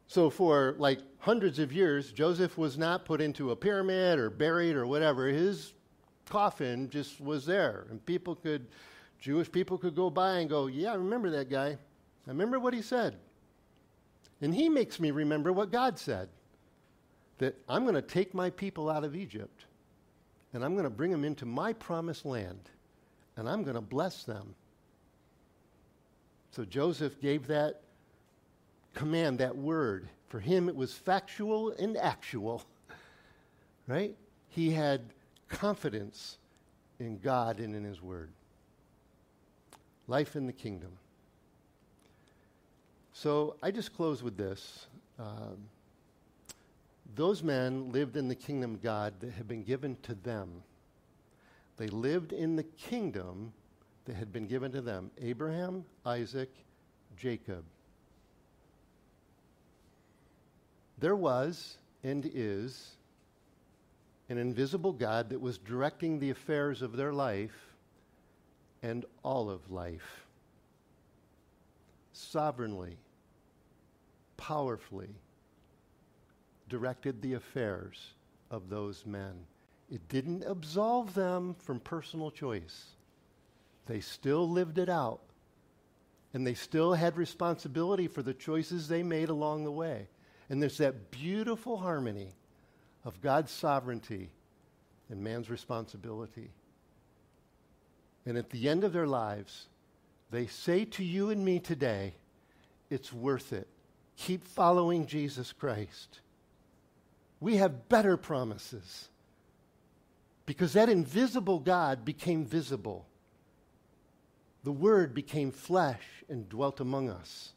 So, 0.09 0.31
for 0.31 0.77
like 0.79 1.01
hundreds 1.19 1.59
of 1.59 1.73
years, 1.73 2.13
Joseph 2.13 2.57
was 2.57 2.79
not 2.79 3.05
put 3.05 3.21
into 3.21 3.51
a 3.51 3.57
pyramid 3.57 4.19
or 4.19 4.31
buried 4.31 4.77
or 4.77 4.87
whatever. 4.87 5.27
His 5.27 5.75
coffin 6.29 6.89
just 6.89 7.21
was 7.21 7.45
there, 7.45 7.87
and 7.91 8.05
people 8.07 8.37
could, 8.37 8.67
Jewish 9.19 9.51
people 9.51 9.79
could 9.79 9.97
go 9.97 10.11
by 10.11 10.39
and 10.39 10.49
go, 10.49 10.69
Yeah, 10.69 10.93
I 10.93 10.95
remember 10.95 11.31
that 11.31 11.51
guy. 11.51 11.71
I 12.27 12.31
remember 12.31 12.61
what 12.61 12.73
he 12.73 12.83
said. 12.83 13.17
And 14.41 14.55
he 14.55 14.69
makes 14.69 15.01
me 15.01 15.11
remember 15.11 15.53
what 15.53 15.73
God 15.73 15.99
said 15.99 16.29
that 17.39 17.55
I'm 17.69 17.83
going 17.83 17.95
to 17.95 18.03
take 18.03 18.35
my 18.35 18.51
people 18.51 18.91
out 18.91 19.05
of 19.05 19.15
Egypt 19.15 19.65
and 20.53 20.65
I'm 20.65 20.73
going 20.73 20.85
to 20.85 20.91
bring 20.91 21.11
them 21.11 21.25
into 21.25 21.45
my 21.45 21.73
promised 21.73 22.25
land 22.25 22.71
and 23.37 23.49
I'm 23.49 23.63
going 23.63 23.75
to 23.75 23.81
bless 23.81 24.25
them. 24.25 24.55
So 26.53 26.65
Joseph 26.65 27.21
gave 27.21 27.47
that 27.49 27.83
command, 28.95 29.39
that 29.39 29.57
word. 29.57 30.09
For 30.29 30.41
him, 30.41 30.69
it 30.69 30.75
was 30.75 30.93
factual 30.93 31.71
and 31.73 31.97
actual, 31.97 32.65
right? 33.87 34.17
He 34.49 34.71
had 34.71 35.03
confidence 35.49 36.39
in 36.99 37.19
God 37.19 37.61
and 37.61 37.77
in 37.77 37.85
his 37.85 38.03
word. 38.03 38.31
Life 40.09 40.35
in 40.35 40.47
the 40.47 40.53
kingdom. 40.53 40.93
So 43.19 43.57
I 43.63 43.71
just 43.71 43.97
close 43.97 44.23
with 44.23 44.37
this. 44.37 44.89
Um, 45.19 45.57
those 47.15 47.43
men 47.43 47.91
lived 47.91 48.19
in 48.19 48.29
the 48.29 48.35
kingdom 48.35 48.75
of 48.75 48.83
God 48.83 49.15
that 49.21 49.33
had 49.33 49.49
been 49.49 49.63
given 49.63 49.97
to 50.03 50.15
them. 50.17 50.63
They 51.79 51.87
lived 51.87 52.35
in 52.35 52.57
the 52.57 52.63
kingdom 52.63 53.55
that 54.05 54.17
had 54.17 54.35
been 54.35 54.47
given 54.47 54.71
to 54.73 54.83
them 54.83 55.11
Abraham, 55.19 55.83
Isaac, 56.05 56.51
Jacob. 57.17 57.65
There 60.99 61.17
was 61.17 61.79
and 62.05 62.31
is 62.35 62.97
an 64.29 64.37
invisible 64.37 64.93
God 64.93 65.31
that 65.31 65.41
was 65.41 65.57
directing 65.57 66.19
the 66.19 66.29
affairs 66.29 66.83
of 66.83 66.95
their 66.99 67.15
life 67.15 67.75
and 68.83 69.07
all 69.23 69.49
of 69.49 69.71
life. 69.71 70.27
Sovereignly, 72.13 72.99
powerfully 74.37 75.15
directed 76.69 77.23
the 77.23 77.35
affairs 77.35 78.15
of 78.51 78.69
those 78.69 79.05
men. 79.07 79.35
It 79.91 80.09
didn't 80.09 80.45
absolve 80.45 81.15
them 81.15 81.55
from 81.59 81.81
personal 81.81 82.31
choice. 82.31 82.87
They 83.87 84.01
still 84.01 84.49
lived 84.49 84.79
it 84.79 84.89
out. 84.89 85.21
And 86.35 86.47
they 86.47 86.55
still 86.55 86.93
had 86.93 87.17
responsibility 87.17 88.09
for 88.09 88.23
the 88.23 88.35
choices 88.35 88.89
they 88.89 89.03
made 89.03 89.29
along 89.29 89.65
the 89.65 89.73
way. 89.73 90.09
And 90.51 90.61
there's 90.61 90.79
that 90.79 91.11
beautiful 91.11 91.79
harmony 91.79 92.35
of 93.05 93.21
God's 93.23 93.51
sovereignty 93.51 94.31
and 95.09 95.23
man's 95.23 95.49
responsibility. 95.49 96.51
And 98.27 98.37
at 98.37 98.51
the 98.51 98.69
end 98.69 98.83
of 98.85 98.93
their 98.93 99.07
lives, 99.07 99.69
they 100.31 100.47
say 100.47 100.85
to 100.85 101.05
you 101.05 101.31
and 101.31 101.45
me 101.45 101.61
today, 101.61 102.15
it's 102.91 103.13
worth 103.13 103.53
it. 103.53 103.69
Keep 104.17 104.47
following 104.47 105.07
Jesus 105.07 105.53
Christ. 105.53 106.21
We 107.41 107.57
have 107.57 107.89
better 107.89 108.17
promises 108.17 109.09
because 110.47 110.73
that 110.73 110.89
invisible 110.89 111.59
God 111.59 112.05
became 112.05 112.45
visible. 112.45 113.07
The 114.65 114.73
Word 114.73 115.15
became 115.15 115.51
flesh 115.51 116.03
and 116.29 116.49
dwelt 116.49 116.81
among 116.81 117.11
us. 117.11 117.53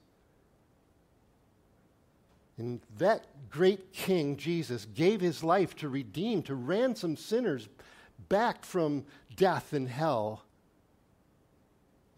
And 2.58 2.82
that 2.98 3.26
great 3.50 3.94
King, 3.94 4.36
Jesus, 4.36 4.86
gave 4.86 5.22
his 5.22 5.44
life 5.44 5.76
to 5.78 5.88
redeem, 5.88 6.44
to 6.44 6.56
ransom 6.56 7.16
sinners 7.16 7.70
back 8.28 8.66
from 8.66 9.06
death 9.38 9.72
and 9.72 9.88
hell 9.88 10.44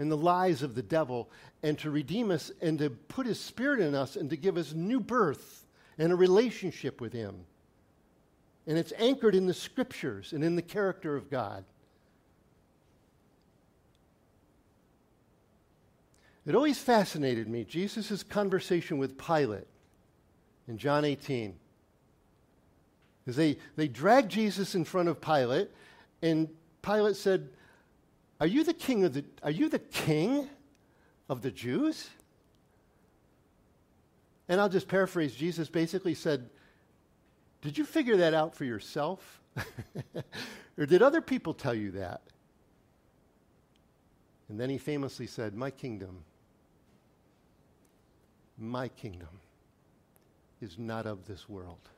and 0.02 0.12
the 0.12 0.18
lies 0.18 0.64
of 0.64 0.74
the 0.74 0.82
devil, 0.82 1.30
and 1.64 1.78
to 1.80 1.92
redeem 1.92 2.32
us 2.32 2.52
and 2.62 2.80
to 2.80 2.90
put 2.90 3.26
his 3.26 3.40
spirit 3.40 3.80
in 3.80 3.94
us 3.94 4.16
and 4.16 4.30
to 4.30 4.38
give 4.38 4.58
us 4.58 4.74
new 4.74 5.00
birth 5.00 5.66
and 5.98 6.12
a 6.12 6.16
relationship 6.16 7.00
with 7.00 7.14
him. 7.14 7.46
And 8.68 8.78
it's 8.78 8.94
anchored 8.98 9.36
in 9.36 9.48
the 9.48 9.54
scriptures 9.54 10.34
and 10.34 10.44
in 10.44 10.56
the 10.56 10.62
character 10.62 11.16
of 11.16 11.30
God. 11.30 11.64
It 16.46 16.56
always 16.56 16.80
fascinated 16.80 17.48
me, 17.48 17.64
Jesus' 17.64 18.24
conversation 18.24 18.98
with 18.98 19.18
Pilate 19.18 19.68
in 20.68 20.78
John 20.78 21.06
18. 21.06 21.54
Because 23.24 23.36
they, 23.36 23.58
they 23.76 23.88
dragged 23.88 24.32
Jesus 24.32 24.74
in 24.74 24.84
front 24.84 25.08
of 25.08 25.22
Pilate, 25.22 25.70
and 26.24 26.50
Pilate 26.82 27.16
said, 27.16 27.50
Are 28.40 28.48
you 28.48 28.64
the 28.64 28.74
king 28.74 29.04
of 29.04 29.14
the 29.14 29.24
are 29.44 29.52
you 29.52 29.70
the 29.70 29.80
king 29.80 30.50
of 31.32 31.42
the 31.42 31.50
Jews? 31.50 32.10
And 34.50 34.60
I'll 34.60 34.70
just 34.70 34.90
paraphrase, 34.90 35.34
Jesus 35.34 35.70
basically 35.70 36.14
said, 36.14 36.50
Did 37.62 37.78
you 37.78 37.86
figure 37.86 38.18
that 38.18 38.34
out 38.34 38.54
for 38.54 38.66
yourself? 38.66 39.40
or 40.78 40.86
did 40.86 41.02
other 41.02 41.22
people 41.22 41.54
tell 41.54 41.74
you 41.74 41.92
that? 41.92 42.22
And 44.50 44.60
then 44.60 44.70
he 44.70 44.78
famously 44.78 45.26
said, 45.26 45.56
My 45.56 45.72
kingdom, 45.72 46.26
my 48.58 48.90
kingdom 48.90 49.40
is 50.60 50.78
not 50.78 51.06
of 51.06 51.26
this 51.26 51.48
world. 51.48 51.90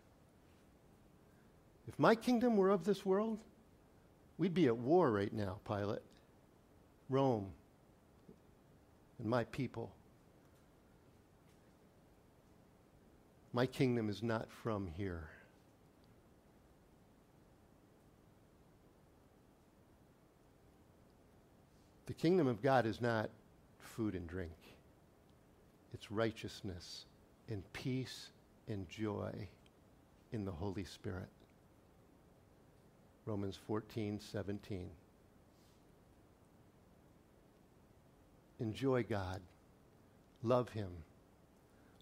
If 1.87 1.97
my 1.97 2.13
kingdom 2.13 2.55
were 2.55 2.69
of 2.69 2.83
this 2.83 3.03
world, 3.03 3.39
we'd 4.37 4.53
be 4.53 4.67
at 4.67 4.77
war 4.77 5.11
right 5.11 5.33
now, 5.33 5.57
Pilate. 5.65 6.03
Rome 7.09 7.51
and 9.23 9.29
my 9.29 9.45
people. 9.45 9.89
My 13.53 13.65
kingdom 13.65 14.09
is 14.09 14.21
not 14.21 14.51
from 14.51 14.85
here. 14.85 15.29
The 22.05 22.13
kingdom 22.13 22.47
of 22.47 22.61
God 22.61 22.85
is 22.85 22.99
not 22.99 23.29
food 23.79 24.13
and 24.13 24.27
drink. 24.27 24.51
It's 25.93 26.11
righteousness 26.11 27.05
and 27.47 27.63
peace 27.71 28.27
and 28.67 28.89
joy 28.89 29.31
in 30.33 30.43
the 30.43 30.51
Holy 30.51 30.83
Spirit. 30.83 31.29
Romans 33.25 33.57
14, 33.67 34.19
17. 34.19 34.89
Enjoy 38.63 39.03
God. 39.03 39.41
Love 40.41 40.69
Him. 40.69 40.89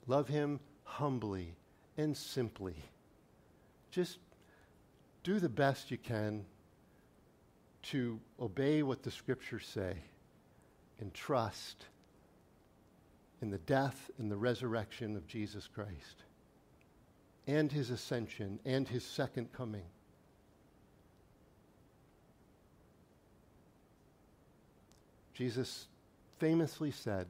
Love 0.06 0.28
Him 0.28 0.60
humbly 0.84 1.56
and 1.98 2.16
simply. 2.16 2.76
Just 3.90 4.20
do 5.24 5.40
the 5.40 5.50
best 5.50 5.90
you 5.90 5.98
can 5.98 6.46
to 7.82 8.20
obey 8.40 8.84
what 8.84 9.02
the 9.02 9.10
scriptures 9.10 9.66
say 9.66 9.96
and 11.00 11.12
trust 11.16 11.86
in 13.42 13.50
the 13.50 13.58
death 13.58 14.12
and 14.20 14.32
the 14.32 14.38
resurrection 14.38 15.16
of 15.16 15.26
Jesus 15.26 15.68
Christ 15.68 16.24
and 17.48 17.72
his 17.72 17.90
ascension 17.90 18.60
and 18.66 18.88
his 18.88 19.04
second 19.04 19.52
coming. 19.52 19.86
Jesus 25.34 25.88
famously 26.42 26.90
said, 26.90 27.28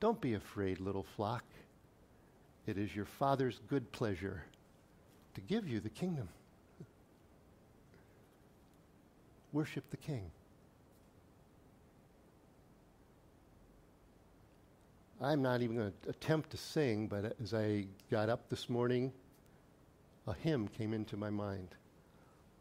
Don't 0.00 0.22
be 0.22 0.32
afraid, 0.32 0.80
little 0.80 1.04
flock. 1.16 1.44
It 2.66 2.78
is 2.78 2.96
your 2.96 3.04
Father's 3.04 3.60
good 3.68 3.92
pleasure 3.92 4.42
to 5.34 5.40
give 5.42 5.68
you 5.68 5.80
the 5.80 5.90
kingdom. 5.90 6.26
Worship 9.52 9.84
the 9.90 9.98
King. 9.98 10.30
I'm 15.20 15.42
not 15.42 15.60
even 15.60 15.76
going 15.76 15.92
to 16.04 16.08
attempt 16.08 16.48
to 16.52 16.56
sing, 16.56 17.06
but 17.06 17.36
as 17.42 17.52
I 17.52 17.84
got 18.10 18.30
up 18.30 18.48
this 18.48 18.70
morning, 18.70 19.12
a 20.26 20.32
hymn 20.32 20.68
came 20.68 20.94
into 20.94 21.18
my 21.18 21.28
mind. 21.28 21.74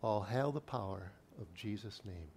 All 0.04 0.22
hail 0.22 0.52
the 0.52 0.60
power 0.60 1.14
of 1.40 1.54
Jesus' 1.54 2.02
name. 2.04 2.28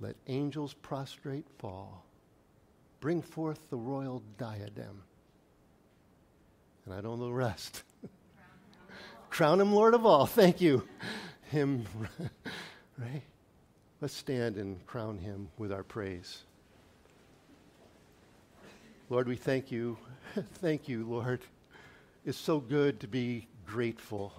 Let 0.00 0.16
angels 0.26 0.74
prostrate 0.74 1.46
fall. 1.58 2.04
Bring 3.00 3.22
forth 3.22 3.70
the 3.70 3.76
royal 3.76 4.22
diadem. 4.38 5.02
And 6.84 6.94
I 6.94 7.00
don't 7.00 7.18
know 7.18 7.26
the 7.26 7.32
rest. 7.32 7.82
Crown 9.30 9.60
him 9.60 9.72
Lord 9.72 9.94
of 9.94 10.06
all. 10.06 10.26
Thank 10.26 10.60
you. 10.60 10.86
Him, 11.50 11.84
right? 12.98 13.22
Let's 14.00 14.14
stand 14.14 14.56
and 14.56 14.84
crown 14.86 15.18
him 15.18 15.48
with 15.56 15.72
our 15.72 15.82
praise. 15.82 16.42
Lord, 19.08 19.26
we 19.26 19.36
thank 19.36 19.70
you. 19.70 19.96
thank 20.54 20.88
you, 20.88 21.06
Lord. 21.06 21.40
It's 22.24 22.36
so 22.36 22.60
good 22.60 23.00
to 23.00 23.08
be 23.08 23.46
grateful. 23.64 24.32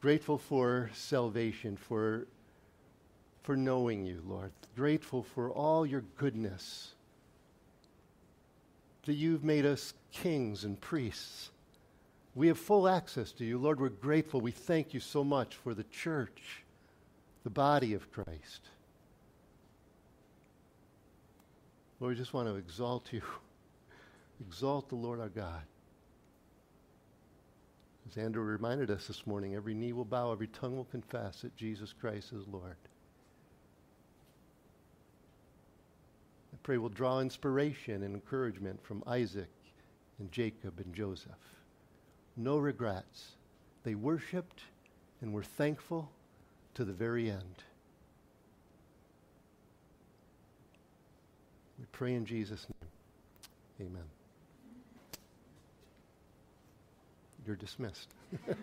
Grateful 0.00 0.38
for 0.38 0.90
salvation, 0.94 1.76
for, 1.76 2.26
for 3.48 3.56
knowing 3.56 4.04
you, 4.04 4.22
Lord. 4.28 4.52
Grateful 4.76 5.22
for 5.22 5.50
all 5.50 5.86
your 5.86 6.02
goodness. 6.18 6.92
That 9.06 9.14
you've 9.14 9.42
made 9.42 9.64
us 9.64 9.94
kings 10.12 10.64
and 10.64 10.78
priests. 10.78 11.48
We 12.34 12.48
have 12.48 12.58
full 12.58 12.86
access 12.86 13.32
to 13.32 13.46
you. 13.46 13.56
Lord, 13.56 13.80
we're 13.80 13.88
grateful. 13.88 14.42
We 14.42 14.50
thank 14.50 14.92
you 14.92 15.00
so 15.00 15.24
much 15.24 15.54
for 15.54 15.72
the 15.72 15.84
church, 15.84 16.62
the 17.42 17.48
body 17.48 17.94
of 17.94 18.12
Christ. 18.12 18.68
Lord, 22.00 22.12
we 22.12 22.18
just 22.18 22.34
want 22.34 22.48
to 22.48 22.56
exalt 22.56 23.10
you. 23.14 23.22
Exalt 24.46 24.90
the 24.90 24.94
Lord 24.94 25.20
our 25.20 25.30
God. 25.30 25.62
As 28.10 28.18
Andrew 28.18 28.42
reminded 28.42 28.90
us 28.90 29.06
this 29.06 29.26
morning, 29.26 29.54
every 29.54 29.72
knee 29.72 29.94
will 29.94 30.04
bow, 30.04 30.32
every 30.32 30.48
tongue 30.48 30.76
will 30.76 30.84
confess 30.84 31.40
that 31.40 31.56
Jesus 31.56 31.94
Christ 31.98 32.34
is 32.34 32.46
Lord. 32.46 32.76
Pray 36.68 36.76
we'll 36.76 36.90
draw 36.90 37.20
inspiration 37.20 38.02
and 38.02 38.14
encouragement 38.14 38.78
from 38.84 39.02
Isaac 39.06 39.48
and 40.18 40.30
Jacob 40.30 40.78
and 40.78 40.94
Joseph. 40.94 41.30
No 42.36 42.58
regrets. 42.58 43.28
They 43.84 43.94
worshiped 43.94 44.60
and 45.22 45.32
were 45.32 45.42
thankful 45.42 46.10
to 46.74 46.84
the 46.84 46.92
very 46.92 47.30
end. 47.30 47.64
We 51.78 51.86
pray 51.90 52.12
in 52.12 52.26
Jesus' 52.26 52.66
name. 52.68 53.88
Amen. 53.88 54.04
You're 57.46 57.56
dismissed. 57.56 58.10